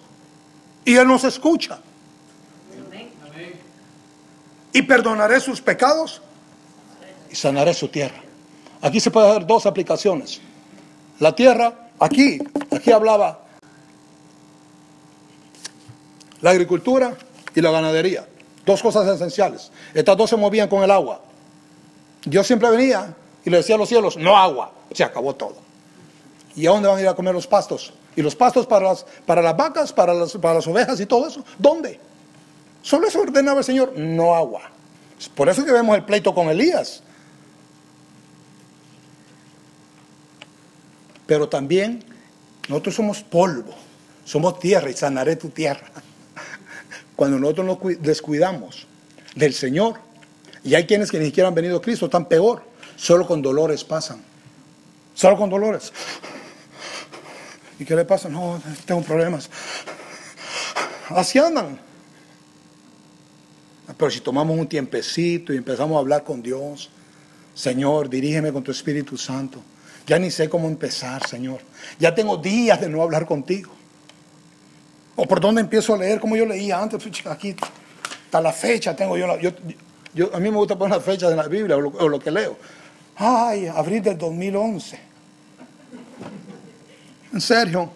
Y 0.85 0.97
Él 0.97 1.07
nos 1.07 1.25
escucha. 1.25 1.79
Y 4.73 4.83
perdonaré 4.83 5.41
sus 5.41 5.61
pecados 5.61 6.23
y 7.31 7.35
sanaré 7.35 7.75
su 7.75 7.89
tierra. 7.89 8.23
Aquí 8.83 9.01
se 9.01 9.11
puede 9.11 9.31
hacer 9.31 9.47
dos 9.47 9.66
aplicaciones. 9.66 10.41
La 11.18 11.35
tierra, 11.35 11.91
aquí, 11.99 12.39
aquí 12.71 12.93
hablaba 12.93 13.41
la 16.41 16.51
agricultura 16.51 17.16
y 17.55 17.61
la 17.61 17.71
ganadería. 17.71 18.27
Dos 18.71 18.83
cosas 18.83 19.09
esenciales. 19.09 19.73
Estas 19.93 20.16
dos 20.16 20.31
se 20.31 20.37
movían 20.37 20.68
con 20.68 20.85
el 20.85 20.93
agua. 20.93 21.21
Dios 22.25 22.47
siempre 22.47 22.71
venía 22.71 23.16
y 23.45 23.51
le 23.51 23.57
decía 23.57 23.75
a 23.75 23.79
los 23.79 23.89
cielos, 23.89 24.16
no 24.16 24.37
agua. 24.37 24.71
Se 24.93 25.03
acabó 25.03 25.35
todo. 25.35 25.57
¿Y 26.55 26.68
a 26.68 26.71
dónde 26.71 26.87
van 26.87 26.99
a 26.99 27.01
ir 27.01 27.09
a 27.09 27.14
comer 27.16 27.35
los 27.35 27.49
pastos? 27.49 27.93
¿Y 28.14 28.23
los 28.23 28.37
pastos 28.37 28.68
para 28.68 28.87
las, 28.87 29.05
para 29.27 29.43
las 29.43 29.57
vacas, 29.57 29.93
para 29.93 30.14
las, 30.14 30.35
para 30.35 30.55
las 30.55 30.68
ovejas 30.68 31.01
y 31.01 31.07
todo 31.07 31.27
eso? 31.27 31.45
¿Dónde? 31.59 31.99
Solo 32.81 33.09
eso 33.09 33.21
ordenaba 33.21 33.59
el 33.59 33.64
Señor, 33.64 33.93
no 33.97 34.37
agua. 34.37 34.62
Por 35.35 35.49
eso 35.49 35.64
que 35.64 35.73
vemos 35.73 35.97
el 35.97 36.05
pleito 36.05 36.33
con 36.33 36.49
Elías. 36.49 37.03
Pero 41.27 41.49
también 41.49 42.05
nosotros 42.68 42.95
somos 42.95 43.21
polvo, 43.25 43.75
somos 44.25 44.61
tierra 44.61 44.89
y 44.91 44.95
sanaré 44.95 45.35
tu 45.35 45.49
tierra. 45.49 45.91
Cuando 47.21 47.39
nosotros 47.39 47.66
nos 47.66 48.01
descuidamos 48.01 48.87
del 49.35 49.53
Señor, 49.53 49.97
y 50.64 50.75
hay 50.75 50.87
quienes 50.87 51.11
que 51.11 51.18
ni 51.18 51.27
siquiera 51.27 51.49
han 51.49 51.55
venido 51.55 51.77
a 51.77 51.83
Cristo, 51.83 52.07
están 52.07 52.25
peor, 52.25 52.62
solo 52.97 53.27
con 53.27 53.43
dolores 53.43 53.85
pasan. 53.85 54.23
Solo 55.12 55.37
con 55.37 55.51
dolores. 55.51 55.93
¿Y 57.79 57.85
qué 57.85 57.95
le 57.95 58.07
pasa? 58.07 58.31
No, 58.31 58.59
tengo 58.87 59.03
problemas. 59.03 59.51
Así 61.11 61.39
andan. 61.39 61.79
Pero 63.99 64.11
si 64.11 64.21
tomamos 64.23 64.59
un 64.59 64.66
tiempecito 64.66 65.53
y 65.53 65.59
empezamos 65.59 65.97
a 65.97 66.01
hablar 66.01 66.25
con 66.25 66.43
Dios, 66.43 66.89
Señor, 67.53 68.09
dirígeme 68.09 68.51
con 68.51 68.64
tu 68.64 68.71
Espíritu 68.71 69.18
Santo. 69.18 69.61
Ya 70.07 70.18
ni 70.18 70.31
sé 70.31 70.49
cómo 70.49 70.68
empezar, 70.68 71.27
Señor. 71.29 71.61
Ya 71.99 72.14
tengo 72.14 72.39
días 72.39 72.81
de 72.81 72.89
no 72.89 73.03
hablar 73.03 73.27
contigo. 73.27 73.73
O 75.23 75.27
por 75.27 75.39
dónde 75.39 75.61
empiezo 75.61 75.93
a 75.93 75.99
leer 75.99 76.18
como 76.18 76.35
yo 76.35 76.47
leía 76.47 76.81
antes. 76.81 77.07
Aquí 77.27 77.55
está 78.25 78.41
la 78.41 78.55
fecha, 78.55 78.97
tengo 78.97 79.18
yo, 79.18 79.27
A 79.27 80.39
mí 80.39 80.51
me 80.51 80.57
gusta 80.57 80.79
poner 80.79 80.97
las 80.97 81.05
fechas 81.05 81.31
en 81.31 81.37
la 81.37 81.47
Biblia 81.47 81.77
o 81.77 81.81
lo, 81.83 81.91
o 81.91 82.09
lo 82.09 82.18
que 82.18 82.31
leo. 82.31 82.57
Ay, 83.16 83.66
abril 83.66 84.03
del 84.03 84.16
2011. 84.16 84.99
En 87.35 87.41
serio. 87.43 87.91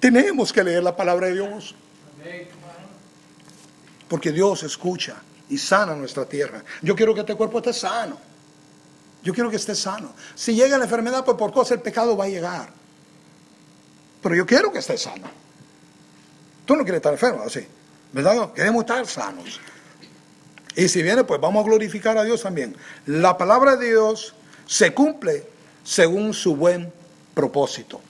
Tenemos 0.00 0.50
que 0.54 0.64
leer 0.64 0.82
la 0.82 0.96
palabra 0.96 1.26
de 1.26 1.34
Dios. 1.34 1.74
Porque 4.08 4.32
Dios 4.32 4.62
escucha 4.62 5.16
y 5.50 5.58
sana 5.58 5.94
nuestra 5.94 6.24
tierra. 6.24 6.64
Yo 6.80 6.96
quiero 6.96 7.12
que 7.12 7.20
este 7.20 7.34
cuerpo 7.34 7.58
esté 7.58 7.74
sano. 7.74 8.16
Yo 9.22 9.34
quiero 9.34 9.50
que 9.50 9.56
esté 9.56 9.74
sano. 9.74 10.14
Si 10.34 10.54
llega 10.54 10.78
la 10.78 10.84
enfermedad, 10.84 11.26
pues 11.26 11.36
por 11.36 11.52
cosa 11.52 11.74
el 11.74 11.82
pecado 11.82 12.16
va 12.16 12.24
a 12.24 12.28
llegar. 12.28 12.70
Pero 14.22 14.34
yo 14.34 14.46
quiero 14.46 14.72
que 14.72 14.78
esté 14.78 14.96
sano. 14.96 15.41
Tú 16.64 16.76
no 16.76 16.82
quieres 16.82 16.98
estar 16.98 17.12
enfermo, 17.12 17.42
así. 17.46 17.66
¿Verdad? 18.12 18.52
Queremos 18.52 18.82
estar 18.82 19.06
sanos. 19.06 19.60
Y 20.76 20.88
si 20.88 21.02
viene, 21.02 21.24
pues 21.24 21.40
vamos 21.40 21.64
a 21.64 21.68
glorificar 21.68 22.16
a 22.16 22.24
Dios 22.24 22.42
también. 22.42 22.76
La 23.06 23.36
palabra 23.36 23.76
de 23.76 23.88
Dios 23.88 24.34
se 24.66 24.94
cumple 24.94 25.46
según 25.84 26.32
su 26.32 26.56
buen 26.56 26.92
propósito. 27.34 28.00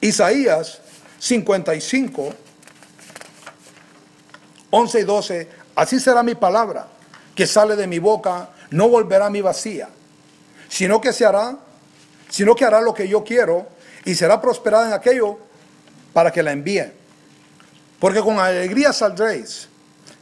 Isaías 0.00 0.80
55, 1.18 2.34
11 4.70 5.00
y 5.00 5.04
12, 5.04 5.48
así 5.76 6.00
será 6.00 6.22
mi 6.22 6.34
palabra 6.34 6.88
que 7.34 7.46
sale 7.46 7.76
de 7.76 7.86
mi 7.86 7.98
boca, 7.98 8.50
no 8.70 8.88
volverá 8.88 9.26
a 9.26 9.30
mi 9.30 9.40
vacía, 9.40 9.88
sino 10.68 11.00
que 11.00 11.12
se 11.12 11.24
hará, 11.24 11.56
sino 12.28 12.54
que 12.54 12.64
hará 12.64 12.80
lo 12.80 12.92
que 12.92 13.08
yo 13.08 13.22
quiero 13.22 13.68
y 14.04 14.14
será 14.14 14.40
prosperada 14.40 14.88
en 14.88 14.92
aquello 14.92 15.38
para 16.12 16.30
que 16.30 16.42
la 16.42 16.52
envíe. 16.52 16.92
Porque 17.98 18.20
con 18.20 18.38
alegría 18.38 18.92
saldréis. 18.92 19.68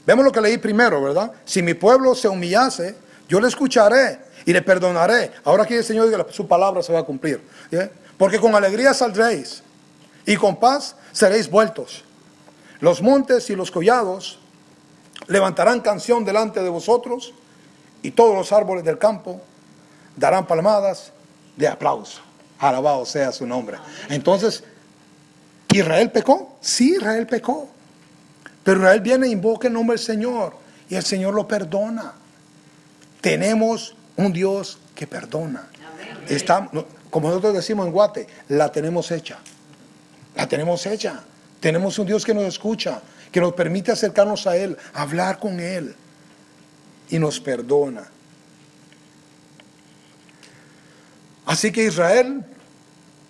Vemos 0.06 0.24
lo 0.24 0.32
que 0.32 0.40
leí 0.40 0.58
primero, 0.58 1.02
¿verdad? 1.02 1.32
Si 1.44 1.62
mi 1.62 1.74
pueblo 1.74 2.14
se 2.14 2.28
humillase, 2.28 2.96
yo 3.28 3.40
le 3.40 3.48
escucharé 3.48 4.18
y 4.44 4.52
le 4.52 4.62
perdonaré. 4.62 5.32
Ahora 5.44 5.64
aquí 5.64 5.74
el 5.74 5.84
Señor 5.84 6.08
dice 6.08 6.24
su 6.30 6.46
palabra 6.46 6.82
se 6.82 6.92
va 6.92 7.00
a 7.00 7.04
cumplir. 7.04 7.40
Porque 8.18 8.38
con 8.38 8.54
alegría 8.54 8.92
saldréis 8.92 9.62
y 10.26 10.36
con 10.36 10.56
paz 10.56 10.96
seréis 11.12 11.48
vueltos. 11.48 12.04
Los 12.80 13.02
montes 13.02 13.48
y 13.50 13.56
los 13.56 13.70
collados 13.70 14.38
levantarán 15.26 15.80
canción 15.80 16.24
delante 16.24 16.62
de 16.62 16.68
vosotros 16.68 17.32
y 18.02 18.10
todos 18.10 18.34
los 18.34 18.52
árboles 18.52 18.84
del 18.84 18.98
campo 18.98 19.40
darán 20.16 20.46
palmadas 20.46 21.12
de 21.56 21.68
aplauso. 21.68 22.20
Alabado 22.58 23.04
sea 23.06 23.32
su 23.32 23.46
nombre. 23.46 23.78
Entonces, 24.08 24.64
¿Israel 25.72 26.10
pecó? 26.10 26.56
Sí, 26.60 26.94
Israel 26.96 27.26
pecó. 27.26 27.68
Pero 28.64 28.80
Israel 28.80 29.00
viene 29.00 29.26
e 29.26 29.30
invoca 29.30 29.68
el 29.68 29.74
nombre 29.74 29.96
del 29.96 30.04
Señor 30.04 30.54
y 30.88 30.94
el 30.96 31.04
Señor 31.04 31.34
lo 31.34 31.46
perdona. 31.46 32.12
Tenemos 33.20 33.94
un 34.16 34.32
Dios 34.32 34.78
que 34.94 35.06
perdona. 35.06 35.68
Está, 36.28 36.70
como 37.10 37.28
nosotros 37.28 37.54
decimos 37.54 37.86
en 37.86 37.92
Guate, 37.92 38.26
la 38.48 38.70
tenemos 38.70 39.10
hecha. 39.10 39.38
La 40.34 40.48
tenemos 40.48 40.84
hecha. 40.86 41.22
Tenemos 41.60 41.98
un 41.98 42.06
Dios 42.06 42.24
que 42.24 42.34
nos 42.34 42.44
escucha, 42.44 43.00
que 43.30 43.40
nos 43.40 43.52
permite 43.52 43.92
acercarnos 43.92 44.46
a 44.46 44.56
Él, 44.56 44.76
hablar 44.94 45.38
con 45.38 45.60
Él 45.60 45.94
y 47.10 47.18
nos 47.18 47.40
perdona. 47.40 48.08
Así 51.46 51.72
que 51.72 51.84
Israel 51.84 52.44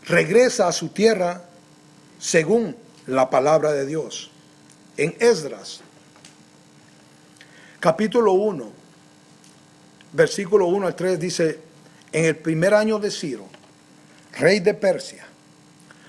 regresa 0.05 0.69
a 0.69 0.73
su 0.73 0.89
tierra 0.89 1.43
según 2.21 2.77
la 3.07 3.31
palabra 3.31 3.73
de 3.73 3.87
Dios. 3.87 4.31
En 4.97 5.17
Esdras, 5.19 5.81
capítulo 7.81 8.33
1, 8.35 8.71
versículo 10.13 10.67
1 10.67 10.87
al 10.87 10.95
3 10.95 11.19
dice, 11.19 11.59
en 12.13 12.27
el 12.27 12.37
primer 12.37 12.75
año 12.75 12.99
de 12.99 13.11
Ciro, 13.11 13.47
rey 14.39 14.61
de 14.61 14.75
Persia, 14.75 15.27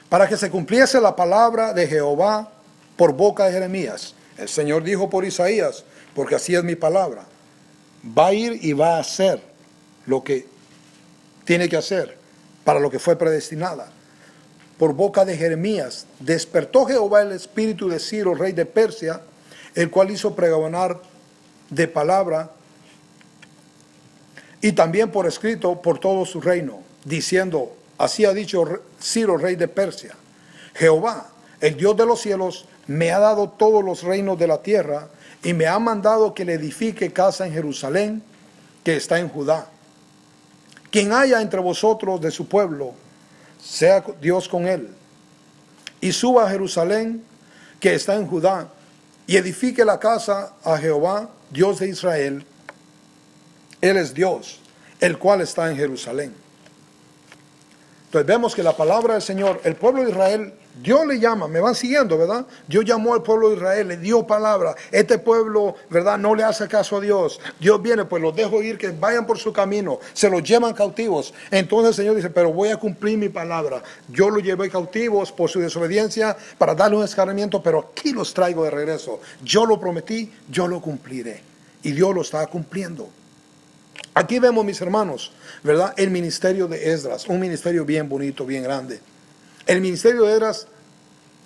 para 0.10 0.28
que 0.28 0.36
se 0.36 0.52
cumpliese 0.52 1.00
la 1.00 1.16
palabra 1.16 1.74
de 1.74 1.88
Jehová 1.88 2.52
por 2.98 3.14
boca 3.14 3.46
de 3.46 3.54
Jeremías. 3.54 4.14
El 4.38 4.50
Señor 4.50 4.84
dijo 4.84 5.10
por 5.10 5.24
Isaías, 5.24 5.86
porque 6.14 6.36
así 6.36 6.54
es 6.54 6.64
mi 6.64 6.76
palabra, 6.76 7.26
va 8.06 8.28
a 8.28 8.34
ir 8.34 8.60
y 8.62 8.74
va 8.74 8.98
a 8.98 9.00
hacer 9.00 9.42
lo 10.06 10.22
que 10.24 10.46
tiene 11.46 11.70
que 11.70 11.78
hacer 11.78 12.18
para 12.66 12.82
lo 12.82 12.92
que 12.92 13.00
fue 13.00 13.16
predestinada. 13.16 13.92
Por 14.82 14.96
boca 14.96 15.26
de 15.26 15.38
Jeremías, 15.38 16.08
despertó 16.18 16.88
Jehová 16.88 17.22
el 17.22 17.34
espíritu 17.34 17.88
de 17.88 18.00
Ciro, 18.00 18.34
rey 18.34 18.52
de 18.52 18.66
Persia, 18.66 19.22
el 19.76 19.92
cual 19.92 20.10
hizo 20.10 20.36
pregonar 20.36 21.00
de 21.70 21.88
palabra 21.88 22.50
y 24.60 24.72
también 24.72 25.12
por 25.12 25.28
escrito 25.28 25.80
por 25.84 26.00
todo 26.00 26.26
su 26.26 26.42
reino, 26.42 26.80
diciendo, 27.06 27.72
así 28.00 28.26
ha 28.26 28.34
dicho 28.34 28.66
Ciro, 29.00 29.38
rey 29.38 29.56
de 29.56 29.68
Persia, 29.68 30.16
Jehová, 30.74 31.30
el 31.60 31.78
Dios 31.78 31.96
de 31.96 32.08
los 32.08 32.20
cielos, 32.20 32.66
me 32.88 33.12
ha 33.12 33.20
dado 33.20 33.50
todos 33.50 33.86
los 33.86 34.02
reinos 34.02 34.40
de 34.40 34.48
la 34.48 34.64
tierra 34.64 35.10
y 35.44 35.54
me 35.54 35.68
ha 35.68 35.78
mandado 35.78 36.34
que 36.34 36.44
le 36.44 36.54
edifique 36.54 37.14
casa 37.14 37.46
en 37.46 37.54
Jerusalén, 37.54 38.24
que 38.84 38.96
está 38.96 39.20
en 39.20 39.30
Judá. 39.30 39.68
Quien 40.90 41.14
haya 41.14 41.40
entre 41.40 41.60
vosotros 41.60 42.20
de 42.20 42.32
su 42.32 42.48
pueblo, 42.48 42.96
sea 43.62 44.04
Dios 44.20 44.48
con 44.48 44.68
él, 44.68 44.90
y 46.00 46.12
suba 46.12 46.46
a 46.46 46.50
Jerusalén, 46.50 47.24
que 47.80 47.94
está 47.94 48.16
en 48.16 48.28
Judá, 48.28 48.70
y 49.28 49.38
edifique 49.38 49.86
la 49.86 50.00
casa 50.00 50.54
a 50.64 50.78
Jehová, 50.78 51.30
Dios 51.52 51.80
de 51.80 51.90
Israel, 51.90 52.46
él 53.82 53.98
es 53.98 54.14
Dios, 54.14 54.60
el 55.00 55.18
cual 55.18 55.42
está 55.42 55.70
en 55.70 55.78
Jerusalén. 55.78 56.34
Entonces 58.06 58.28
vemos 58.28 58.54
que 58.54 58.64
la 58.64 58.76
palabra 58.76 59.14
del 59.14 59.24
Señor, 59.24 59.62
el 59.64 59.76
pueblo 59.76 60.04
de 60.04 60.12
Israel, 60.12 60.54
Dios 60.74 61.06
le 61.06 61.20
llama, 61.20 61.48
me 61.48 61.60
van 61.60 61.76
siguiendo, 61.76 62.18
¿verdad? 62.18 62.46
Dios 62.68 62.86
llamó 62.86 63.14
al 63.14 63.22
pueblo 63.22 63.50
de 63.50 63.56
Israel, 63.56 63.88
le 63.90 63.98
dio 63.98 64.26
palabra. 64.26 64.76
Este 64.92 65.20
pueblo, 65.20 65.76
¿verdad? 65.90 66.18
No 66.18 66.34
le 66.34 66.44
hace 66.44 66.68
caso 66.68 66.98
a 66.98 67.02
Dios. 67.02 67.40
Dios 67.60 67.82
viene, 67.82 68.06
pues 68.06 68.22
los 68.22 68.36
dejo 68.36 68.62
ir, 68.62 68.78
que 68.78 68.90
vayan 68.90 69.28
por 69.28 69.38
su 69.38 69.52
camino, 69.52 70.00
se 70.14 70.30
los 70.30 70.44
llevan 70.44 70.74
cautivos. 70.74 71.34
Entonces 71.52 71.90
el 71.90 71.96
Señor 71.96 72.16
dice, 72.16 72.30
pero 72.30 72.54
voy 72.54 72.70
a 72.70 72.78
cumplir 72.78 73.18
mi 73.18 73.30
palabra. 73.30 73.84
Yo 74.08 74.30
los 74.30 74.42
llevé 74.42 74.70
cautivos 74.70 75.32
por 75.32 75.50
su 75.50 75.60
desobediencia 75.60 76.38
para 76.58 76.74
darle 76.74 76.98
un 76.98 77.04
escarmiento, 77.04 77.62
pero 77.62 77.92
aquí 77.92 78.14
los 78.14 78.34
traigo 78.34 78.64
de 78.64 78.72
regreso. 78.72 79.20
Yo 79.44 79.66
lo 79.66 79.80
prometí, 79.80 80.32
yo 80.50 80.68
lo 80.68 80.82
cumpliré. 80.82 81.42
Y 81.84 81.92
Dios 81.92 82.16
lo 82.16 82.22
está 82.22 82.46
cumpliendo. 82.48 83.10
Aquí 84.14 84.40
vemos, 84.40 84.66
mis 84.66 84.82
hermanos, 84.82 85.32
¿verdad? 85.64 85.94
El 85.96 86.10
ministerio 86.10 86.68
de 86.68 86.92
Esdras, 86.92 87.28
un 87.28 87.40
ministerio 87.40 87.86
bien 87.86 88.10
bonito, 88.10 88.46
bien 88.46 88.64
grande. 88.64 89.00
El 89.72 89.80
ministerio 89.80 90.24
de 90.24 90.34
Esdras, 90.34 90.68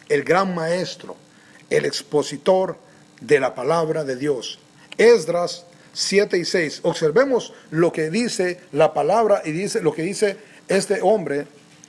el 0.09 0.23
gran 0.23 0.55
maestro, 0.55 1.15
el 1.69 1.85
expositor 1.85 2.75
de 3.21 3.39
la 3.39 3.53
palabra 3.53 4.03
de 4.03 4.15
Dios. 4.15 4.57
Esdras 4.97 5.63
7 5.93 6.35
y 6.35 6.43
6. 6.43 6.79
Observemos 6.81 7.53
lo 7.69 7.91
que 7.91 8.09
dice 8.09 8.61
la 8.71 8.95
palabra 8.95 9.43
y 9.45 9.51
dice 9.51 9.79
lo 9.79 9.93
que 9.93 10.01
dice 10.01 10.37
este 10.67 11.01
hombre 11.03 11.45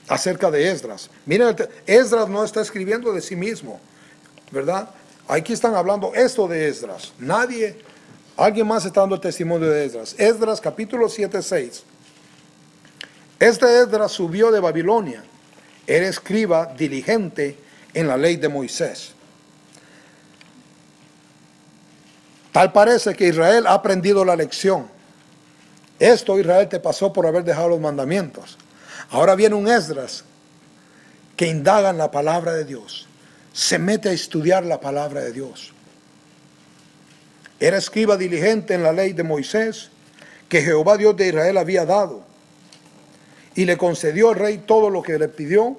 acerca 0.09 0.51
de 0.51 0.69
Esdras. 0.69 1.09
Miren, 1.25 1.55
Esdras 1.87 2.29
no 2.29 2.43
está 2.43 2.61
escribiendo 2.61 3.13
de 3.13 3.21
sí 3.21 3.35
mismo, 3.35 3.79
¿verdad? 4.51 4.91
Aquí 5.27 5.53
están 5.53 5.73
hablando 5.73 6.13
esto 6.13 6.47
de 6.47 6.67
Esdras. 6.67 7.13
Nadie 7.17 7.77
Alguien 8.37 8.67
más 8.67 8.85
está 8.85 8.99
dando 8.99 9.15
el 9.15 9.21
testimonio 9.21 9.71
de 9.71 9.85
Esdras. 9.85 10.13
Esdras 10.19 10.61
capítulo 10.61 11.09
7, 11.09 11.41
6. 11.41 11.83
Este 13.39 13.79
Esdras 13.81 14.11
subió 14.11 14.51
de 14.51 14.59
Babilonia. 14.59 15.23
Era 15.87 16.07
escriba 16.07 16.73
diligente 16.77 17.57
en 17.93 18.07
la 18.07 18.17
ley 18.17 18.35
de 18.35 18.49
Moisés. 18.49 19.13
Tal 22.51 22.71
parece 22.71 23.15
que 23.15 23.27
Israel 23.27 23.65
ha 23.67 23.73
aprendido 23.73 24.25
la 24.25 24.35
lección. 24.35 24.87
Esto 25.99 26.37
Israel 26.37 26.67
te 26.67 26.79
pasó 26.79 27.13
por 27.13 27.25
haber 27.25 27.43
dejado 27.43 27.69
los 27.69 27.79
mandamientos. 27.79 28.57
Ahora 29.09 29.35
viene 29.35 29.55
un 29.55 29.67
Esdras 29.67 30.23
que 31.35 31.47
indaga 31.47 31.89
en 31.89 31.97
la 31.97 32.11
palabra 32.11 32.53
de 32.53 32.65
Dios. 32.65 33.07
Se 33.53 33.79
mete 33.79 34.09
a 34.09 34.11
estudiar 34.11 34.65
la 34.65 34.79
palabra 34.79 35.21
de 35.21 35.31
Dios. 35.31 35.71
Era 37.59 37.77
escriba 37.77 38.17
diligente 38.17 38.73
en 38.73 38.83
la 38.83 38.91
ley 38.91 39.13
de 39.13 39.23
Moisés 39.23 39.89
que 40.49 40.61
Jehová 40.61 40.97
Dios 40.97 41.15
de 41.15 41.27
Israel 41.27 41.57
había 41.57 41.85
dado. 41.85 42.26
Y 43.57 43.65
le 43.65 43.77
concedió 43.77 44.29
al 44.29 44.35
rey 44.35 44.59
todo 44.59 44.89
lo 44.89 45.01
que 45.01 45.19
le 45.19 45.27
pidió, 45.27 45.77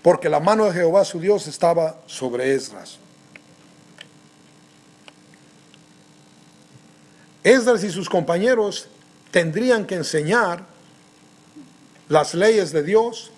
porque 0.00 0.30
la 0.30 0.40
mano 0.40 0.64
de 0.64 0.72
Jehová 0.72 1.04
su 1.04 1.20
Dios 1.20 1.46
estaba 1.46 2.00
sobre 2.06 2.54
Esdras. 2.54 2.98
Esdras 7.44 7.84
y 7.84 7.90
sus 7.90 8.08
compañeros 8.08 8.88
tendrían 9.30 9.84
que 9.84 9.96
enseñar 9.96 10.64
las 12.08 12.32
leyes 12.32 12.72
de 12.72 12.82
Dios 12.82 13.32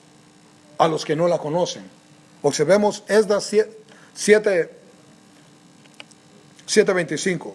a 0.78 0.86
los 0.86 1.04
que 1.04 1.16
no 1.16 1.26
la 1.26 1.38
conocen. 1.38 1.82
Observemos 2.42 3.02
Esdras 3.08 3.50
7 4.14 4.70
7:25. 6.66 7.54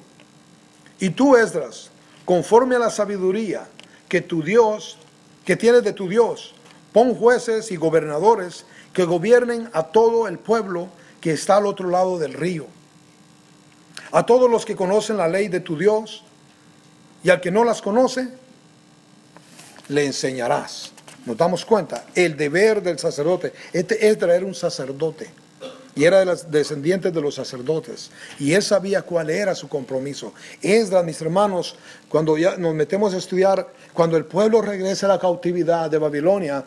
Y 1.00 1.12
tú, 1.12 1.36
Esdras, 1.36 1.90
conforme 2.26 2.76
a 2.76 2.80
la 2.80 2.90
sabiduría 2.90 3.68
que 4.08 4.22
tu 4.22 4.44
Dios, 4.44 4.98
que 5.50 5.58
tienes 5.58 5.84
de 5.84 5.94
tu 5.94 6.08
Dios, 6.08 6.54
pon 6.94 7.16
jueces 7.16 7.72
y 7.72 7.76
gobernadores 7.76 8.66
que 8.94 9.04
gobiernen 9.04 9.68
a 9.74 9.82
todo 9.82 10.28
el 10.28 10.38
pueblo 10.38 10.90
que 11.22 11.32
está 11.32 11.58
al 11.58 11.66
otro 11.66 11.90
lado 11.90 12.20
del 12.20 12.34
río. 12.36 12.68
A 14.12 14.28
todos 14.28 14.48
los 14.48 14.64
que 14.64 14.76
conocen 14.76 15.18
la 15.18 15.28
ley 15.28 15.48
de 15.48 15.60
tu 15.60 15.76
Dios 15.76 16.24
y 17.24 17.32
al 17.32 17.42
que 17.42 17.50
no 17.50 17.64
las 17.64 17.82
conoce, 17.82 18.28
le 19.88 20.06
enseñarás. 20.06 20.92
Nos 21.26 21.36
damos 21.36 21.66
cuenta, 21.66 22.06
el 22.14 22.38
deber 22.38 22.84
del 22.84 23.00
sacerdote. 23.00 23.52
Este 23.74 24.08
Esdras 24.08 24.36
era 24.36 24.46
un 24.46 24.54
sacerdote 24.54 25.32
y 25.96 26.06
era 26.06 26.20
de 26.20 26.26
los 26.26 26.50
descendientes 26.50 27.14
de 27.14 27.22
los 27.22 27.36
sacerdotes. 27.36 28.12
Y 28.40 28.54
él 28.54 28.62
sabía 28.62 29.02
cuál 29.02 29.30
era 29.30 29.56
su 29.56 29.68
compromiso. 29.68 30.34
Esdras, 30.62 31.04
mis 31.04 31.22
hermanos, 31.22 31.76
cuando 32.08 32.38
ya 32.38 32.58
nos 32.58 32.74
metemos 32.74 33.14
a 33.14 33.18
estudiar, 33.18 33.68
cuando 33.94 34.18
el 34.18 34.26
pueblo 34.26 34.62
regresa 34.62 35.08
a 35.08 35.10
la 35.10 35.20
cautividad 35.20 35.90
de 35.90 35.98
Babilonia, 35.98 36.64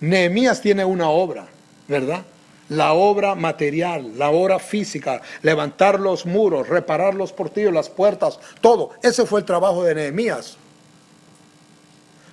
Nehemías 0.00 0.60
tiene 0.60 0.84
una 0.84 1.08
obra, 1.08 1.46
¿verdad? 1.88 2.24
La 2.68 2.92
obra 2.92 3.34
material, 3.34 4.18
la 4.18 4.30
obra 4.30 4.58
física, 4.58 5.20
levantar 5.42 6.00
los 6.00 6.26
muros, 6.26 6.68
reparar 6.68 7.14
los 7.14 7.32
portillos, 7.32 7.72
las 7.72 7.88
puertas, 7.88 8.38
todo. 8.60 8.90
Ese 9.02 9.26
fue 9.26 9.40
el 9.40 9.46
trabajo 9.46 9.84
de 9.84 9.94
Nehemías. 9.94 10.56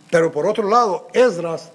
Pero 0.10 0.32
por 0.32 0.48
otro 0.48 0.68
lado, 0.68 1.08
Esdras, 1.14 1.72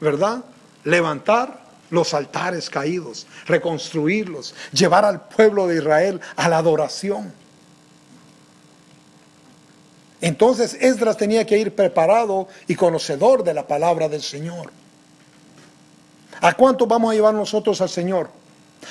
¿verdad? 0.00 0.44
Levantar 0.84 1.61
los 1.92 2.14
altares 2.14 2.70
caídos, 2.70 3.26
reconstruirlos, 3.44 4.54
llevar 4.72 5.04
al 5.04 5.28
pueblo 5.28 5.66
de 5.66 5.76
Israel 5.76 6.20
a 6.36 6.48
la 6.48 6.56
adoración. 6.56 7.32
Entonces 10.22 10.74
Esdras 10.80 11.18
tenía 11.18 11.44
que 11.44 11.58
ir 11.58 11.74
preparado 11.74 12.48
y 12.66 12.76
conocedor 12.76 13.44
de 13.44 13.52
la 13.52 13.66
palabra 13.66 14.08
del 14.08 14.22
Señor. 14.22 14.72
¿A 16.40 16.54
cuánto 16.54 16.86
vamos 16.86 17.10
a 17.10 17.14
llevar 17.14 17.34
nosotros 17.34 17.78
al 17.82 17.90
Señor? 17.90 18.30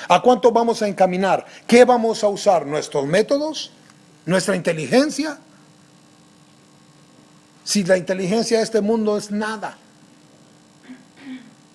¿A 0.08 0.22
cuánto 0.22 0.52
vamos 0.52 0.80
a 0.80 0.86
encaminar? 0.86 1.44
¿Qué 1.66 1.84
vamos 1.84 2.22
a 2.22 2.28
usar? 2.28 2.64
¿Nuestros 2.64 3.04
métodos? 3.06 3.72
¿Nuestra 4.26 4.54
inteligencia? 4.54 5.38
Si 7.64 7.82
la 7.82 7.96
inteligencia 7.96 8.58
de 8.58 8.62
este 8.62 8.80
mundo 8.80 9.16
es 9.16 9.32
nada, 9.32 9.76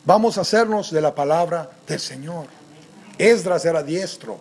vamos 0.08 0.38
a 0.38 0.42
hacernos 0.42 0.90
de 0.90 1.02
la 1.02 1.14
palabra 1.14 1.70
del 1.86 2.00
Señor. 2.00 2.48
Esdras 3.18 3.66
era 3.66 3.84
diestro, 3.84 4.40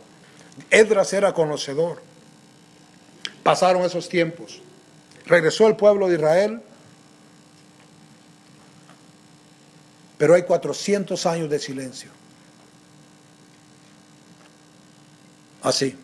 Esdras 0.70 1.12
era 1.12 1.34
conocedor. 1.34 2.00
Pasaron 3.42 3.82
esos 3.82 4.08
tiempos. 4.08 4.62
Regresó 5.26 5.66
el 5.66 5.74
pueblo 5.74 6.06
de 6.06 6.14
Israel, 6.14 6.62
pero 10.16 10.34
hay 10.34 10.42
400 10.42 11.26
años 11.26 11.50
de 11.50 11.58
silencio. 11.58 12.10
Así, 15.62 15.96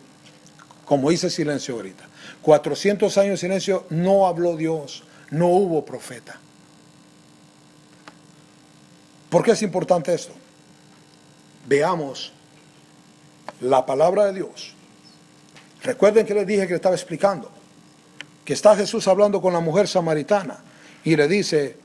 como 0.83 1.09
hice 1.09 1.29
silencio 1.29 1.75
ahorita. 1.75 2.05
400 2.41 3.17
años 3.17 3.31
de 3.31 3.37
silencio, 3.37 3.85
no 3.89 4.27
habló 4.27 4.57
Dios, 4.57 5.05
no 5.31 5.47
hubo 5.47 5.85
profeta. 5.85 6.37
¿Por 9.33 9.43
qué 9.43 9.53
es 9.53 9.63
importante 9.63 10.13
esto? 10.13 10.31
Veamos 11.65 12.31
la 13.61 13.83
palabra 13.83 14.25
de 14.25 14.33
Dios. 14.33 14.75
Recuerden 15.81 16.23
que 16.23 16.35
les 16.35 16.45
dije 16.45 16.67
que 16.67 16.73
le 16.73 16.75
estaba 16.75 16.93
explicando 16.93 17.49
que 18.45 18.53
está 18.53 18.75
Jesús 18.75 19.07
hablando 19.07 19.41
con 19.41 19.51
la 19.51 19.59
mujer 19.59 19.87
samaritana 19.87 20.59
y 21.03 21.15
le 21.15 21.27
dice, 21.27 21.77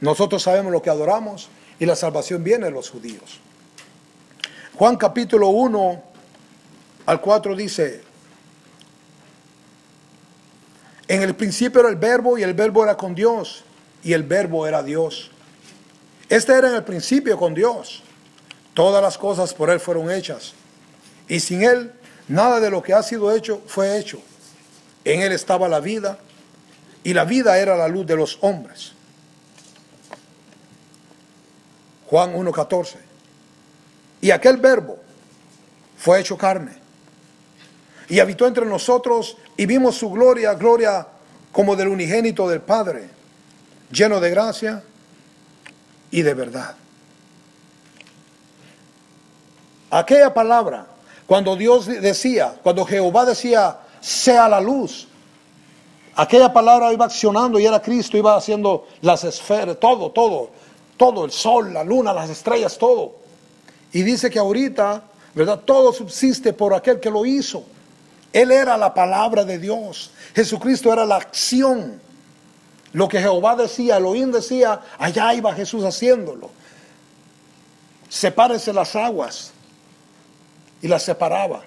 nosotros 0.00 0.44
sabemos 0.44 0.70
lo 0.70 0.80
que 0.80 0.90
adoramos 0.90 1.48
y 1.80 1.86
la 1.86 1.96
salvación 1.96 2.44
viene 2.44 2.66
de 2.66 2.70
los 2.70 2.88
judíos. 2.88 3.40
Juan 4.74 4.96
capítulo 4.96 5.48
1 5.48 6.02
al 7.06 7.20
4 7.20 7.56
dice, 7.56 8.00
en 11.08 11.22
el 11.22 11.34
principio 11.34 11.80
era 11.80 11.90
el 11.90 11.96
verbo 11.96 12.38
y 12.38 12.44
el 12.44 12.54
verbo 12.54 12.84
era 12.84 12.96
con 12.96 13.12
Dios 13.16 13.64
y 14.04 14.12
el 14.12 14.22
verbo 14.22 14.68
era 14.68 14.84
Dios. 14.84 15.32
Este 16.30 16.52
era 16.52 16.68
en 16.68 16.76
el 16.76 16.84
principio 16.84 17.36
con 17.36 17.54
Dios. 17.54 18.04
Todas 18.72 19.02
las 19.02 19.18
cosas 19.18 19.52
por 19.52 19.68
Él 19.68 19.80
fueron 19.80 20.10
hechas. 20.12 20.54
Y 21.28 21.40
sin 21.40 21.64
Él, 21.64 21.92
nada 22.28 22.60
de 22.60 22.70
lo 22.70 22.82
que 22.82 22.94
ha 22.94 23.02
sido 23.02 23.34
hecho 23.34 23.60
fue 23.66 23.98
hecho. 23.98 24.22
En 25.04 25.22
Él 25.22 25.32
estaba 25.32 25.68
la 25.68 25.80
vida 25.80 26.18
y 27.02 27.14
la 27.14 27.24
vida 27.24 27.58
era 27.58 27.76
la 27.76 27.88
luz 27.88 28.06
de 28.06 28.14
los 28.14 28.38
hombres. 28.42 28.92
Juan 32.06 32.32
1.14. 32.34 32.94
Y 34.20 34.30
aquel 34.30 34.58
verbo 34.58 35.00
fue 35.98 36.20
hecho 36.20 36.38
carne 36.38 36.78
y 38.08 38.20
habitó 38.20 38.46
entre 38.46 38.66
nosotros 38.66 39.36
y 39.56 39.66
vimos 39.66 39.96
su 39.96 40.10
gloria, 40.10 40.54
gloria 40.54 41.08
como 41.50 41.74
del 41.74 41.88
unigénito 41.88 42.48
del 42.48 42.60
Padre, 42.60 43.08
lleno 43.90 44.20
de 44.20 44.30
gracia 44.30 44.84
y 46.10 46.22
de 46.22 46.34
verdad. 46.34 46.74
Aquella 49.90 50.32
palabra, 50.32 50.86
cuando 51.26 51.56
Dios 51.56 51.86
decía, 51.86 52.54
cuando 52.62 52.84
Jehová 52.84 53.24
decía, 53.24 53.78
sea 54.00 54.48
la 54.48 54.60
luz, 54.60 55.08
aquella 56.14 56.52
palabra 56.52 56.92
iba 56.92 57.06
accionando 57.06 57.58
y 57.58 57.66
era 57.66 57.82
Cristo, 57.82 58.16
iba 58.16 58.36
haciendo 58.36 58.86
las 59.00 59.24
esferas, 59.24 59.78
todo, 59.80 60.10
todo, 60.10 60.50
todo, 60.96 61.24
el 61.24 61.32
sol, 61.32 61.72
la 61.72 61.82
luna, 61.82 62.12
las 62.12 62.30
estrellas, 62.30 62.78
todo. 62.78 63.14
Y 63.92 64.02
dice 64.02 64.30
que 64.30 64.38
ahorita, 64.38 65.02
¿verdad? 65.34 65.60
Todo 65.64 65.92
subsiste 65.92 66.52
por 66.52 66.72
aquel 66.72 67.00
que 67.00 67.10
lo 67.10 67.26
hizo. 67.26 67.64
Él 68.32 68.52
era 68.52 68.76
la 68.76 68.94
palabra 68.94 69.44
de 69.44 69.58
Dios. 69.58 70.12
Jesucristo 70.34 70.92
era 70.92 71.04
la 71.04 71.16
acción. 71.16 72.00
Lo 72.92 73.08
que 73.08 73.20
Jehová 73.20 73.56
decía, 73.56 73.96
Elohim 73.96 74.32
decía, 74.32 74.80
allá 74.98 75.32
iba 75.34 75.54
Jesús 75.54 75.84
haciéndolo. 75.84 76.50
Sepárese 78.08 78.72
las 78.72 78.96
aguas. 78.96 79.52
Y 80.82 80.88
las 80.88 81.02
separaba. 81.02 81.62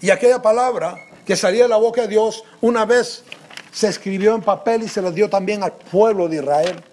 Y 0.00 0.10
aquella 0.10 0.42
palabra 0.42 0.96
que 1.24 1.34
salía 1.36 1.62
de 1.62 1.68
la 1.68 1.76
boca 1.76 2.02
de 2.02 2.08
Dios, 2.08 2.44
una 2.60 2.84
vez 2.84 3.24
se 3.72 3.88
escribió 3.88 4.34
en 4.34 4.42
papel 4.42 4.82
y 4.82 4.88
se 4.88 5.00
la 5.00 5.10
dio 5.10 5.30
también 5.30 5.62
al 5.62 5.72
pueblo 5.72 6.28
de 6.28 6.36
Israel. 6.36 6.84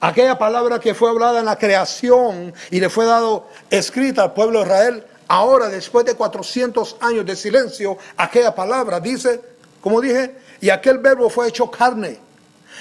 Aquella 0.00 0.38
palabra 0.38 0.80
que 0.80 0.94
fue 0.94 1.10
hablada 1.10 1.40
en 1.40 1.44
la 1.44 1.56
creación 1.56 2.52
y 2.70 2.80
le 2.80 2.88
fue 2.88 3.04
dado 3.04 3.48
escrita 3.70 4.24
al 4.24 4.32
pueblo 4.32 4.60
de 4.60 4.64
Israel, 4.64 5.06
Ahora, 5.32 5.68
después 5.68 6.04
de 6.04 6.16
400 6.16 6.96
años 7.00 7.24
de 7.24 7.36
silencio, 7.36 7.96
aquella 8.16 8.52
palabra 8.52 8.98
dice, 8.98 9.40
como 9.80 10.00
dije, 10.00 10.34
y 10.60 10.70
aquel 10.70 10.98
verbo 10.98 11.30
fue 11.30 11.48
hecho 11.48 11.70
carne 11.70 12.18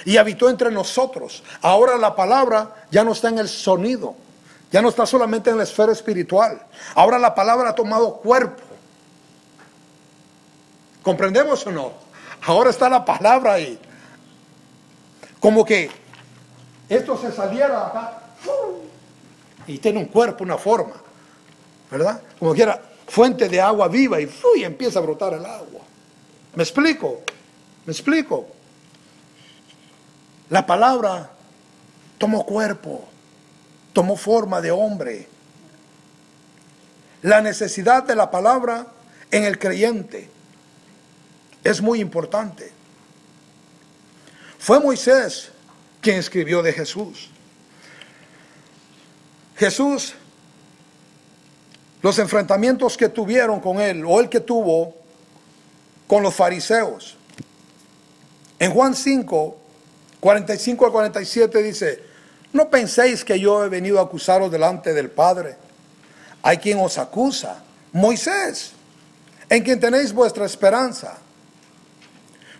y 0.05 0.17
habitó 0.17 0.49
entre 0.49 0.71
nosotros. 0.71 1.43
Ahora 1.61 1.97
la 1.97 2.15
palabra 2.15 2.85
ya 2.91 3.03
no 3.03 3.11
está 3.11 3.29
en 3.29 3.39
el 3.39 3.49
sonido, 3.49 4.15
ya 4.71 4.81
no 4.81 4.89
está 4.89 5.05
solamente 5.05 5.49
en 5.49 5.57
la 5.57 5.63
esfera 5.63 5.91
espiritual. 5.91 6.61
Ahora 6.95 7.17
la 7.19 7.33
palabra 7.33 7.69
ha 7.69 7.75
tomado 7.75 8.15
cuerpo. 8.17 8.63
¿Comprendemos 11.01 11.65
o 11.67 11.71
no? 11.71 11.91
Ahora 12.45 12.69
está 12.69 12.89
la 12.89 13.03
palabra 13.03 13.53
ahí. 13.53 13.79
Como 15.39 15.63
que 15.63 15.89
esto 16.87 17.17
se 17.17 17.31
saliera 17.31 17.87
acá 17.87 18.21
y 19.67 19.77
tiene 19.77 19.99
un 19.99 20.05
cuerpo, 20.05 20.43
una 20.43 20.57
forma. 20.57 20.93
¿verdad? 21.89 22.21
Como 22.37 22.53
quiera, 22.53 22.81
fuente 23.07 23.49
de 23.49 23.59
agua 23.59 23.87
viva 23.87 24.21
y, 24.21 24.29
y 24.57 24.63
empieza 24.63 24.99
a 24.99 25.01
brotar 25.01 25.33
el 25.33 25.45
agua. 25.45 25.81
¿Me 26.55 26.63
explico? 26.63 27.21
¿Me 27.89 27.93
explico? 27.93 28.45
La 30.51 30.63
palabra 30.63 31.31
tomó 32.19 32.45
cuerpo, 32.45 33.09
tomó 33.93 34.15
forma 34.15 34.61
de 34.61 34.69
hombre. 34.69 35.27
La 37.23 37.41
necesidad 37.41 38.03
de 38.03 38.15
la 38.15 38.29
palabra 38.29 38.85
en 39.31 39.43
el 39.43 39.57
creyente 39.57 40.29
es 41.63 41.81
muy 41.81 41.99
importante. 41.99 42.71
Fue 44.59 44.79
Moisés 44.79 45.49
quien 45.99 46.17
escribió 46.17 46.61
de 46.61 46.73
Jesús. 46.73 47.31
Jesús 49.57 50.13
los 52.03 52.19
enfrentamientos 52.19 52.95
que 52.95 53.09
tuvieron 53.09 53.59
con 53.59 53.81
él 53.81 54.05
o 54.05 54.19
el 54.19 54.29
que 54.29 54.41
tuvo 54.41 54.95
con 56.05 56.21
los 56.21 56.35
fariseos. 56.35 57.15
En 58.59 58.71
Juan 58.71 58.93
5, 58.93 59.57
45 60.19 60.85
al 60.85 60.91
47 60.91 61.63
dice, 61.63 62.03
no 62.51 62.69
penséis 62.69 63.23
que 63.23 63.39
yo 63.39 63.63
he 63.63 63.69
venido 63.69 63.99
a 63.99 64.03
acusaros 64.03 64.51
delante 64.51 64.93
del 64.93 65.09
Padre. 65.09 65.55
Hay 66.41 66.57
quien 66.57 66.79
os 66.79 66.97
acusa, 66.97 67.63
Moisés, 67.93 68.71
en 69.49 69.63
quien 69.63 69.79
tenéis 69.79 70.11
vuestra 70.11 70.45
esperanza. 70.45 71.17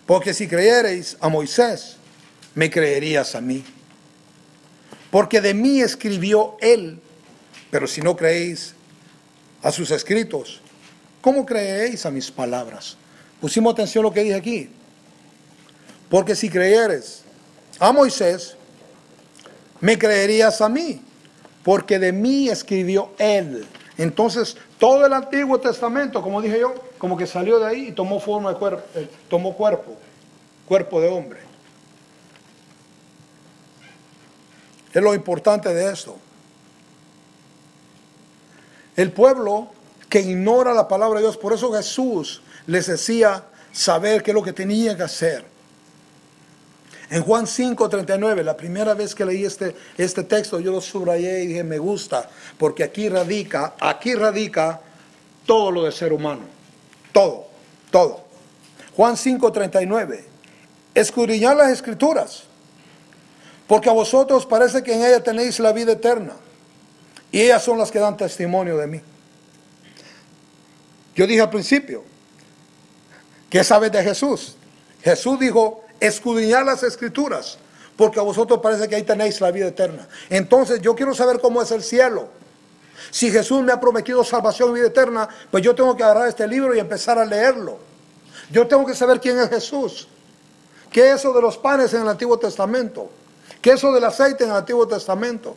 Porque 0.06 0.32
si 0.32 0.48
creyereis 0.48 1.16
a 1.20 1.28
Moisés, 1.28 1.96
me 2.54 2.70
creerías 2.70 3.34
a 3.34 3.40
mí. 3.40 3.64
porque 5.10 5.40
de 5.40 5.54
mí 5.54 5.80
escribió 5.80 6.56
él. 6.60 7.00
Pero 7.70 7.86
si 7.86 8.00
no 8.00 8.16
creéis 8.16 8.74
a 9.62 9.72
sus 9.72 9.90
escritos, 9.90 10.60
¿cómo 11.20 11.44
creéis 11.44 12.06
a 12.06 12.10
mis 12.10 12.30
palabras? 12.30 12.96
Pusimos 13.40 13.72
atención 13.72 14.04
a 14.04 14.08
lo 14.08 14.14
que 14.14 14.22
dije 14.22 14.34
aquí. 14.36 14.70
Porque 16.10 16.34
si 16.34 16.50
creyeres 16.50 17.22
a 17.78 17.92
Moisés, 17.92 18.56
me 19.80 19.96
creerías 19.96 20.60
a 20.60 20.68
mí, 20.68 21.00
porque 21.62 21.98
de 21.98 22.12
mí 22.12 22.48
escribió 22.48 23.12
él. 23.16 23.66
Entonces, 23.96 24.56
todo 24.78 25.06
el 25.06 25.12
Antiguo 25.12 25.60
Testamento, 25.60 26.20
como 26.20 26.42
dije 26.42 26.58
yo, 26.60 26.74
como 26.98 27.16
que 27.16 27.26
salió 27.26 27.58
de 27.60 27.66
ahí 27.66 27.88
y 27.88 27.92
tomó 27.92 28.18
forma 28.18 28.52
de 28.52 28.58
cuerpo, 28.58 28.82
eh, 28.94 29.08
tomó 29.28 29.54
cuerpo, 29.54 29.96
cuerpo 30.66 31.00
de 31.00 31.08
hombre. 31.08 31.40
Es 34.92 35.02
lo 35.02 35.14
importante 35.14 35.72
de 35.72 35.92
esto. 35.92 36.18
El 38.96 39.12
pueblo 39.12 39.68
que 40.08 40.20
ignora 40.20 40.74
la 40.74 40.88
palabra 40.88 41.20
de 41.20 41.26
Dios, 41.26 41.36
por 41.36 41.52
eso 41.52 41.72
Jesús 41.72 42.42
les 42.66 42.86
decía 42.86 43.44
saber 43.70 44.24
qué 44.24 44.32
es 44.32 44.34
lo 44.34 44.42
que 44.42 44.52
tenía 44.52 44.96
que 44.96 45.04
hacer. 45.04 45.49
En 47.10 47.22
Juan 47.24 47.46
5:39, 47.46 48.44
la 48.44 48.56
primera 48.56 48.94
vez 48.94 49.16
que 49.16 49.24
leí 49.24 49.44
este, 49.44 49.74
este 49.98 50.22
texto, 50.22 50.60
yo 50.60 50.70
lo 50.70 50.80
subrayé 50.80 51.42
y 51.42 51.48
dije, 51.48 51.64
me 51.64 51.78
gusta, 51.78 52.30
porque 52.56 52.84
aquí 52.84 53.08
radica, 53.08 53.74
aquí 53.80 54.14
radica 54.14 54.80
todo 55.44 55.72
lo 55.72 55.84
de 55.84 55.92
ser 55.92 56.12
humano. 56.12 56.42
Todo, 57.12 57.48
todo. 57.90 58.24
Juan 58.94 59.16
5:39, 59.16 60.24
escudriñar 60.94 61.56
las 61.56 61.72
escrituras, 61.72 62.44
porque 63.66 63.88
a 63.88 63.92
vosotros 63.92 64.46
parece 64.46 64.84
que 64.84 64.94
en 64.94 65.04
ellas 65.04 65.24
tenéis 65.24 65.58
la 65.58 65.72
vida 65.72 65.92
eterna, 65.92 66.34
y 67.32 67.40
ellas 67.40 67.64
son 67.64 67.76
las 67.76 67.90
que 67.90 67.98
dan 67.98 68.16
testimonio 68.16 68.76
de 68.76 68.86
mí. 68.86 69.00
Yo 71.16 71.26
dije 71.26 71.40
al 71.40 71.50
principio, 71.50 72.04
¿qué 73.48 73.64
sabes 73.64 73.90
de 73.90 74.00
Jesús? 74.00 74.56
Jesús 75.02 75.40
dijo, 75.40 75.82
escudriñar 76.00 76.64
las 76.64 76.82
escrituras, 76.82 77.58
porque 77.96 78.18
a 78.18 78.22
vosotros 78.22 78.60
parece 78.62 78.88
que 78.88 78.96
ahí 78.96 79.02
tenéis 79.02 79.40
la 79.40 79.50
vida 79.50 79.66
eterna. 79.68 80.08
Entonces 80.28 80.80
yo 80.80 80.94
quiero 80.94 81.14
saber 81.14 81.40
cómo 81.40 81.62
es 81.62 81.70
el 81.70 81.82
cielo. 81.82 82.28
Si 83.10 83.30
Jesús 83.30 83.62
me 83.62 83.72
ha 83.72 83.80
prometido 83.80 84.24
salvación 84.24 84.70
y 84.70 84.74
vida 84.74 84.86
eterna, 84.86 85.28
pues 85.50 85.62
yo 85.62 85.74
tengo 85.74 85.96
que 85.96 86.02
agarrar 86.02 86.28
este 86.28 86.46
libro 86.46 86.74
y 86.74 86.78
empezar 86.78 87.18
a 87.18 87.24
leerlo. 87.24 87.78
Yo 88.50 88.66
tengo 88.66 88.84
que 88.86 88.94
saber 88.94 89.20
quién 89.20 89.38
es 89.38 89.48
Jesús. 89.48 90.08
¿Qué 90.90 91.10
es 91.10 91.20
eso 91.20 91.32
de 91.32 91.40
los 91.40 91.56
panes 91.56 91.94
en 91.94 92.02
el 92.02 92.08
Antiguo 92.08 92.38
Testamento? 92.38 93.10
¿Qué 93.60 93.70
es 93.70 93.76
eso 93.76 93.92
del 93.92 94.04
aceite 94.04 94.44
en 94.44 94.50
el 94.50 94.56
Antiguo 94.56 94.86
Testamento? 94.88 95.56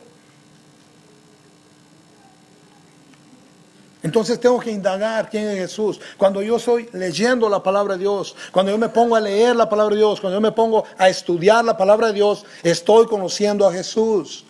Entonces 4.04 4.38
tengo 4.38 4.60
que 4.60 4.70
indagar 4.70 5.30
quién 5.30 5.48
es 5.48 5.56
Jesús. 5.56 5.98
Cuando 6.18 6.42
yo 6.42 6.56
estoy 6.56 6.90
leyendo 6.92 7.48
la 7.48 7.62
palabra 7.62 7.94
de 7.94 8.00
Dios, 8.00 8.36
cuando 8.52 8.70
yo 8.70 8.76
me 8.76 8.90
pongo 8.90 9.16
a 9.16 9.20
leer 9.20 9.56
la 9.56 9.66
palabra 9.66 9.94
de 9.94 10.00
Dios, 10.00 10.20
cuando 10.20 10.36
yo 10.36 10.42
me 10.42 10.52
pongo 10.52 10.84
a 10.98 11.08
estudiar 11.08 11.64
la 11.64 11.74
palabra 11.74 12.08
de 12.08 12.12
Dios, 12.12 12.44
estoy 12.62 13.06
conociendo 13.06 13.66
a 13.66 13.72
Jesús. 13.72 14.44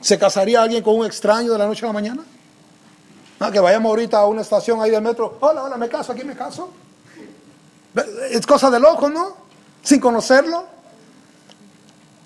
¿Se 0.00 0.18
casaría 0.18 0.60
alguien 0.60 0.82
con 0.82 0.96
un 0.96 1.06
extraño 1.06 1.52
de 1.52 1.58
la 1.58 1.64
noche 1.64 1.84
a 1.84 1.90
la 1.90 1.92
mañana? 1.92 2.24
Ah, 3.38 3.52
que 3.52 3.60
vayamos 3.60 3.90
ahorita 3.90 4.18
a 4.18 4.26
una 4.26 4.40
estación 4.40 4.82
ahí 4.82 4.90
del 4.90 5.00
metro. 5.00 5.38
Hola, 5.38 5.62
hola, 5.62 5.76
me 5.76 5.88
caso, 5.88 6.10
aquí 6.10 6.24
me 6.24 6.34
caso. 6.34 6.70
Es 8.30 8.44
cosa 8.44 8.68
de 8.68 8.80
loco, 8.80 9.08
¿no? 9.08 9.36
Sin 9.80 10.00
conocerlo. 10.00 10.64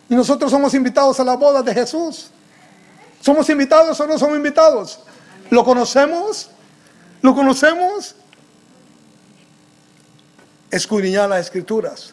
Y 0.08 0.14
nosotros 0.14 0.50
somos 0.50 0.72
invitados 0.72 1.20
a 1.20 1.24
la 1.24 1.36
boda 1.36 1.62
de 1.62 1.74
Jesús. 1.74 2.30
¿Somos 3.20 3.46
invitados 3.50 4.00
o 4.00 4.06
no 4.06 4.18
somos 4.18 4.38
invitados? 4.38 5.00
¿Lo 5.50 5.64
conocemos? 5.64 6.50
¿Lo 7.22 7.34
conocemos? 7.34 8.14
Escudriñar 10.70 11.28
las 11.28 11.46
escrituras, 11.46 12.12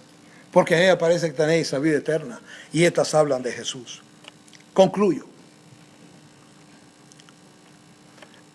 porque 0.52 0.76
en 0.76 0.84
ella 0.84 0.98
parece 0.98 1.28
que 1.28 1.34
tenéis 1.34 1.72
la 1.72 1.80
vida 1.80 1.98
eterna 1.98 2.40
y 2.72 2.84
estas 2.84 3.14
hablan 3.14 3.42
de 3.42 3.52
Jesús. 3.52 4.02
Concluyo. 4.74 5.26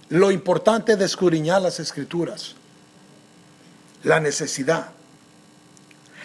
Lo 0.09 0.31
importante 0.31 0.97
de 0.97 1.05
escudriñar 1.05 1.61
las 1.61 1.81
escrituras, 1.81 2.55
la 4.03 4.21
necesidad. 4.21 4.91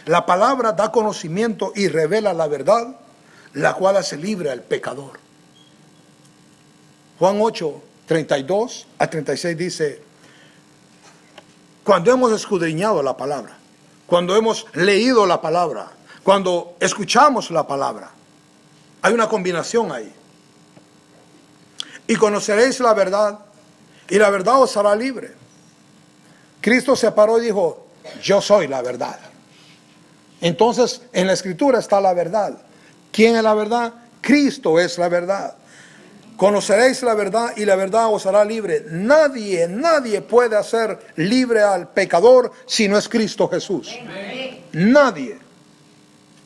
La 0.06 0.26
palabra 0.26 0.72
da 0.72 0.91
conocimiento 0.91 1.74
y 1.76 1.88
revela 1.88 2.34
la 2.34 2.47
verdad, 2.47 2.95
la 3.54 3.74
cual 3.74 3.97
hace 3.97 4.18
libre 4.18 4.51
al 4.51 4.62
pecador. 4.62 5.20
Juan 7.20 7.39
8, 7.41 7.82
32 8.06 8.88
a 8.99 9.10
36 9.10 9.58
dice, 9.58 10.01
cuando 11.84 12.12
hemos 12.12 12.32
escudriñado 12.32 13.01
la 13.01 13.16
palabra, 13.16 13.58
cuando 14.06 14.36
hemos 14.36 14.68
leído 14.74 15.26
la 15.26 15.41
palabra, 15.41 15.91
cuando 16.24 16.76
escuchamos 16.80 17.51
la 17.51 17.66
palabra, 17.66 18.12
hay 19.01 19.14
una 19.14 19.28
combinación 19.28 19.91
ahí. 19.91 20.12
Y 22.08 22.16
conoceréis 22.16 22.80
la 22.80 22.93
verdad, 22.93 23.39
y 24.10 24.18
la 24.18 24.30
verdad 24.30 24.62
os 24.62 24.76
hará 24.78 24.95
libre. 24.95 25.34
Cristo 26.62 26.95
se 26.95 27.12
paró 27.12 27.39
y 27.39 27.45
dijo, 27.45 27.88
yo 28.22 28.41
soy 28.41 28.68
la 28.68 28.82
verdad. 28.82 29.20
Entonces, 30.41 31.01
en 31.14 31.28
la 31.28 31.34
escritura 31.34 31.80
está 31.80 32.01
la 32.01 32.14
verdad. 32.14 32.58
¿Quién 33.12 33.36
es 33.36 33.43
la 33.43 33.54
verdad? 33.54 33.93
Cristo 34.22 34.80
es 34.80 34.97
la 34.97 35.10
verdad. 35.10 35.56
Conoceréis 36.38 37.03
la 37.03 37.13
verdad 37.13 37.53
y 37.55 37.65
la 37.65 37.75
verdad 37.75 38.11
os 38.11 38.25
hará 38.25 38.43
libre. 38.43 38.86
Nadie, 38.89 39.67
nadie 39.67 40.21
puede 40.21 40.55
hacer 40.55 40.99
libre 41.15 41.61
al 41.61 41.89
pecador 41.89 42.51
si 42.65 42.88
no 42.88 42.97
es 42.97 43.07
Cristo 43.07 43.47
Jesús. 43.47 43.95
Nadie. 44.71 45.38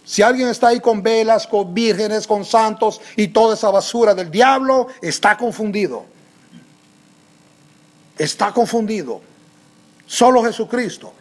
Si 0.03 0.21
alguien 0.21 0.49
está 0.49 0.69
ahí 0.69 0.79
con 0.79 1.01
velas, 1.03 1.47
con 1.47 1.73
vírgenes, 1.73 2.27
con 2.27 2.45
santos 2.45 3.01
y 3.15 3.29
toda 3.29 3.55
esa 3.55 3.69
basura 3.69 4.13
del 4.13 4.31
diablo, 4.31 4.87
está 5.01 5.37
confundido. 5.37 6.05
Está 8.17 8.53
confundido. 8.53 9.21
Solo 10.05 10.43
Jesucristo. 10.43 11.13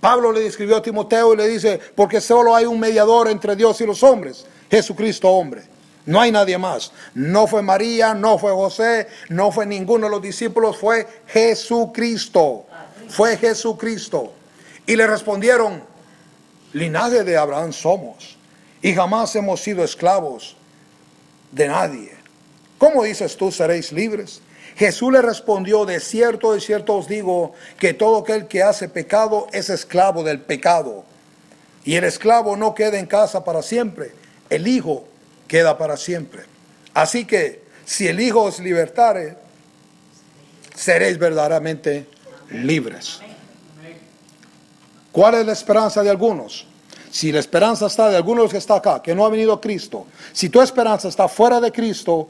Pablo 0.00 0.32
le 0.32 0.46
escribió 0.46 0.76
a 0.76 0.82
Timoteo 0.82 1.34
y 1.34 1.36
le 1.36 1.48
dice, 1.48 1.80
porque 1.94 2.20
solo 2.20 2.54
hay 2.54 2.64
un 2.64 2.78
mediador 2.78 3.28
entre 3.28 3.56
Dios 3.56 3.80
y 3.80 3.86
los 3.86 4.02
hombres, 4.02 4.46
Jesucristo 4.70 5.28
hombre. 5.28 5.77
No 6.08 6.22
hay 6.22 6.32
nadie 6.32 6.56
más. 6.56 6.90
No 7.14 7.46
fue 7.46 7.60
María, 7.60 8.14
no 8.14 8.38
fue 8.38 8.50
José, 8.52 9.08
no 9.28 9.52
fue 9.52 9.66
ninguno 9.66 10.06
de 10.06 10.10
los 10.10 10.22
discípulos, 10.22 10.78
fue 10.78 11.06
Jesucristo. 11.26 12.64
Fue 13.10 13.36
Jesucristo. 13.36 14.32
Y 14.86 14.96
le 14.96 15.06
respondieron, 15.06 15.82
linaje 16.72 17.24
de 17.24 17.36
Abraham 17.36 17.74
somos 17.74 18.38
y 18.80 18.94
jamás 18.94 19.36
hemos 19.36 19.60
sido 19.60 19.84
esclavos 19.84 20.56
de 21.52 21.68
nadie. 21.68 22.16
¿Cómo 22.78 23.02
dices 23.02 23.36
tú 23.36 23.52
seréis 23.52 23.92
libres? 23.92 24.40
Jesús 24.76 25.12
le 25.12 25.20
respondió, 25.20 25.84
de 25.84 26.00
cierto, 26.00 26.54
de 26.54 26.62
cierto 26.62 26.94
os 26.94 27.06
digo, 27.06 27.52
que 27.78 27.92
todo 27.92 28.20
aquel 28.20 28.46
que 28.46 28.62
hace 28.62 28.88
pecado 28.88 29.46
es 29.52 29.68
esclavo 29.68 30.22
del 30.22 30.40
pecado. 30.40 31.04
Y 31.84 31.96
el 31.96 32.04
esclavo 32.04 32.56
no 32.56 32.74
queda 32.74 32.98
en 32.98 33.04
casa 33.04 33.44
para 33.44 33.60
siempre, 33.60 34.12
el 34.48 34.66
Hijo 34.66 35.04
queda 35.48 35.76
para 35.76 35.96
siempre. 35.96 36.44
Así 36.94 37.24
que 37.24 37.64
si 37.84 38.06
el 38.06 38.20
Hijo 38.20 38.42
os 38.42 38.60
libertare, 38.60 39.36
seréis 40.74 41.18
verdaderamente 41.18 42.06
libres. 42.50 43.20
¿Cuál 45.10 45.34
es 45.34 45.46
la 45.46 45.52
esperanza 45.52 46.02
de 46.02 46.10
algunos? 46.10 46.66
Si 47.10 47.32
la 47.32 47.40
esperanza 47.40 47.86
está 47.86 48.08
de 48.10 48.16
algunos 48.16 48.50
que 48.50 48.58
está 48.58 48.76
acá, 48.76 49.02
que 49.02 49.14
no 49.14 49.24
ha 49.24 49.30
venido 49.30 49.60
Cristo, 49.60 50.06
si 50.32 50.50
tu 50.50 50.60
esperanza 50.60 51.08
está 51.08 51.26
fuera 51.26 51.60
de 51.60 51.72
Cristo, 51.72 52.28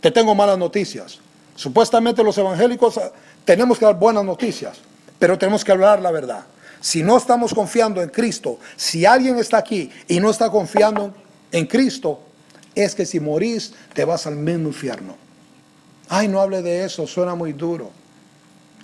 te 0.00 0.10
tengo 0.10 0.34
malas 0.34 0.58
noticias. 0.58 1.20
Supuestamente 1.54 2.22
los 2.24 2.36
evangélicos 2.36 2.98
ah, 2.98 3.12
tenemos 3.44 3.78
que 3.78 3.84
dar 3.84 3.94
buenas 3.94 4.24
noticias, 4.24 4.78
pero 5.18 5.38
tenemos 5.38 5.64
que 5.64 5.72
hablar 5.72 6.02
la 6.02 6.10
verdad. 6.10 6.44
Si 6.80 7.02
no 7.02 7.16
estamos 7.16 7.54
confiando 7.54 8.02
en 8.02 8.10
Cristo, 8.10 8.58
si 8.76 9.06
alguien 9.06 9.38
está 9.38 9.58
aquí 9.58 9.90
y 10.08 10.20
no 10.20 10.30
está 10.30 10.50
confiando 10.50 11.04
en 11.04 11.14
Cristo, 11.66 12.20
es 12.74 12.94
que 12.94 13.06
si 13.06 13.20
morís 13.20 13.72
te 13.92 14.04
vas 14.04 14.26
al 14.26 14.36
mismo 14.36 14.68
infierno. 14.68 15.16
Ay, 16.08 16.28
no 16.28 16.40
hable 16.40 16.62
de 16.62 16.84
eso, 16.84 17.06
suena 17.06 17.34
muy 17.34 17.52
duro. 17.52 17.90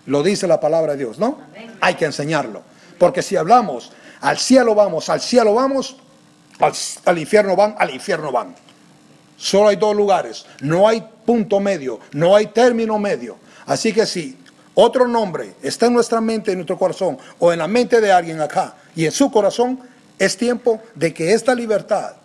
Lo 0.07 0.23
dice 0.23 0.47
la 0.47 0.61
palabra 0.61 0.93
de 0.93 1.05
Dios, 1.05 1.19
¿no? 1.19 1.39
Hay 1.81 1.95
que 1.95 2.05
enseñarlo. 2.05 2.63
Porque 2.99 3.23
si 3.23 3.37
hablamos, 3.37 3.93
al 4.21 4.39
cielo 4.39 4.75
vamos, 4.75 5.09
al 5.09 5.21
cielo 5.21 5.55
vamos, 5.55 5.97
al, 7.05 7.19
infierno 7.19 7.57
van, 7.57 7.75
al 7.79 7.91
infierno 7.91 8.33
van. 8.33 8.55
Solo 9.37 9.69
hay 9.69 9.77
dos 9.77 9.97
lugares, 9.97 10.47
no 10.61 10.87
hay 10.87 11.03
punto 11.25 11.61
medio, 11.61 12.01
no 12.13 12.37
hay 12.37 12.47
término 12.47 12.99
medio. 12.99 13.39
Así 13.67 13.93
que 13.93 14.05
si 14.07 14.39
otro 14.75 15.09
nombre 15.09 15.55
está 15.63 15.87
en 15.87 15.95
nuestra 15.95 16.21
mente, 16.21 16.53
en 16.53 16.59
nuestro 16.59 16.79
corazón, 16.79 17.19
o 17.39 17.53
en 17.53 17.59
la 17.59 17.69
mente 17.69 18.01
de 18.01 18.13
alguien 18.13 18.41
acá, 18.41 18.77
y 18.95 19.07
en 19.07 19.13
su 19.13 19.31
corazón, 19.31 19.81
es 20.19 20.37
tiempo 20.37 20.81
de 20.95 21.15
que 21.15 21.33
esta 21.33 21.55
libertad 21.55 22.17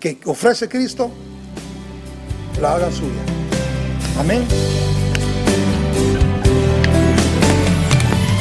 que 0.00 0.18
ofrece 0.26 0.68
Cristo, 0.68 1.10
la 2.60 2.74
haga 2.74 2.90
suya. 2.90 3.22
Amén. 4.18 4.44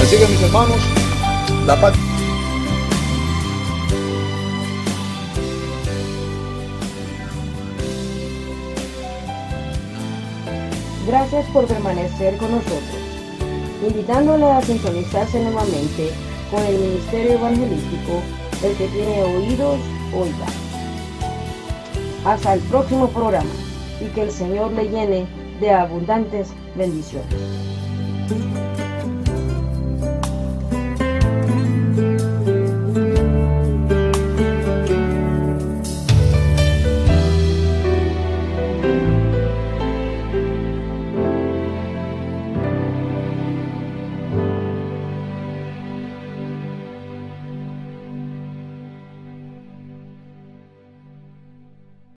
Así 0.01 0.17
que 0.17 0.27
mis 0.27 0.41
hermanos, 0.41 0.77
la 1.65 1.81
paz. 1.81 1.93
Gracias 11.07 11.45
por 11.51 11.67
permanecer 11.67 12.35
con 12.37 12.51
nosotros, 12.51 12.81
invitándole 13.87 14.45
a 14.45 14.61
sintonizarse 14.61 15.39
nuevamente 15.39 16.11
con 16.49 16.63
el 16.63 16.79
Ministerio 16.79 17.33
Evangelístico, 17.33 18.21
el 18.63 18.75
que 18.75 18.87
tiene 18.87 19.21
oídos, 19.23 19.79
oiga. 20.13 20.74
Hasta 22.25 22.55
el 22.55 22.59
próximo 22.61 23.07
programa 23.09 23.49
y 24.01 24.05
que 24.05 24.23
el 24.23 24.31
Señor 24.31 24.71
le 24.71 24.89
llene 24.89 25.27
de 25.59 25.71
abundantes 25.71 26.49
bendiciones. 26.75 27.27